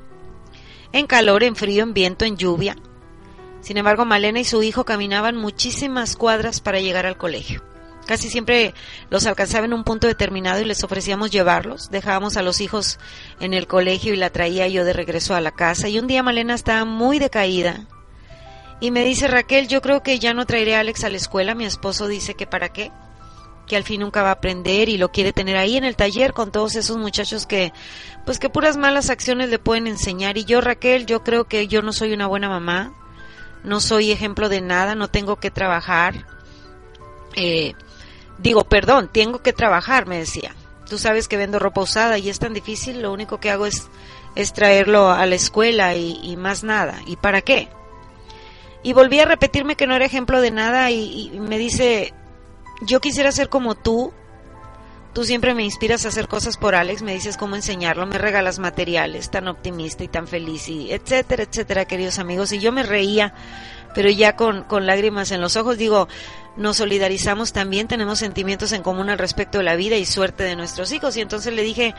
En 0.93 1.07
calor, 1.07 1.43
en 1.43 1.55
frío, 1.55 1.83
en 1.83 1.93
viento, 1.93 2.25
en 2.25 2.37
lluvia. 2.37 2.75
Sin 3.61 3.77
embargo, 3.77 4.05
Malena 4.05 4.39
y 4.39 4.45
su 4.45 4.63
hijo 4.63 4.85
caminaban 4.85 5.35
muchísimas 5.35 6.15
cuadras 6.15 6.61
para 6.61 6.79
llegar 6.79 7.05
al 7.05 7.17
colegio. 7.17 7.63
Casi 8.07 8.29
siempre 8.29 8.73
los 9.09 9.25
alcanzaba 9.25 9.65
en 9.65 9.73
un 9.73 9.83
punto 9.83 10.07
determinado 10.07 10.61
y 10.61 10.65
les 10.65 10.83
ofrecíamos 10.83 11.29
llevarlos. 11.29 11.91
Dejábamos 11.91 12.37
a 12.37 12.41
los 12.41 12.61
hijos 12.61 12.99
en 13.41 13.53
el 13.53 13.67
colegio 13.67 14.13
y 14.13 14.17
la 14.17 14.29
traía 14.29 14.67
yo 14.69 14.85
de 14.85 14.93
regreso 14.93 15.35
a 15.35 15.41
la 15.41 15.51
casa. 15.51 15.89
Y 15.89 15.99
un 15.99 16.07
día 16.07 16.23
Malena 16.23 16.53
estaba 16.53 16.85
muy 16.85 17.19
decaída 17.19 17.85
y 18.79 18.91
me 18.91 19.03
dice 19.03 19.27
Raquel, 19.27 19.67
yo 19.67 19.81
creo 19.81 20.03
que 20.03 20.19
ya 20.19 20.33
no 20.33 20.45
traeré 20.45 20.75
a 20.75 20.79
Alex 20.79 21.03
a 21.03 21.09
la 21.09 21.17
escuela. 21.17 21.53
Mi 21.53 21.65
esposo 21.65 22.07
dice 22.07 22.35
que 22.35 22.47
para 22.47 22.69
qué, 22.69 22.91
que 23.65 23.75
al 23.75 23.83
fin 23.83 23.99
nunca 23.99 24.21
va 24.23 24.29
a 24.29 24.33
aprender 24.33 24.87
y 24.87 24.97
lo 24.97 25.11
quiere 25.11 25.33
tener 25.33 25.57
ahí 25.57 25.75
en 25.75 25.83
el 25.83 25.97
taller 25.97 26.31
con 26.31 26.51
todos 26.51 26.75
esos 26.75 26.95
muchachos 26.95 27.45
que, 27.45 27.73
pues 28.25 28.39
que 28.39 28.49
puras 28.49 28.77
malas 28.77 29.09
acciones 29.09 29.49
le 29.49 29.59
pueden 29.59 29.87
enseñar. 29.87 30.37
Y 30.37 30.45
yo 30.45 30.61
Raquel, 30.61 31.07
yo 31.07 31.23
creo 31.23 31.45
que 31.45 31.67
yo 31.67 31.81
no 31.81 31.91
soy 31.91 32.13
una 32.13 32.27
buena 32.27 32.47
mamá 32.47 32.93
no 33.67 33.81
soy 33.81 34.11
ejemplo 34.11 34.47
de 34.47 34.61
nada, 34.61 34.95
no 34.95 35.09
tengo 35.09 35.35
que 35.35 35.51
trabajar. 35.51 36.25
Eh, 37.35 37.73
digo, 38.37 38.63
perdón, 38.63 39.09
tengo 39.11 39.41
que 39.43 39.51
trabajar, 39.51 40.07
me 40.07 40.17
decía. 40.17 40.55
Tú 40.89 40.97
sabes 40.97 41.27
que 41.27 41.35
vendo 41.35 41.59
ropa 41.59 41.81
usada 41.81 42.17
y 42.17 42.29
es 42.29 42.39
tan 42.39 42.53
difícil, 42.53 43.01
lo 43.01 43.11
único 43.11 43.41
que 43.41 43.51
hago 43.51 43.65
es, 43.65 43.89
es 44.35 44.53
traerlo 44.53 45.11
a 45.11 45.25
la 45.25 45.35
escuela 45.35 45.95
y, 45.95 46.37
más 46.37 46.63
nada. 46.63 47.01
¿Y 47.05 47.17
para 47.17 47.41
qué? 47.41 47.67
Y 48.83 48.93
volví 48.93 49.19
a 49.19 49.25
repetirme 49.25 49.75
que 49.75 49.85
no 49.85 49.95
era 49.95 50.05
ejemplo 50.05 50.39
de 50.39 50.51
nada 50.51 50.89
y, 50.89 51.31
y 51.33 51.39
me 51.41 51.57
dice, 51.57 52.13
yo 52.81 53.01
quisiera 53.01 53.33
ser 53.33 53.49
como 53.49 53.75
tú, 53.75 54.13
Tú 55.17 55.23
siempre 55.23 55.55
me 55.55 55.63
inspiras 55.63 56.05
a 56.05 56.09
hacer 56.09 56.27
cosas 56.27 56.57
por 56.57 56.75
Alex, 56.75 57.01
me 57.01 57.15
dices 57.15 57.37
cómo 57.37 57.55
enseñarlo, 57.55 58.05
me 58.05 58.19
regalas 58.19 58.59
materiales, 58.59 59.31
tan 59.31 59.47
optimista 59.47 60.03
y 60.03 60.07
tan 60.07 60.27
feliz, 60.27 60.69
y 60.69 60.91
etcétera, 60.91 61.41
etcétera, 61.41 61.85
queridos 61.85 62.19
amigos. 62.19 62.51
Y 62.51 62.59
yo 62.59 62.71
me 62.71 62.83
reía, 62.83 63.33
pero 63.95 64.11
ya 64.11 64.35
con, 64.35 64.61
con 64.65 64.85
lágrimas 64.85 65.31
en 65.31 65.41
los 65.41 65.55
ojos, 65.55 65.79
digo, 65.79 66.07
nos 66.55 66.77
solidarizamos 66.77 67.51
también, 67.51 67.87
tenemos 67.87 68.19
sentimientos 68.19 68.73
en 68.73 68.83
común 68.83 69.09
al 69.09 69.17
respecto 69.17 69.57
de 69.57 69.63
la 69.63 69.75
vida 69.75 69.97
y 69.97 70.05
suerte 70.05 70.43
de 70.43 70.55
nuestros 70.55 70.91
hijos. 70.91 71.17
Y 71.17 71.21
entonces 71.21 71.51
le 71.51 71.63
dije, 71.63 71.95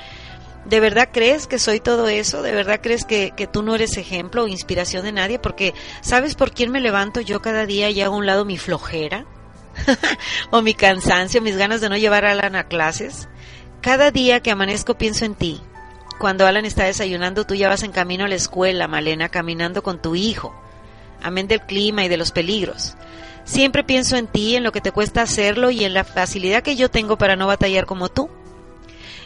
¿de 0.67 0.79
verdad 0.79 1.09
crees 1.13 1.49
que 1.49 1.59
soy 1.59 1.81
todo 1.81 2.07
eso? 2.07 2.41
¿De 2.43 2.53
verdad 2.53 2.79
crees 2.81 3.05
que, 3.05 3.33
que 3.37 3.49
tú 3.49 3.65
no 3.65 3.75
eres 3.75 3.97
ejemplo 3.97 4.45
o 4.45 4.47
inspiración 4.47 5.03
de 5.03 5.11
nadie? 5.11 5.41
Porque, 5.41 5.75
¿sabes 6.03 6.37
por 6.37 6.53
quién 6.53 6.71
me 6.71 6.81
levanto 6.81 7.21
yo 7.21 7.43
cada 7.43 7.67
día 7.67 7.91
y 7.91 8.01
hago 8.01 8.15
a 8.15 8.19
un 8.19 8.27
lado 8.27 8.45
mi 8.45 8.59
flojera? 8.59 9.27
o 10.51 10.63
mi 10.63 10.75
cansancio, 10.75 11.43
mis 11.43 11.57
ganas 11.57 11.81
de 11.81 11.89
no 11.89 11.97
llevar 11.97 12.25
a 12.25 12.33
Alan 12.33 12.57
a 12.57 12.65
clases. 12.65 13.29
Cada 13.81 14.11
día 14.11 14.41
que 14.41 14.51
amanezco 14.51 14.99
pienso 14.99 15.25
en 15.25 15.35
ti. 15.35 15.61
Cuando 16.19 16.47
Alan 16.47 16.65
está 16.65 16.85
desayunando, 16.85 17.47
tú 17.47 17.55
ya 17.55 17.69
vas 17.69 17.83
en 17.83 17.93
camino 17.93 18.25
a 18.25 18.29
la 18.29 18.35
escuela, 18.35 18.89
Malena, 18.89 19.29
caminando 19.29 19.83
con 19.83 20.03
tu 20.03 20.17
hijo. 20.17 20.55
Amén 21.23 21.47
del 21.49 21.61
clima 21.61 22.05
y 22.05 22.09
de 22.09 22.17
los 22.17 22.33
peligros. 22.33 22.97
Siempre 23.45 23.85
pienso 23.85 24.17
en 24.17 24.27
ti, 24.27 24.57
en 24.57 24.65
lo 24.65 24.73
que 24.73 24.81
te 24.81 24.93
cuesta 24.93 25.23
hacerlo 25.23 25.71
y 25.71 25.85
en 25.85 25.95
la 25.95 26.05
facilidad 26.05 26.63
que 26.63 26.77
yo 26.77 26.91
tengo 26.91 27.17
para 27.17 27.37
no 27.37 27.47
batallar 27.47 27.87
como 27.87 28.09
tú. 28.09 28.29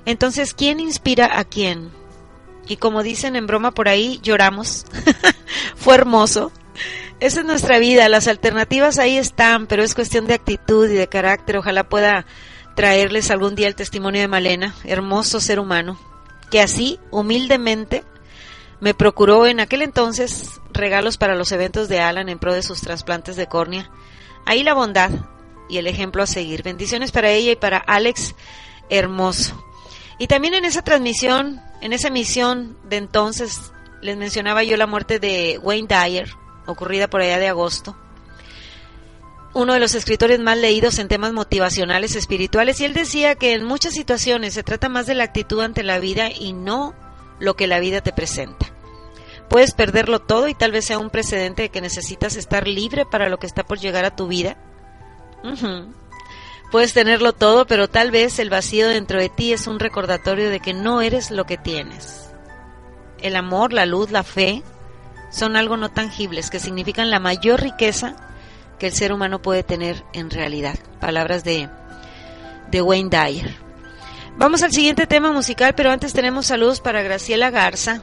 Entonces, 0.05 0.55
¿quién 0.55 0.81
inspira 0.81 1.39
a 1.39 1.45
quién? 1.45 1.91
Y 2.69 2.77
como 2.77 3.03
dicen 3.03 3.37
en 3.37 3.47
broma 3.47 3.73
por 3.73 3.89
ahí, 3.89 4.21
lloramos. 4.23 4.85
Fue 5.77 5.95
hermoso. 5.95 6.53
Esa 7.23 7.39
es 7.39 7.47
nuestra 7.47 7.79
vida, 7.79 8.09
las 8.09 8.27
alternativas 8.27 8.99
ahí 8.99 9.17
están, 9.17 9.69
pero 9.69 9.85
es 9.85 9.95
cuestión 9.95 10.27
de 10.27 10.35
actitud 10.35 10.91
y 10.91 10.95
de 10.95 11.07
carácter. 11.07 11.57
Ojalá 11.57 11.89
pueda 11.89 12.27
traerles 12.75 13.31
algún 13.31 13.55
día 13.55 13.69
el 13.69 13.77
testimonio 13.77 14.21
de 14.21 14.27
Malena, 14.27 14.75
hermoso 14.83 15.39
ser 15.39 15.61
humano, 15.61 16.01
que 16.51 16.61
así, 16.61 16.99
humildemente, 17.13 18.03
me 18.81 18.93
procuró 18.93 19.47
en 19.47 19.61
aquel 19.61 19.83
entonces 19.83 20.61
regalos 20.73 21.17
para 21.17 21.37
los 21.37 21.53
eventos 21.53 21.89
de 21.89 22.01
Alan 22.01 22.29
en 22.29 22.41
pro 22.41 22.55
de 22.55 22.65
sus 22.65 22.81
trasplantes 22.81 23.37
de 23.37 23.47
córnea. 23.47 23.89
Ahí 24.45 24.65
la 24.65 24.75
bondad 24.75 25.13
y 25.69 25.79
el 25.79 25.87
ejemplo 25.87 26.25
a 26.25 26.27
seguir. 26.27 26.65
Bendiciones 26.65 27.13
para 27.13 27.31
ella 27.31 27.53
y 27.53 27.57
para 27.57 27.79
Alex, 27.79 28.35
hermoso. 28.91 29.65
Y 30.19 30.27
también 30.27 30.55
en 30.55 30.65
esa 30.65 30.83
transmisión, 30.83 31.61
en 31.83 31.93
esa 31.93 32.09
emisión 32.09 32.77
de 32.89 32.97
entonces, 32.97 33.71
les 34.01 34.17
mencionaba 34.17 34.65
yo 34.65 34.77
la 34.77 34.89
muerte 34.89 35.21
de 35.21 35.61
Wayne 35.63 35.87
Dyer, 35.87 36.42
ocurrida 36.67 37.09
por 37.09 37.21
allá 37.21 37.39
de 37.39 37.49
agosto. 37.49 37.97
Uno 39.55 39.75
de 39.75 39.81
los 39.81 39.95
escritores 39.95 40.41
más 40.41 40.57
leídos 40.57 40.99
en 40.99 41.09
temas 41.09 41.33
motivacionales 41.33 42.17
espirituales 42.17 42.81
y 42.81 42.87
él 42.87 42.95
decía 42.95 43.35
que 43.35 43.53
en 43.53 43.65
muchas 43.65 43.93
situaciones 43.93 44.55
se 44.55 44.63
trata 44.63 44.89
más 44.89 45.07
de 45.07 45.15
la 45.15 45.25
actitud 45.25 45.61
ante 45.61 45.83
la 45.83 45.99
vida 45.99 46.31
y 46.31 46.55
no 46.55 46.95
lo 47.39 47.55
que 47.55 47.67
la 47.67 47.79
vida 47.79 48.01
te 48.01 48.13
presenta. 48.13 48.67
Puedes 49.51 49.75
perderlo 49.75 50.21
todo 50.21 50.49
y 50.49 50.55
tal 50.55 50.73
vez 50.73 50.87
sea 50.87 50.99
un 50.99 51.11
precedente 51.11 51.63
de 51.63 51.69
que 51.69 51.83
necesitas 51.83 52.37
estar 52.37 52.67
libre 52.67 53.05
para 53.05 53.29
lo 53.29 53.39
que 53.39 53.47
está 53.47 53.65
por 53.65 53.79
llegar 53.79 54.07
a 54.07 54.17
tu 54.17 54.27
vida. 54.27 54.57
Puedes 56.71 56.95
tenerlo 56.95 57.35
todo, 57.35 57.67
pero 57.67 57.91
tal 57.91 58.11
vez 58.11 58.39
el 58.39 58.49
vacío 58.49 58.89
dentro 58.89 59.21
de 59.21 59.29
ti 59.29 59.53
es 59.53 59.67
un 59.67 59.79
recordatorio 59.79 60.49
de 60.49 60.61
que 60.61 60.73
no 60.73 61.03
eres 61.03 61.31
lo 61.31 61.45
que 61.45 61.59
tienes. 61.59 62.31
El 63.21 63.37
amor, 63.37 63.75
la 63.75 63.85
luz, 63.85 64.11
la 64.11 64.23
fe, 64.23 64.63
son 65.33 65.57
algo 65.57 65.77
no 65.77 65.91
tangibles 65.91 66.51
que 66.51 66.61
significan 66.61 67.11
la 67.11 67.19
mayor 67.19 67.61
riqueza 67.61 68.15
que 68.79 68.87
el 68.89 68.93
ser 68.93 69.13
humano 69.13 69.43
puede 69.43 69.63
tener 69.63 70.05
en 70.13 70.31
realidad. 70.31 70.79
Palabras 71.01 71.43
de, 71.43 71.69
de 72.71 72.83
Wayne 72.83 73.11
Dyer. 73.11 73.55
Vamos 74.37 74.63
al 74.63 74.73
siguiente 74.73 75.07
tema 75.07 75.33
musical, 75.33 75.75
pero 75.75 75.91
antes 75.91 76.13
tenemos 76.13 76.47
saludos 76.47 76.81
para 76.81 77.03
Graciela 77.03 77.51
Garza 77.51 78.03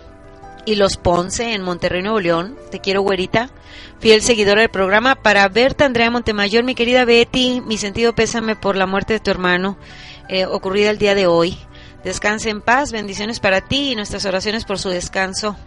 y 0.66 0.76
Los 0.76 0.98
Ponce 0.98 1.54
en 1.54 1.64
Monterrey, 1.64 2.02
Nuevo 2.02 2.20
León. 2.20 2.58
Te 2.72 2.80
quiero, 2.80 3.02
güerita. 3.02 3.50
Fiel 4.00 4.22
seguidora 4.22 4.62
del 4.62 4.70
programa. 4.70 5.16
Para 5.16 5.48
Berta 5.50 5.86
Andrea 5.86 6.12
Montemayor, 6.12 6.64
mi 6.64 6.76
querida 6.76 7.06
Betty, 7.06 7.62
mi 7.62 7.78
sentido 7.78 8.14
pésame 8.14 8.56
por 8.56 8.76
la 8.76 8.86
muerte 8.86 9.14
de 9.14 9.20
tu 9.20 9.32
hermano 9.32 9.78
eh, 10.30 10.46
ocurrida 10.46 10.90
el 10.90 10.98
día 10.98 11.16
de 11.16 11.28
hoy. 11.28 11.58
Descanse 12.04 12.50
en 12.50 12.62
paz, 12.62 12.92
bendiciones 12.92 13.40
para 13.40 13.62
ti 13.62 13.92
y 13.92 13.96
nuestras 13.96 14.26
oraciones 14.26 14.64
por 14.66 14.80
su 14.80 14.90
descanso 14.90 15.58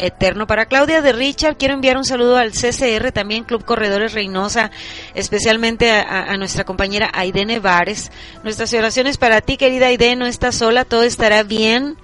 eterno. 0.00 0.46
Para 0.46 0.66
Claudia 0.66 1.02
de 1.02 1.12
Richard, 1.12 1.56
quiero 1.56 1.74
enviar 1.74 1.96
un 1.96 2.04
saludo 2.04 2.36
al 2.36 2.52
CCR, 2.52 3.12
también 3.12 3.44
Club 3.44 3.64
Corredores 3.64 4.12
Reynosa, 4.12 4.70
especialmente 5.14 5.90
a, 5.90 6.36
nuestra 6.36 6.64
compañera 6.64 7.10
Aide 7.12 7.44
Nevares. 7.44 8.10
Nuestras 8.42 8.72
oraciones 8.74 9.18
para 9.18 9.40
ti, 9.40 9.56
querida 9.56 9.86
Aide, 9.86 10.16
no 10.16 10.26
estás 10.26 10.56
sola, 10.56 10.84
todo 10.84 11.02
estará 11.02 11.42
bien. 11.42 11.96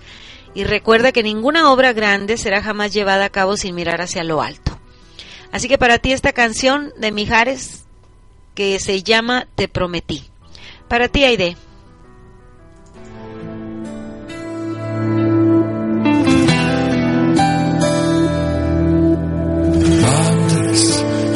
Y 0.54 0.64
recuerda 0.64 1.12
que 1.12 1.22
ninguna 1.22 1.70
obra 1.70 1.92
grande 1.92 2.38
será 2.38 2.62
jamás 2.62 2.92
llevada 2.92 3.26
a 3.26 3.30
cabo 3.30 3.56
sin 3.56 3.74
mirar 3.74 4.00
hacia 4.00 4.24
lo 4.24 4.40
alto. 4.40 4.78
Así 5.52 5.68
que 5.68 5.78
para 5.78 5.98
ti 5.98 6.12
esta 6.12 6.32
canción 6.32 6.92
de 6.96 7.12
Mijares 7.12 7.84
que 8.54 8.78
se 8.78 9.02
llama 9.02 9.46
Te 9.54 9.68
prometí. 9.68 10.24
Para 10.88 11.08
ti, 11.08 11.24
Aide. 11.24 11.56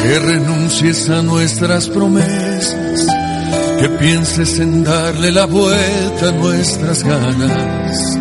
Que 0.03 0.19
renuncies 0.19 1.09
a 1.11 1.23
nuestras 1.23 1.89
promesas, 1.89 3.07
que 3.81 3.89
pienses 3.99 4.59
en 4.59 4.85
darle 4.85 5.33
la 5.33 5.47
vuelta 5.47 6.29
a 6.29 6.33
nuestras 6.33 7.03
ganas 7.03 8.19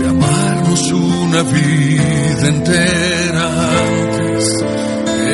de 0.00 0.08
amarnos 0.08 0.92
una 0.92 1.42
vida 1.42 2.48
entera 2.48 3.70
antes 3.80 4.16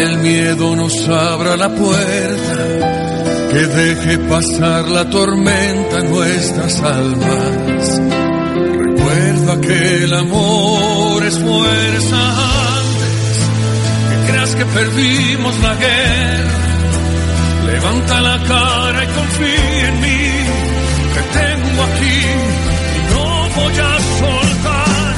el 0.03 0.19
miedo 0.19 0.75
nos 0.75 1.09
abra 1.09 1.57
la 1.57 1.69
puerta, 1.69 2.57
que 3.51 3.67
deje 3.67 4.19
pasar 4.19 4.89
la 4.89 5.09
tormenta 5.09 5.99
en 5.99 6.11
nuestras 6.11 6.81
almas. 6.81 8.01
Recuerda 8.79 9.61
que 9.61 10.05
el 10.05 10.15
amor 10.15 11.23
es 11.25 11.39
fuerza 11.39 12.72
que 14.57 14.64
perdimos 14.66 15.59
la 15.61 15.75
guerra. 15.75 16.53
Levanta 17.66 18.20
la 18.20 18.39
cara 18.43 19.05
y 19.05 19.07
confía 19.07 19.89
en 19.89 20.01
mí, 20.01 20.23
que 21.14 21.23
tengo 21.39 21.83
aquí 21.91 22.18
y 22.97 23.01
no 23.12 23.27
voy 23.57 23.79
a 23.79 23.93
soltar, 24.20 25.14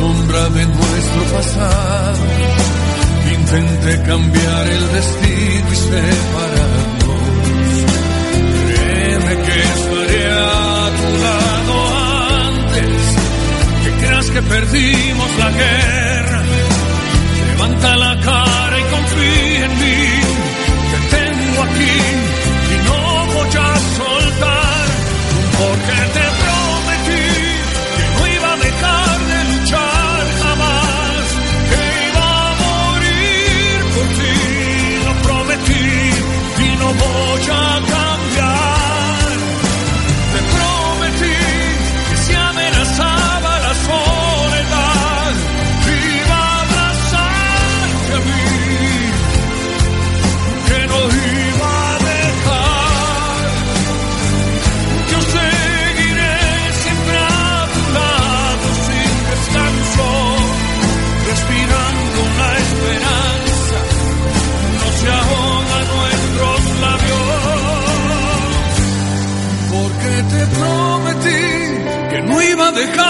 sombra 0.00 0.48
de 0.48 0.64
nuestro 0.64 1.22
pasado 1.36 2.24
intente 3.36 4.02
cambiar 4.02 4.66
el 4.66 4.92
destino 4.92 5.68
y 5.72 5.76
separarnos. 5.76 7.22
Créeme 8.66 9.34
que 9.46 9.56
estaré 9.76 10.22
a 10.32 10.90
tu 11.00 11.08
lado 11.26 11.74
antes 12.48 13.02
que 13.82 13.90
creas 14.06 14.30
que 14.30 14.42
perdimos 14.42 15.30
la 15.38 15.50
guerra. 15.50 16.42
Levanta 17.48 17.96
la 17.96 18.20
cara 18.20 18.69
que 72.86 72.96
no 72.96 73.09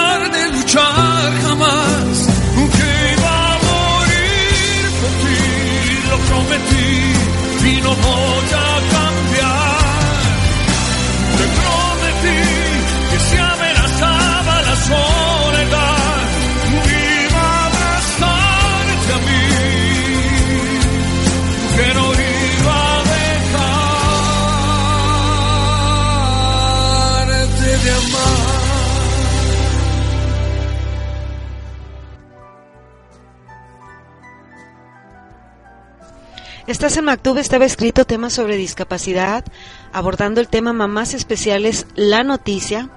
Estás 36.71 36.95
en 36.95 37.03
Mactube, 37.03 37.41
estaba 37.41 37.65
escrito 37.65 38.05
temas 38.05 38.31
sobre 38.31 38.55
discapacidad, 38.55 39.43
abordando 39.91 40.39
el 40.39 40.47
tema 40.47 40.71
Mamás 40.71 41.13
Especiales, 41.13 41.85
la 41.95 42.23
noticia. 42.23 42.89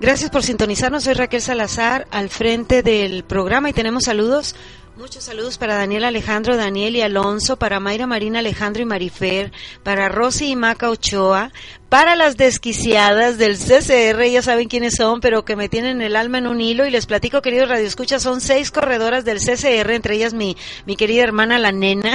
Gracias 0.00 0.30
por 0.30 0.42
sintonizarnos, 0.42 1.04
soy 1.04 1.12
Raquel 1.12 1.42
Salazar, 1.42 2.08
al 2.10 2.30
frente 2.30 2.82
del 2.82 3.22
programa 3.22 3.68
y 3.68 3.74
tenemos 3.74 4.04
saludos. 4.04 4.56
Muchos 4.96 5.24
saludos 5.24 5.58
para 5.58 5.74
Daniel 5.74 6.04
Alejandro, 6.04 6.56
Daniel 6.56 6.96
y 6.96 7.02
Alonso, 7.02 7.58
para 7.58 7.80
Mayra 7.80 8.06
Marina 8.06 8.38
Alejandro 8.38 8.80
y 8.80 8.86
Marifer, 8.86 9.52
para 9.82 10.08
Rosy 10.08 10.52
y 10.52 10.56
Maca 10.56 10.88
Ochoa, 10.88 11.52
para 11.92 12.16
las 12.16 12.38
desquiciadas 12.38 13.36
del 13.36 13.58
CCR, 13.58 14.24
ya 14.24 14.40
saben 14.40 14.66
quiénes 14.66 14.94
son, 14.94 15.20
pero 15.20 15.44
que 15.44 15.56
me 15.56 15.68
tienen 15.68 16.00
el 16.00 16.16
alma 16.16 16.38
en 16.38 16.46
un 16.46 16.58
hilo 16.58 16.86
y 16.86 16.90
les 16.90 17.04
platico, 17.04 17.42
queridos 17.42 17.68
radioescuchas, 17.68 18.22
son 18.22 18.40
seis 18.40 18.70
corredoras 18.70 19.26
del 19.26 19.40
CCR, 19.40 19.90
entre 19.90 20.14
ellas 20.14 20.32
mi, 20.32 20.56
mi 20.86 20.96
querida 20.96 21.22
hermana 21.22 21.58
la 21.58 21.70
nena. 21.70 22.14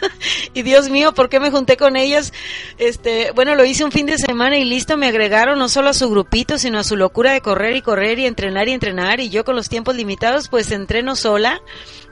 y 0.54 0.62
Dios 0.62 0.88
mío, 0.88 1.12
¿por 1.12 1.28
qué 1.28 1.40
me 1.40 1.50
junté 1.50 1.76
con 1.76 1.96
ellas? 1.96 2.32
Este, 2.78 3.32
bueno, 3.32 3.54
lo 3.54 3.66
hice 3.66 3.84
un 3.84 3.92
fin 3.92 4.06
de 4.06 4.16
semana 4.16 4.56
y 4.56 4.64
listo, 4.64 4.96
me 4.96 5.08
agregaron 5.08 5.58
no 5.58 5.68
solo 5.68 5.90
a 5.90 5.92
su 5.92 6.08
grupito, 6.08 6.56
sino 6.56 6.78
a 6.78 6.84
su 6.84 6.96
locura 6.96 7.32
de 7.32 7.42
correr 7.42 7.76
y 7.76 7.82
correr 7.82 8.18
y 8.18 8.24
entrenar 8.24 8.66
y 8.68 8.72
entrenar 8.72 9.20
y 9.20 9.28
yo 9.28 9.44
con 9.44 9.56
los 9.56 9.68
tiempos 9.68 9.94
limitados, 9.94 10.48
pues 10.48 10.70
entreno 10.70 11.16
sola 11.16 11.60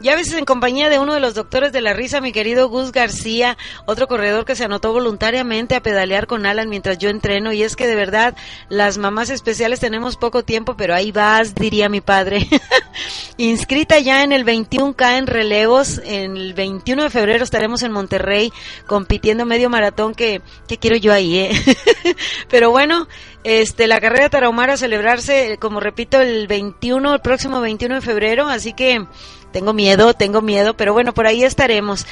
y 0.03 0.11
a 0.11 0.17
veces 0.17 0.35
en 0.35 0.45
compañía 0.45 0.91
de 0.91 0.99
uno 0.99 1.15
de 1.15 1.21
los 1.21 1.33
doctores 1.33 1.73
de 1.73 1.81
la 1.81 1.95
risa, 1.95 2.21
mi 2.21 2.33
querido 2.33 2.69
Gus 2.69 2.93
García, 2.93 3.57
otro 3.87 4.07
corredor 4.07 4.45
que 4.45 4.55
se 4.55 4.65
anotó 4.65 4.93
voluntariamente 4.93 5.75
a 5.75 5.83
pedalear 5.83 6.27
con 6.27 6.45
Alan 6.45 6.69
mientras 6.69 6.99
yo 6.99 7.06
entreno. 7.09 7.53
Y 7.53 7.63
es 7.63 7.77
que 7.77 7.87
de 7.87 7.95
verdad, 7.95 8.37
las 8.69 8.99
mamás 8.99 9.31
especiales 9.31 9.81
tenemos 9.81 10.17
poco 10.17 10.45
tiempo, 10.45 10.77
pero 10.77 10.95
ahí 10.95 11.13
vas, 11.13 11.55
diría 11.55 11.89
mi 11.89 12.01
padre. 12.01 12.47
Inscrita 13.37 13.99
ya 13.99 14.23
en 14.23 14.33
el 14.33 14.45
21K 14.45 15.19
en 15.19 15.27
relevos, 15.27 16.01
el 16.05 16.55
21 16.55 17.05
de 17.05 17.11
febrero 17.11 17.45
estaremos 17.45 17.83
en 17.83 17.93
Monterrey 17.93 18.53
compitiendo 18.87 19.45
medio 19.45 19.69
maratón 19.69 20.15
que, 20.15 20.41
que 20.67 20.79
quiero 20.79 20.97
yo 20.97 21.13
ahí, 21.13 21.39
¿eh? 21.39 21.51
pero 22.49 22.71
bueno, 22.71 23.09
este, 23.45 23.87
la 23.87 24.01
carrera 24.01 24.29
Tarahumara 24.29 24.75
a 24.75 24.77
celebrarse, 24.77 25.59
como 25.61 25.81
repito, 25.81 26.21
el 26.21 26.47
21, 26.47 27.15
el 27.15 27.21
próximo 27.21 27.61
21 27.61 27.97
de 27.97 28.01
febrero, 28.01 28.49
así 28.49 28.73
que 28.73 29.05
tengo 29.53 29.73
miedo, 29.73 30.15
tengo 30.15 30.43
miedo, 30.43 30.77
pero 30.77 30.93
bueno, 30.93 31.15
por 31.15 31.27
ahí 31.27 31.45
estaremos. 31.45 32.07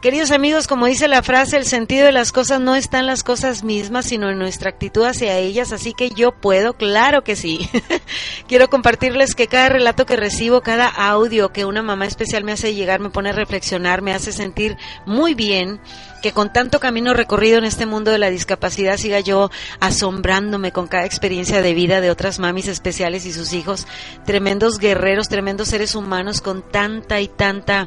Queridos 0.00 0.30
amigos, 0.30 0.66
como 0.66 0.86
dice 0.86 1.08
la 1.08 1.22
frase, 1.22 1.58
el 1.58 1.66
sentido 1.66 2.06
de 2.06 2.12
las 2.12 2.32
cosas 2.32 2.58
no 2.58 2.74
está 2.74 3.00
en 3.00 3.06
las 3.06 3.22
cosas 3.22 3.64
mismas, 3.64 4.06
sino 4.06 4.30
en 4.30 4.38
nuestra 4.38 4.70
actitud 4.70 5.04
hacia 5.04 5.36
ellas, 5.36 5.72
así 5.72 5.92
que 5.92 6.08
yo 6.08 6.32
puedo, 6.32 6.72
claro 6.72 7.22
que 7.22 7.36
sí. 7.36 7.68
Quiero 8.48 8.70
compartirles 8.70 9.34
que 9.34 9.46
cada 9.46 9.68
relato 9.68 10.06
que 10.06 10.16
recibo, 10.16 10.62
cada 10.62 10.88
audio 10.88 11.52
que 11.52 11.66
una 11.66 11.82
mamá 11.82 12.06
especial 12.06 12.44
me 12.44 12.52
hace 12.52 12.74
llegar, 12.74 12.98
me 13.00 13.10
pone 13.10 13.28
a 13.28 13.34
reflexionar, 13.34 14.00
me 14.00 14.14
hace 14.14 14.32
sentir 14.32 14.78
muy 15.04 15.34
bien 15.34 15.82
que 16.22 16.32
con 16.32 16.50
tanto 16.50 16.80
camino 16.80 17.12
recorrido 17.12 17.58
en 17.58 17.64
este 17.64 17.84
mundo 17.84 18.10
de 18.10 18.18
la 18.18 18.30
discapacidad 18.30 18.96
siga 18.96 19.20
yo 19.20 19.50
asombrándome 19.80 20.72
con 20.72 20.86
cada 20.86 21.04
experiencia 21.04 21.60
de 21.60 21.74
vida 21.74 22.00
de 22.00 22.10
otras 22.10 22.38
mamis 22.38 22.68
especiales 22.68 23.26
y 23.26 23.34
sus 23.34 23.52
hijos, 23.52 23.86
tremendos 24.24 24.78
guerreros, 24.78 25.28
tremendos 25.28 25.68
seres 25.68 25.94
humanos 25.94 26.40
con 26.40 26.62
tanta 26.62 27.20
y 27.20 27.28
tanta 27.28 27.86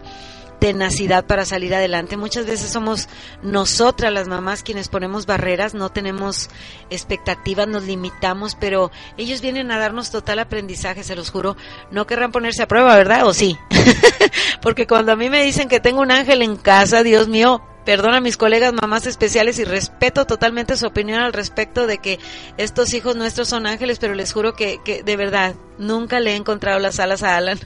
tenacidad 0.63 1.25
para 1.25 1.43
salir 1.43 1.75
adelante. 1.75 2.15
Muchas 2.15 2.45
veces 2.45 2.71
somos 2.71 3.09
nosotras 3.41 4.13
las 4.13 4.29
mamás 4.29 4.63
quienes 4.63 4.87
ponemos 4.87 5.25
barreras, 5.25 5.73
no 5.73 5.89
tenemos 5.89 6.49
expectativas, 6.89 7.67
nos 7.67 7.83
limitamos, 7.83 8.55
pero 8.55 8.89
ellos 9.17 9.41
vienen 9.41 9.71
a 9.71 9.77
darnos 9.77 10.09
total 10.09 10.39
aprendizaje, 10.39 11.03
se 11.03 11.17
los 11.17 11.31
juro. 11.31 11.57
No 11.91 12.07
querrán 12.07 12.31
ponerse 12.31 12.63
a 12.63 12.69
prueba, 12.69 12.95
¿verdad? 12.95 13.27
¿O 13.27 13.33
sí? 13.33 13.57
Porque 14.61 14.87
cuando 14.87 15.11
a 15.11 15.17
mí 15.17 15.29
me 15.29 15.43
dicen 15.43 15.67
que 15.67 15.81
tengo 15.81 15.99
un 15.99 16.11
ángel 16.11 16.41
en 16.41 16.55
casa, 16.55 17.03
Dios 17.03 17.27
mío, 17.27 17.61
perdona 17.85 18.17
a 18.17 18.21
mis 18.21 18.37
colegas 18.37 18.73
mamás 18.73 19.07
especiales 19.07 19.59
y 19.59 19.63
respeto 19.63 20.25
totalmente 20.25 20.77
su 20.77 20.87
opinión 20.87 21.21
al 21.21 21.33
respecto 21.33 21.87
de 21.87 21.97
que 21.97 22.19
estos 22.57 22.93
hijos 22.93 23.15
nuestros 23.15 23.49
son 23.49 23.67
ángeles, 23.67 23.99
pero 23.99 24.13
les 24.13 24.33
juro 24.33 24.53
que, 24.53 24.79
que 24.83 25.03
de 25.03 25.15
verdad 25.17 25.55
nunca 25.77 26.19
le 26.19 26.31
he 26.31 26.35
encontrado 26.35 26.79
las 26.79 26.99
alas 26.99 27.23
a 27.23 27.37
Alan. 27.37 27.59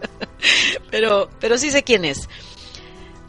pero, 0.90 1.30
pero 1.40 1.58
sí 1.58 1.70
sé 1.70 1.82
quién 1.82 2.04
es. 2.04 2.28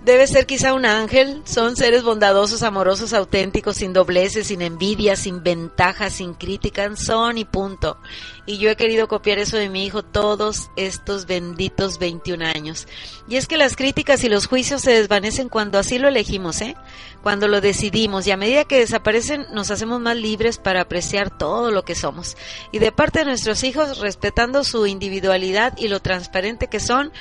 Debe 0.08 0.26
ser 0.26 0.45
quizá 0.45 0.74
un 0.74 0.86
ángel, 0.86 1.41
son 1.43 1.76
seres 1.76 2.01
bondadosos, 2.01 2.64
amorosos, 2.64 3.12
auténticos, 3.12 3.76
sin 3.76 3.91
dobleces, 3.91 4.47
sin 4.47 4.62
envidia, 4.62 5.18
sin 5.18 5.43
ventajas, 5.43 6.14
sin 6.14 6.34
críticas, 6.34 7.03
son 7.03 7.38
y 7.38 7.43
punto. 7.43 7.97
Y 8.45 8.58
yo 8.58 8.70
he 8.70 8.78
querido 8.78 9.10
copiar 9.10 9.38
eso 9.38 9.58
de 9.58 9.68
mi 9.68 9.86
hijo 9.86 10.03
todos 10.03 10.72
estos 10.78 11.26
benditos 11.26 11.99
21 11.99 12.45
años. 12.45 12.88
Y 13.28 13.36
es 13.36 13.47
que 13.47 13.58
las 13.58 13.76
críticas 13.76 14.24
y 14.24 14.30
los 14.30 14.47
juicios 14.47 14.82
se 14.82 14.91
desvanecen 14.91 15.49
cuando 15.49 15.78
así 15.78 15.99
lo 15.99 16.08
elegimos, 16.08 16.62
¿eh? 16.62 16.78
Cuando 17.22 17.49
lo 17.49 17.60
decidimos 17.60 18.26
y 18.28 18.32
a 18.32 18.38
medida 18.38 18.64
que 18.64 18.80
desaparecen 18.80 19.45
nos 19.51 19.72
hacemos 19.72 19.99
más 19.99 20.16
libres 20.16 20.58
para 20.58 20.80
apreciar 20.80 21.38
todo 21.38 21.70
lo 21.70 21.84
que 21.84 21.95
somos. 21.95 22.38
Y 22.72 22.80
de 22.80 22.93
parte 22.93 23.20
de 23.20 23.26
nuestros 23.26 23.62
hijos, 23.66 23.97
respetando 23.97 24.64
su 24.64 24.88
individualidad 24.88 25.78
y 25.78 25.89
lo 25.89 25.99
transparente 25.99 26.68
que 26.68 26.80
son, 26.80 27.12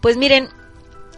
pues 0.00 0.16
miren, 0.16 0.48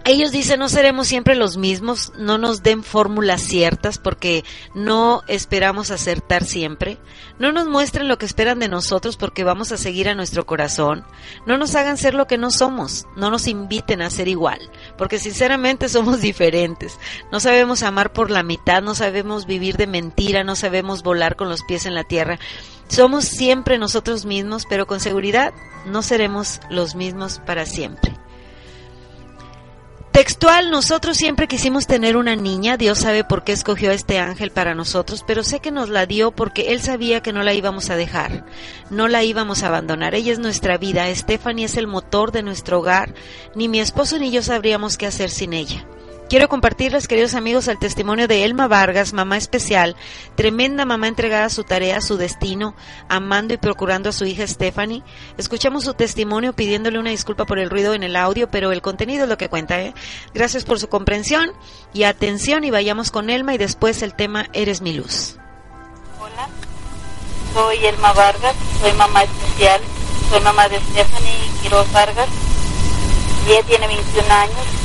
ellos 0.05 0.33
dicen 0.33 0.61
no 0.61 0.69
seremos 0.69 1.07
siempre 1.09 1.35
los 1.35 1.57
mismos, 1.57 2.13
no 2.17 2.39
nos 2.39 2.63
den 2.63 2.83
fórmulas 2.83 3.43
ciertas 3.43 3.99
porque 3.99 4.45
no 4.75 5.23
esperamos 5.27 5.91
acertar 5.91 6.45
siempre, 6.45 6.99
no 7.39 7.53
nos 7.53 7.67
muestren 7.67 8.09
lo 8.09 8.17
que 8.17 8.27
esperan 8.27 8.59
de 8.59 8.69
nosotros 8.69 9.17
porque 9.17 9.45
vamos 9.45 9.73
a 9.73 9.77
seguir 9.77 10.09
a 10.09 10.15
nuestro 10.15 10.47
corazón, 10.47 11.05
no 11.47 11.59
nos 11.59 11.75
hagan 11.75 11.99
ser 11.99 12.15
lo 12.15 12.27
que 12.27 12.39
no 12.39 12.51
somos, 12.51 13.07
no 13.17 13.31
nos 13.31 13.47
inviten 13.47 14.01
a 14.01 14.11
ser 14.11 14.29
igual, 14.29 14.59
porque 14.97 15.19
sinceramente 15.19 15.89
somos 15.91 16.21
diferentes, 16.21 16.99
no 17.31 17.39
sabemos 17.39 17.83
amar 17.83 18.13
por 18.13 18.31
la 18.31 18.43
mitad, 18.43 18.83
no 18.83 18.95
sabemos 18.95 19.47
vivir 19.47 19.77
de 19.77 19.87
mentira, 19.87 20.45
no 20.45 20.57
sabemos 20.57 21.03
volar 21.03 21.37
con 21.37 21.49
los 21.49 21.63
pies 21.63 21.85
en 21.85 21.95
la 21.95 22.05
tierra, 22.05 22.39
somos 22.89 23.25
siempre 23.25 23.79
nosotros 23.79 24.25
mismos, 24.25 24.67
pero 24.69 24.87
con 24.87 24.99
seguridad 24.99 25.53
no 25.87 26.03
seremos 26.03 26.61
los 26.71 26.95
mismos 26.95 27.41
para 27.47 27.67
siempre. 27.67 28.15
Textual, 30.13 30.73
nosotros 30.73 31.17
siempre 31.17 31.47
quisimos 31.47 31.87
tener 31.87 32.17
una 32.17 32.35
niña, 32.35 32.77
Dios 32.77 32.99
sabe 32.99 33.23
por 33.23 33.45
qué 33.45 33.53
escogió 33.53 33.91
a 33.91 33.95
este 33.95 34.19
ángel 34.19 34.51
para 34.51 34.75
nosotros, 34.75 35.25
pero 35.25 35.45
sé 35.45 35.61
que 35.61 35.71
nos 35.71 35.89
la 35.89 36.05
dio 36.05 36.33
porque 36.33 36.73
Él 36.73 36.83
sabía 36.83 37.23
que 37.23 37.33
no 37.33 37.45
la 37.45 37.55
íbamos 37.55 37.91
a 37.91 37.97
dejar, 37.97 38.45
no 38.91 39.07
la 39.07 39.23
íbamos 39.23 39.63
a 39.63 39.69
abandonar. 39.69 40.17
Ella 40.17 40.33
es 40.33 40.41
nuestra 40.41 40.79
vida, 40.79 41.15
Stephanie 41.15 41.67
es 41.67 41.77
el 41.77 41.87
motor 41.87 42.33
de 42.33 42.43
nuestro 42.43 42.81
hogar, 42.81 43.15
ni 43.55 43.69
mi 43.69 43.79
esposo 43.79 44.19
ni 44.19 44.33
yo 44.33 44.43
sabríamos 44.43 44.99
qué 44.99 45.07
hacer 45.07 45.31
sin 45.31 45.53
ella. 45.53 45.87
Quiero 46.31 46.49
compartirles, 46.49 47.09
queridos 47.09 47.35
amigos, 47.35 47.67
el 47.67 47.81
testimonio 47.81 48.29
de 48.29 48.45
Elma 48.45 48.69
Vargas, 48.69 49.13
mamá 49.13 49.37
especial, 49.37 49.97
tremenda 50.37 50.85
mamá 50.85 51.09
entregada 51.09 51.47
a 51.47 51.51
su 51.51 51.65
tarea, 51.65 51.97
a 51.97 52.01
su 52.01 52.19
destino, 52.19 52.77
amando 53.09 53.53
y 53.53 53.57
procurando 53.57 54.11
a 54.11 54.13
su 54.13 54.27
hija 54.27 54.47
Stephanie. 54.47 55.03
Escuchamos 55.39 55.83
su 55.83 55.95
testimonio 55.95 56.53
pidiéndole 56.53 57.01
una 57.01 57.11
disculpa 57.11 57.47
por 57.47 57.59
el 57.59 57.69
ruido 57.69 57.95
en 57.95 58.05
el 58.05 58.15
audio, 58.15 58.49
pero 58.49 58.71
el 58.71 58.81
contenido 58.81 59.25
es 59.25 59.29
lo 59.29 59.39
que 59.39 59.49
cuenta. 59.49 59.81
¿eh? 59.81 59.93
Gracias 60.33 60.63
por 60.63 60.79
su 60.79 60.89
comprensión 60.89 61.51
y 61.93 62.05
atención 62.05 62.63
y 62.63 62.71
vayamos 62.71 63.11
con 63.11 63.29
Elma 63.29 63.55
y 63.55 63.59
después 63.59 64.01
el 64.03 64.15
tema 64.15 64.47
Eres 64.53 64.83
mi 64.83 64.93
luz. 64.93 65.37
Hola, 66.21 66.49
soy 67.55 67.85
Elma 67.85 68.13
Vargas, 68.13 68.55
soy 68.81 68.93
mamá 68.93 69.25
especial, 69.25 69.81
soy 70.31 70.41
mamá 70.43 70.69
de 70.69 70.79
Stephanie 70.79 71.51
Quiroz 71.61 71.91
Vargas 71.93 72.29
ella 73.49 73.63
tiene 73.65 73.87
21 73.87 74.33
años 74.33 74.80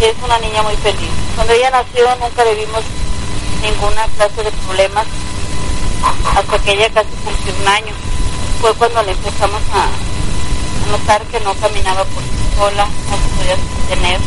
es 0.00 0.14
una 0.22 0.38
niña 0.38 0.62
muy 0.62 0.76
feliz. 0.76 1.10
Cuando 1.34 1.52
ella 1.52 1.70
nació 1.70 2.04
nunca 2.16 2.44
le 2.44 2.54
vimos 2.54 2.82
ninguna 3.62 4.06
clase 4.16 4.42
de 4.42 4.50
problemas 4.50 5.06
hasta 6.36 6.58
que 6.58 6.72
ella 6.72 6.90
casi 6.90 7.10
cumplió 7.24 7.54
un 7.60 7.68
año. 7.68 7.94
Fue 8.60 8.74
cuando 8.74 9.02
le 9.02 9.12
empezamos 9.12 9.62
a, 9.72 9.88
notar 10.90 11.22
que 11.24 11.40
no 11.40 11.54
caminaba 11.54 12.04
por 12.04 12.22
sí 12.22 12.44
sola, 12.56 12.86
no 12.86 13.16
se 13.16 13.28
podía 13.36 13.56
sostener. 13.56 14.20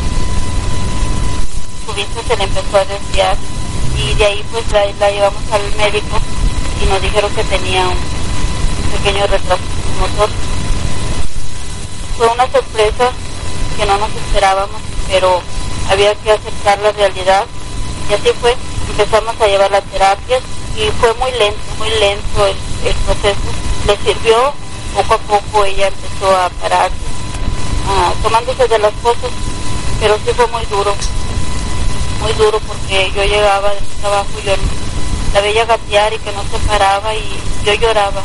Su 1.86 1.94
vista 1.94 2.22
se 2.28 2.38
le 2.38 2.44
empezó 2.44 2.78
a 2.78 2.86
desviar 2.86 3.38
y 3.96 4.14
de 4.16 4.26
ahí 4.26 4.46
pues 4.52 4.64
la, 4.72 4.86
llevamos 5.12 5.44
al 5.52 5.62
médico 5.78 6.18
y 6.82 6.86
nos 6.86 7.02
dijeron 7.02 7.34
que 7.34 7.44
tenía 7.44 7.88
un 7.88 7.98
pequeño 8.92 9.28
retraso 9.28 9.62
motor. 10.00 10.30
Fue 12.18 12.28
una 12.28 12.52
sorpresa 12.52 13.12
que 13.78 13.86
no 13.86 13.98
nos 13.98 14.10
esperábamos, 14.10 14.82
pero 15.10 15.42
había 15.90 16.14
que 16.16 16.32
aceptar 16.32 16.80
la 16.80 16.92
realidad. 16.92 17.46
Y 18.10 18.14
así 18.14 18.30
fue, 18.40 18.56
empezamos 18.90 19.40
a 19.40 19.48
llevar 19.48 19.72
las 19.72 19.84
terapias 19.86 20.42
y 20.76 20.92
fue 21.00 21.14
muy 21.16 21.32
lento, 21.32 21.60
muy 21.80 21.90
lento 21.90 22.46
el, 22.46 22.96
proceso, 23.06 23.40
le 23.88 23.98
sirvió, 23.98 24.54
poco 24.96 25.14
a 25.16 25.18
poco 25.18 25.66
ella 25.66 25.88
empezó 25.88 26.36
a 26.36 26.50
parar, 26.62 26.92
tomándose 28.22 28.68
de 28.68 28.80
las 28.80 28.94
cosas, 29.02 29.32
pero 30.00 30.18
sí 30.18 30.32
fue 30.36 30.48
muy 30.48 30.64
duro, 30.66 30.94
muy 32.22 32.34
duro 32.34 32.60
porque 32.68 33.12
yo 33.16 33.24
llegaba 33.24 33.74
del 33.74 33.86
trabajo 34.00 34.30
yo 34.46 34.54
la 35.34 35.42
veía 35.42 35.66
gatear 35.66 36.14
y 36.14 36.20
que 36.20 36.32
no 36.32 36.44
se 36.44 36.58
paraba 36.68 37.14
y 37.16 37.40
yo 37.66 37.74
lloraba, 37.74 38.22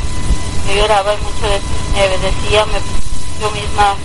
yo 0.69 0.75
lloraba 0.75 1.15
y 1.15 1.19
muchas 1.19 1.51
veces 1.51 1.63
me 1.95 2.19
decía, 2.19 2.67
me, 2.67 2.79
yo 3.41 3.51
misma, 3.51 3.97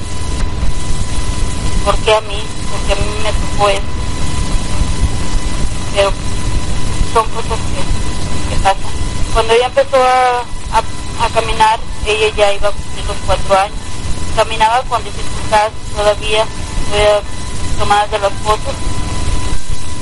¿por 1.88 1.96
qué 2.00 2.14
a 2.14 2.20
mí? 2.20 2.44
porque 2.70 2.92
a 2.92 2.96
mí 2.98 3.12
me 3.24 3.32
tocó 3.32 3.70
eso. 3.70 3.82
Pero 5.96 6.12
son 7.14 7.30
cosas 7.30 7.60
que, 7.72 8.56
pasan. 8.58 8.92
Cuando 9.32 9.54
ella 9.54 9.68
empezó 9.68 9.96
a, 9.96 10.44
a, 11.24 11.30
caminar, 11.34 11.80
ella 12.06 12.28
ya 12.36 12.54
iba 12.54 12.68
a 12.68 12.72
cumplir 12.74 13.06
los 13.06 13.16
cuatro 13.26 13.58
años. 13.58 13.78
Caminaba 14.36 14.84
con 14.84 15.02
dificultad 15.02 15.72
todavía, 15.96 16.46
tomadas 17.80 18.12
de 18.12 18.20
las 18.20 18.34
fotos, 18.44 18.76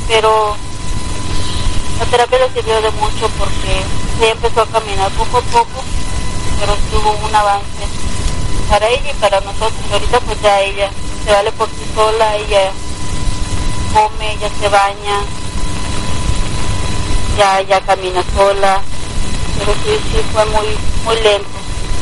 pero 0.08 0.58
La 2.00 2.06
terapia 2.08 2.40
le 2.40 2.54
sirvió 2.54 2.82
de 2.82 2.92
mucho 2.92 3.30
porque 3.38 3.86
ella 4.20 4.32
empezó 4.32 4.62
a 4.62 4.68
caminar 4.68 5.12
poco 5.12 5.38
a 5.38 5.42
poco, 5.42 5.84
pero 6.60 6.76
tuvo 6.92 7.12
un 7.28 7.36
avance 7.36 7.86
para 8.70 8.90
ella 8.90 9.12
y 9.12 9.22
para 9.22 9.40
nosotros. 9.42 9.80
Ahorita 9.94 10.20
pues 10.22 10.42
ya 10.42 10.60
ella 10.62 10.90
se 11.26 11.32
vale 11.32 11.52
por 11.54 11.68
sí 11.70 11.86
sola, 11.96 12.36
ella 12.36 12.72
come, 13.94 14.34
ella 14.34 14.50
se 14.60 14.70
baña, 14.70 15.22
ya, 17.38 17.62
ya 17.62 17.82
camina 17.82 18.24
sola, 18.36 18.82
pero 19.58 19.74
sí, 19.74 20.00
sí 20.12 20.22
fue 20.32 20.46
muy, 20.46 20.68
muy 21.04 21.16
lento. 21.22 21.50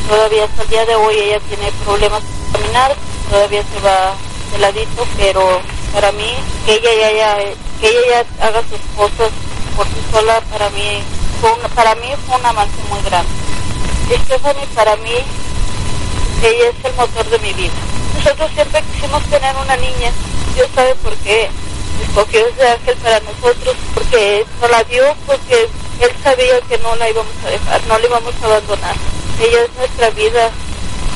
Todavía 0.08 0.44
hasta 0.44 0.62
el 0.62 0.68
día 0.68 0.84
de 0.84 0.94
hoy 0.96 1.14
ella 1.14 1.40
tiene 1.40 1.72
problemas 1.84 2.22
para 2.52 2.64
caminar, 2.64 2.96
todavía 3.30 3.62
se 3.62 3.80
va 3.80 4.14
de 4.52 4.58
ladito, 4.58 5.06
pero 5.16 5.60
para 5.94 6.12
mí 6.12 6.34
que 6.66 6.74
ella 6.74 6.92
ya, 6.94 7.12
ya 7.12 7.36
que 7.80 7.88
ella 7.88 8.26
ya 8.38 8.46
haga 8.46 8.60
sus 8.68 8.80
cosas 8.94 9.30
por 9.74 9.86
sí 9.86 10.00
sola 10.12 10.40
para 10.52 10.68
mí 10.70 11.02
fue 11.40 11.50
un, 11.50 11.60
para 11.74 11.94
mí 11.94 12.08
fue 12.26 12.36
un 12.36 12.44
avance 12.44 12.76
muy 12.90 13.00
grande. 13.02 13.30
Stephanie 14.24 14.66
para 14.74 14.96
mí 14.96 15.14
ella 16.42 16.68
es 16.68 16.84
el 16.84 16.94
motor 16.96 17.24
de 17.30 17.38
mi 17.38 17.52
vida. 17.54 17.72
Nosotros 18.14 18.50
siempre 18.54 18.82
quisimos 18.92 19.22
tener 19.24 19.54
una 19.56 19.76
niña. 19.76 20.10
Dios 20.54 20.68
sabe 20.74 20.94
por 20.96 21.14
qué 21.18 21.50
escogió 22.02 22.46
ese 22.46 22.68
ángel 22.68 22.96
para 22.98 23.20
nosotros, 23.20 23.76
porque 23.94 24.44
nos 24.60 24.70
la 24.70 24.84
dio 24.84 25.04
porque 25.26 25.68
él 26.00 26.10
sabía 26.22 26.60
que 26.62 26.78
no 26.78 26.94
la 26.96 27.10
íbamos 27.10 27.32
a 27.44 27.50
dejar, 27.50 27.80
no 27.86 27.98
la 27.98 28.06
íbamos 28.06 28.34
a 28.42 28.46
abandonar. 28.46 28.94
Ella 29.40 29.64
es 29.64 29.74
nuestra 29.76 30.10
vida, 30.10 30.50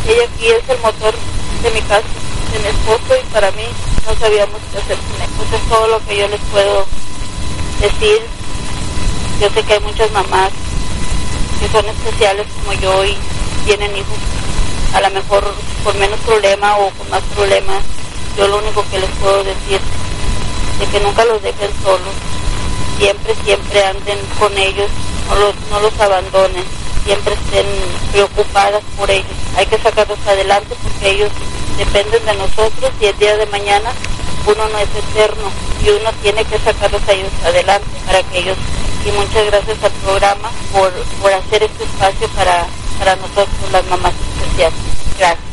ella 0.07 0.25
aquí 0.25 0.49
es 0.49 0.69
el 0.69 0.79
motor 0.79 1.15
de 1.63 1.71
mi 1.71 1.81
casa, 1.83 2.03
de 2.53 2.59
mi 2.59 2.69
esposo 2.69 3.17
y 3.17 3.33
para 3.33 3.51
mí 3.53 3.65
no 4.07 4.15
sabíamos 4.19 4.61
qué 4.73 4.79
hacer 4.79 4.97
con 4.97 5.23
él. 5.23 5.29
Pues 5.37 5.61
es 5.61 5.69
todo 5.69 5.87
lo 5.89 6.05
que 6.05 6.17
yo 6.17 6.29
les 6.29 6.41
puedo 6.53 6.87
decir. 7.81 8.23
Yo 9.41 9.49
sé 9.51 9.63
que 9.63 9.73
hay 9.75 9.81
muchas 9.81 10.11
mamás 10.11 10.51
que 11.61 11.69
son 11.69 11.87
especiales 11.87 12.47
como 12.57 12.73
yo 12.81 13.05
y 13.05 13.17
tienen 13.65 13.97
hijos 13.97 14.19
a 14.95 15.01
lo 15.01 15.11
mejor 15.11 15.55
con 15.85 15.99
menos 15.99 16.19
problema 16.21 16.77
o 16.79 16.91
con 16.91 17.11
más 17.11 17.23
problemas. 17.35 17.83
Yo 18.37 18.49
lo 18.49 18.59
único 18.59 18.85
que 18.91 18.99
les 18.99 19.11
puedo 19.21 19.43
decir 19.45 19.81
es 20.81 20.89
que 20.89 21.01
nunca 21.01 21.25
los 21.25 21.43
dejen 21.43 21.71
solos. 21.83 22.15
Siempre, 22.99 23.35
siempre 23.45 23.85
anden 23.85 24.19
con 24.39 24.57
ellos, 24.59 24.91
no 25.29 25.37
los, 25.37 25.55
no 25.71 25.81
los 25.81 26.01
abandonen, 26.01 26.65
siempre 27.05 27.35
estén 27.35 27.67
preocupadas 28.13 28.83
por 28.97 29.11
ellos. 29.11 29.31
Hay 29.57 29.67
que 29.67 29.79
sacarlos 29.79 30.19
adelante 30.27 30.75
porque 30.83 31.11
ellos 31.11 31.31
dependen 31.77 32.25
de 32.25 32.35
nosotros 32.35 32.91
y 33.01 33.07
el 33.07 33.19
día 33.19 33.37
de 33.37 33.47
mañana 33.47 33.91
uno 34.47 34.69
no 34.69 34.79
es 34.79 34.89
eterno 34.95 35.51
y 35.85 35.91
uno 35.91 36.11
tiene 36.23 36.45
que 36.45 36.59
sacarlos 36.59 37.03
a 37.07 37.13
ellos 37.13 37.33
adelante 37.45 37.89
para 38.07 38.23
que 38.25 38.39
ellos 38.39 38.57
y 39.05 39.13
muchas 39.13 39.47
gracias 39.47 39.83
al 39.83 39.93
programa 39.93 40.51
por, 40.73 40.93
por 41.23 41.33
hacer 41.33 41.63
este 41.63 41.85
espacio 41.85 42.29
para, 42.31 42.67
para 42.99 43.17
nosotros 43.17 43.73
las 43.73 43.85
mamás 43.87 44.13
especiales. 44.37 44.79
Gracias. 45.19 45.48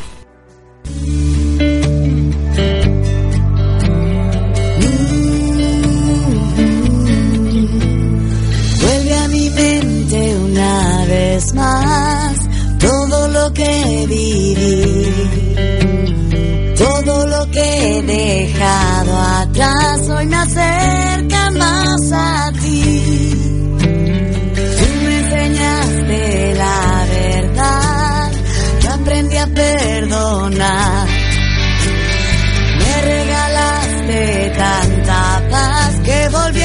Una 10.76 11.06
vez 11.06 11.54
más 11.54 12.38
todo 12.80 13.28
lo 13.30 13.54
que 13.54 14.06
viví, 14.08 15.14
todo 16.78 17.26
lo 17.28 17.50
que 17.52 17.98
he 17.98 18.02
dejado 18.02 19.18
atrás, 19.18 20.10
hoy 20.10 20.26
me 20.26 20.36
acerca 20.36 21.52
más 21.52 22.12
a 22.12 22.52
ti. 22.62 23.32
Tú 23.80 24.86
me 25.04 25.18
enseñaste 25.20 26.54
la 26.56 27.06
verdad, 27.10 28.32
yo 28.84 28.94
aprendí 28.94 29.38
a 29.38 29.48
perdonar. 29.48 31.08
Me 32.80 33.02
regalaste 33.02 34.54
tanta 34.58 35.44
paz 35.50 35.96
que 36.04 36.30
volví 36.30 36.65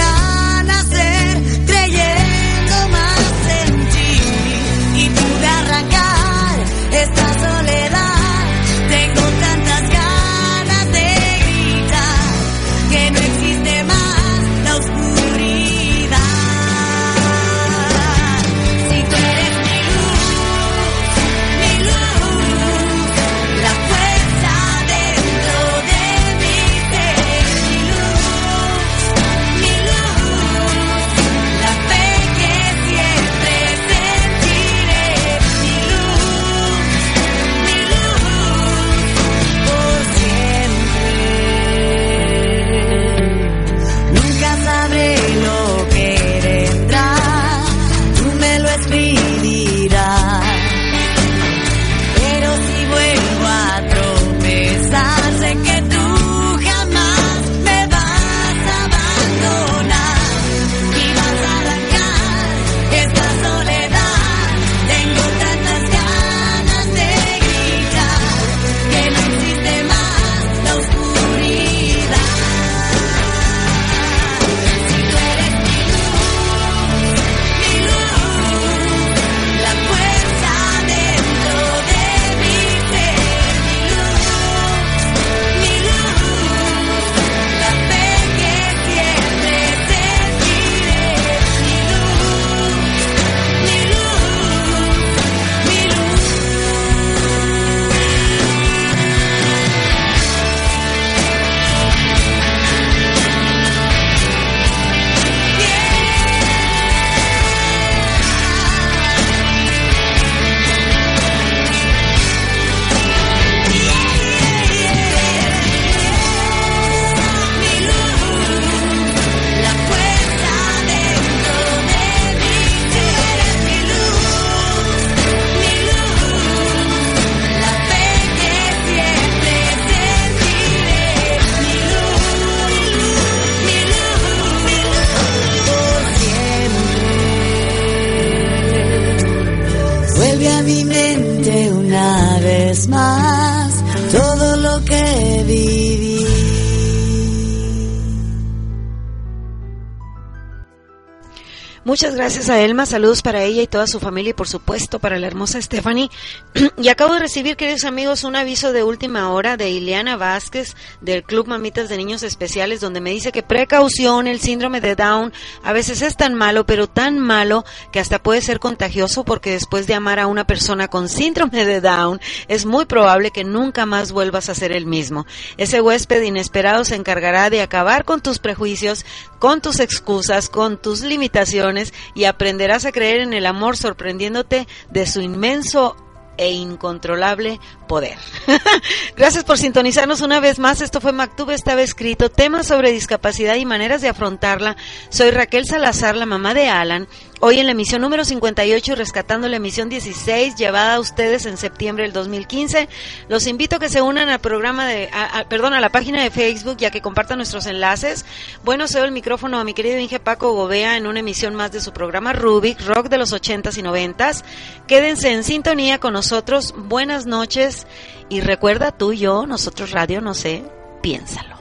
Muchas 151.90 152.14
gracias 152.14 152.48
a 152.48 152.60
Elma, 152.60 152.86
saludos 152.86 153.20
para 153.20 153.42
ella 153.42 153.62
y 153.62 153.66
toda 153.66 153.88
su 153.88 153.98
familia 153.98 154.30
y 154.30 154.34
por 154.34 154.46
supuesto 154.46 155.00
para 155.00 155.18
la 155.18 155.26
hermosa 155.26 155.60
Stephanie. 155.60 156.08
y 156.80 156.86
acabo 156.86 157.14
de 157.14 157.18
recibir, 157.18 157.56
queridos 157.56 157.84
amigos, 157.84 158.22
un 158.22 158.36
aviso 158.36 158.72
de 158.72 158.84
última 158.84 159.32
hora 159.32 159.56
de 159.56 159.70
Ileana 159.70 160.16
Vázquez 160.16 160.76
del 161.00 161.24
Club 161.24 161.48
Mamitas 161.48 161.88
de 161.88 161.96
Niños 161.96 162.22
Especiales 162.22 162.80
donde 162.80 163.00
me 163.00 163.10
dice 163.10 163.32
que 163.32 163.42
precaución, 163.42 164.28
el 164.28 164.38
síndrome 164.38 164.80
de 164.80 164.94
Down 164.94 165.32
a 165.64 165.72
veces 165.72 166.00
es 166.02 166.16
tan 166.16 166.36
malo, 166.36 166.64
pero 166.64 166.86
tan 166.86 167.18
malo 167.18 167.64
que 167.90 167.98
hasta 167.98 168.22
puede 168.22 168.40
ser 168.40 168.60
contagioso 168.60 169.24
porque 169.24 169.50
después 169.50 169.88
de 169.88 169.94
amar 169.94 170.20
a 170.20 170.28
una 170.28 170.46
persona 170.46 170.86
con 170.86 171.08
síndrome 171.08 171.64
de 171.64 171.80
Down 171.80 172.20
es 172.46 172.66
muy 172.66 172.84
probable 172.84 173.32
que 173.32 173.42
nunca 173.42 173.84
más 173.84 174.12
vuelvas 174.12 174.48
a 174.48 174.54
ser 174.54 174.70
el 174.70 174.86
mismo. 174.86 175.26
Ese 175.56 175.80
huésped 175.80 176.22
inesperado 176.22 176.84
se 176.84 176.94
encargará 176.94 177.50
de 177.50 177.62
acabar 177.62 178.04
con 178.04 178.20
tus 178.20 178.38
prejuicios, 178.38 179.04
con 179.40 179.60
tus 179.60 179.80
excusas, 179.80 180.48
con 180.48 180.80
tus 180.80 181.00
limitaciones 181.00 181.92
y 182.14 182.24
aprenderás 182.24 182.84
a 182.84 182.92
creer 182.92 183.22
en 183.22 183.32
el 183.32 183.46
amor 183.46 183.76
sorprendiéndote 183.76 184.68
de 184.90 185.06
su 185.06 185.20
inmenso 185.20 185.96
e 186.36 186.52
incontrolable 186.52 187.58
poder. 187.88 188.16
Gracias 189.16 189.44
por 189.44 189.58
sintonizarnos 189.58 190.20
una 190.20 190.40
vez 190.40 190.58
más. 190.58 190.80
Esto 190.80 191.00
fue 191.00 191.12
Mactube, 191.12 191.54
estaba 191.54 191.82
escrito, 191.82 192.30
temas 192.30 192.66
sobre 192.66 192.92
discapacidad 192.92 193.56
y 193.56 193.66
maneras 193.66 194.00
de 194.00 194.08
afrontarla. 194.08 194.76
Soy 195.10 195.30
Raquel 195.30 195.66
Salazar, 195.66 196.16
la 196.16 196.26
mamá 196.26 196.54
de 196.54 196.68
Alan. 196.68 197.08
Hoy 197.42 197.58
en 197.58 197.64
la 197.64 197.72
emisión 197.72 198.02
número 198.02 198.22
58 198.22 198.92
y 198.92 198.94
rescatando 198.94 199.48
la 199.48 199.56
emisión 199.56 199.88
16 199.88 200.56
llevada 200.56 200.96
a 200.96 201.00
ustedes 201.00 201.46
en 201.46 201.56
septiembre 201.56 202.04
del 202.04 202.12
2015. 202.12 202.86
Los 203.28 203.46
invito 203.46 203.76
a 203.76 203.78
que 203.78 203.88
se 203.88 204.02
unan 204.02 204.28
al 204.28 204.40
programa 204.40 204.86
de, 204.86 205.08
perdón, 205.48 205.72
a 205.72 205.80
la 205.80 205.88
página 205.88 206.22
de 206.22 206.30
Facebook 206.30 206.76
ya 206.76 206.90
que 206.90 207.00
compartan 207.00 207.38
nuestros 207.38 207.64
enlaces. 207.64 208.26
Bueno, 208.62 208.86
cedo 208.86 209.06
el 209.06 209.12
micrófono 209.12 209.58
a 209.58 209.64
mi 209.64 209.72
querido 209.72 209.98
Inge 209.98 210.20
Paco 210.20 210.52
Gobea 210.52 210.98
en 210.98 211.06
una 211.06 211.20
emisión 211.20 211.54
más 211.54 211.72
de 211.72 211.80
su 211.80 211.94
programa 211.94 212.34
Rubik, 212.34 212.78
Rock 212.86 213.08
de 213.08 213.16
los 213.16 213.32
80s 213.32 213.78
y 213.78 213.82
90s. 213.82 214.44
Quédense 214.86 215.32
en 215.32 215.42
sintonía 215.42 215.98
con 215.98 216.12
nosotros. 216.12 216.74
Buenas 216.76 217.24
noches 217.24 217.86
y 218.28 218.42
recuerda 218.42 218.92
tú, 218.92 219.14
yo, 219.14 219.46
nosotros 219.46 219.92
radio, 219.92 220.20
no 220.20 220.34
sé, 220.34 220.62
piénsalo. 221.00 221.56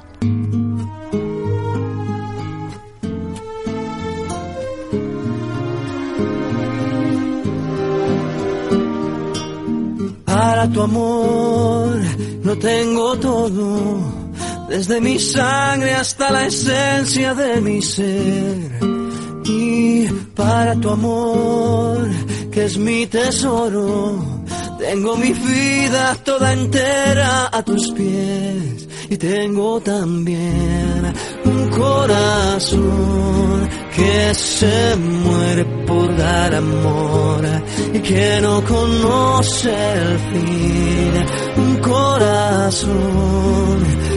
Para 10.39 10.69
tu 10.69 10.81
amor 10.81 11.99
no 12.45 12.57
tengo 12.57 13.19
todo, 13.19 13.67
desde 14.69 15.01
mi 15.01 15.19
sangre 15.19 15.91
hasta 15.93 16.31
la 16.31 16.45
esencia 16.45 17.33
de 17.33 17.59
mi 17.59 17.81
ser. 17.81 18.79
Y 19.43 20.07
para 20.35 20.75
tu 20.75 20.91
amor, 20.91 22.09
que 22.53 22.63
es 22.63 22.77
mi 22.77 23.05
tesoro, 23.07 24.45
tengo 24.79 25.17
mi 25.17 25.33
vida 25.33 26.15
toda 26.23 26.53
entera 26.53 27.49
a 27.51 27.61
tus 27.61 27.91
pies 27.91 28.87
y 29.09 29.17
tengo 29.17 29.81
también 29.81 31.13
un 31.43 31.69
corazón 31.69 32.48
que 32.59 34.33
se 34.33 34.95
muere 34.97 35.63
por 35.87 36.17
dar 36.17 36.53
amor 36.55 37.41
y 37.93 37.99
que 37.99 38.39
no 38.41 38.61
conoce 38.65 39.71
el 39.71 40.19
fin. 40.29 41.13
Un 41.55 41.77
corazón 41.77 42.97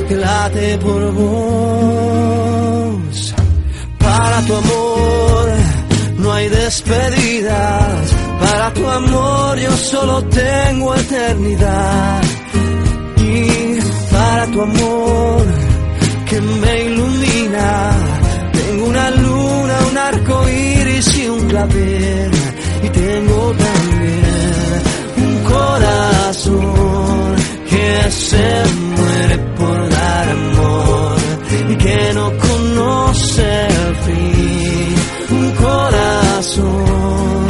que 0.08 0.16
late 0.16 0.78
por 0.78 1.12
vos. 1.12 2.14
Para 3.98 4.42
tu 4.42 4.56
amor 4.56 5.48
no 6.18 6.32
hay 6.32 6.48
despedidas. 6.48 8.10
Para 8.40 8.74
tu 8.74 8.88
amor 8.88 9.56
yo 9.56 9.70
solo 9.76 10.24
tengo 10.24 10.96
eternidad. 10.96 12.22
Y 13.18 13.78
para 14.10 14.46
tu 14.46 14.62
amor 14.62 15.44
que 16.28 16.40
me 16.40 16.84
ilumina. 16.84 18.21
Una 18.92 19.08
luna, 19.10 19.76
un 19.90 19.96
arco 19.96 20.46
iris 20.50 21.16
y 21.16 21.26
un 21.26 21.48
clavel. 21.48 22.30
Y 22.82 22.88
tengo 22.90 23.54
también 23.66 24.82
un 25.16 25.34
corazón 25.44 26.56
que 27.70 28.10
se 28.10 28.64
muere 28.98 29.38
por 29.56 29.88
dar 29.88 30.28
amor 30.28 31.16
y 31.70 31.74
que 31.76 32.12
no 32.12 32.32
conoce 32.36 33.66
el 33.66 33.96
fin. 34.04 34.94
Un 35.40 35.50
corazón 35.52 37.46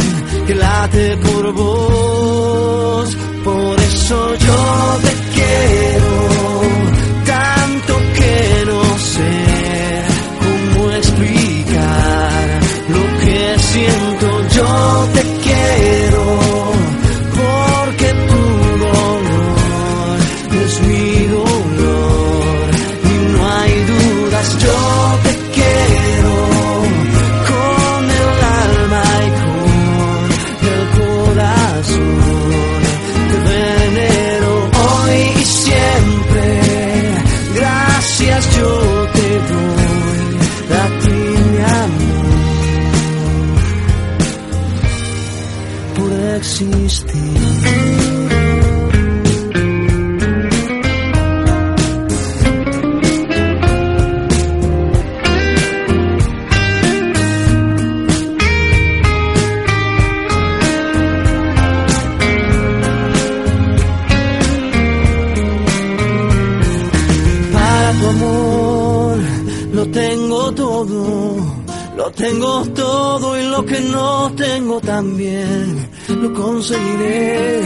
que 0.46 0.54
late 0.54 1.16
por 1.16 1.52
vos. 1.54 3.16
Por 3.42 3.80
eso 3.80 4.34
yo 4.46 4.60
te 5.02 5.12
quiero 5.34 6.01
tengo 72.22 72.64
todo 72.66 73.36
y 73.36 73.42
lo 73.48 73.66
que 73.66 73.80
no 73.80 74.30
tengo 74.36 74.80
también 74.80 75.90
lo 76.08 76.32
conseguiré. 76.32 77.60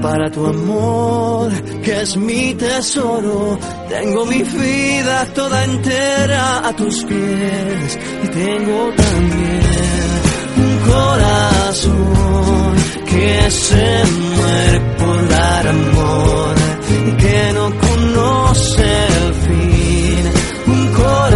Para 0.00 0.30
tu 0.30 0.46
amor, 0.46 1.50
que 1.82 2.02
es 2.02 2.16
mi 2.16 2.54
tesoro, 2.54 3.58
tengo 3.88 4.24
mi 4.26 4.42
vida 4.44 5.26
toda 5.34 5.64
entera 5.64 6.68
a 6.68 6.76
tus 6.76 7.04
pies 7.04 7.98
y 8.24 8.28
tengo 8.28 8.78
también 9.04 10.10
un 10.64 10.74
corazón 10.92 12.74
que 13.10 13.50
se 13.50 14.04
muere 14.36 14.80
por 15.00 15.28
dar 15.28 15.66
amor 15.66 16.54
y 17.08 17.10
que 17.22 17.52
no 17.54 17.66
conoce 17.86 18.88
el 19.18 19.34
fin. 19.46 20.22
Un 20.74 20.86
corazón 20.92 21.35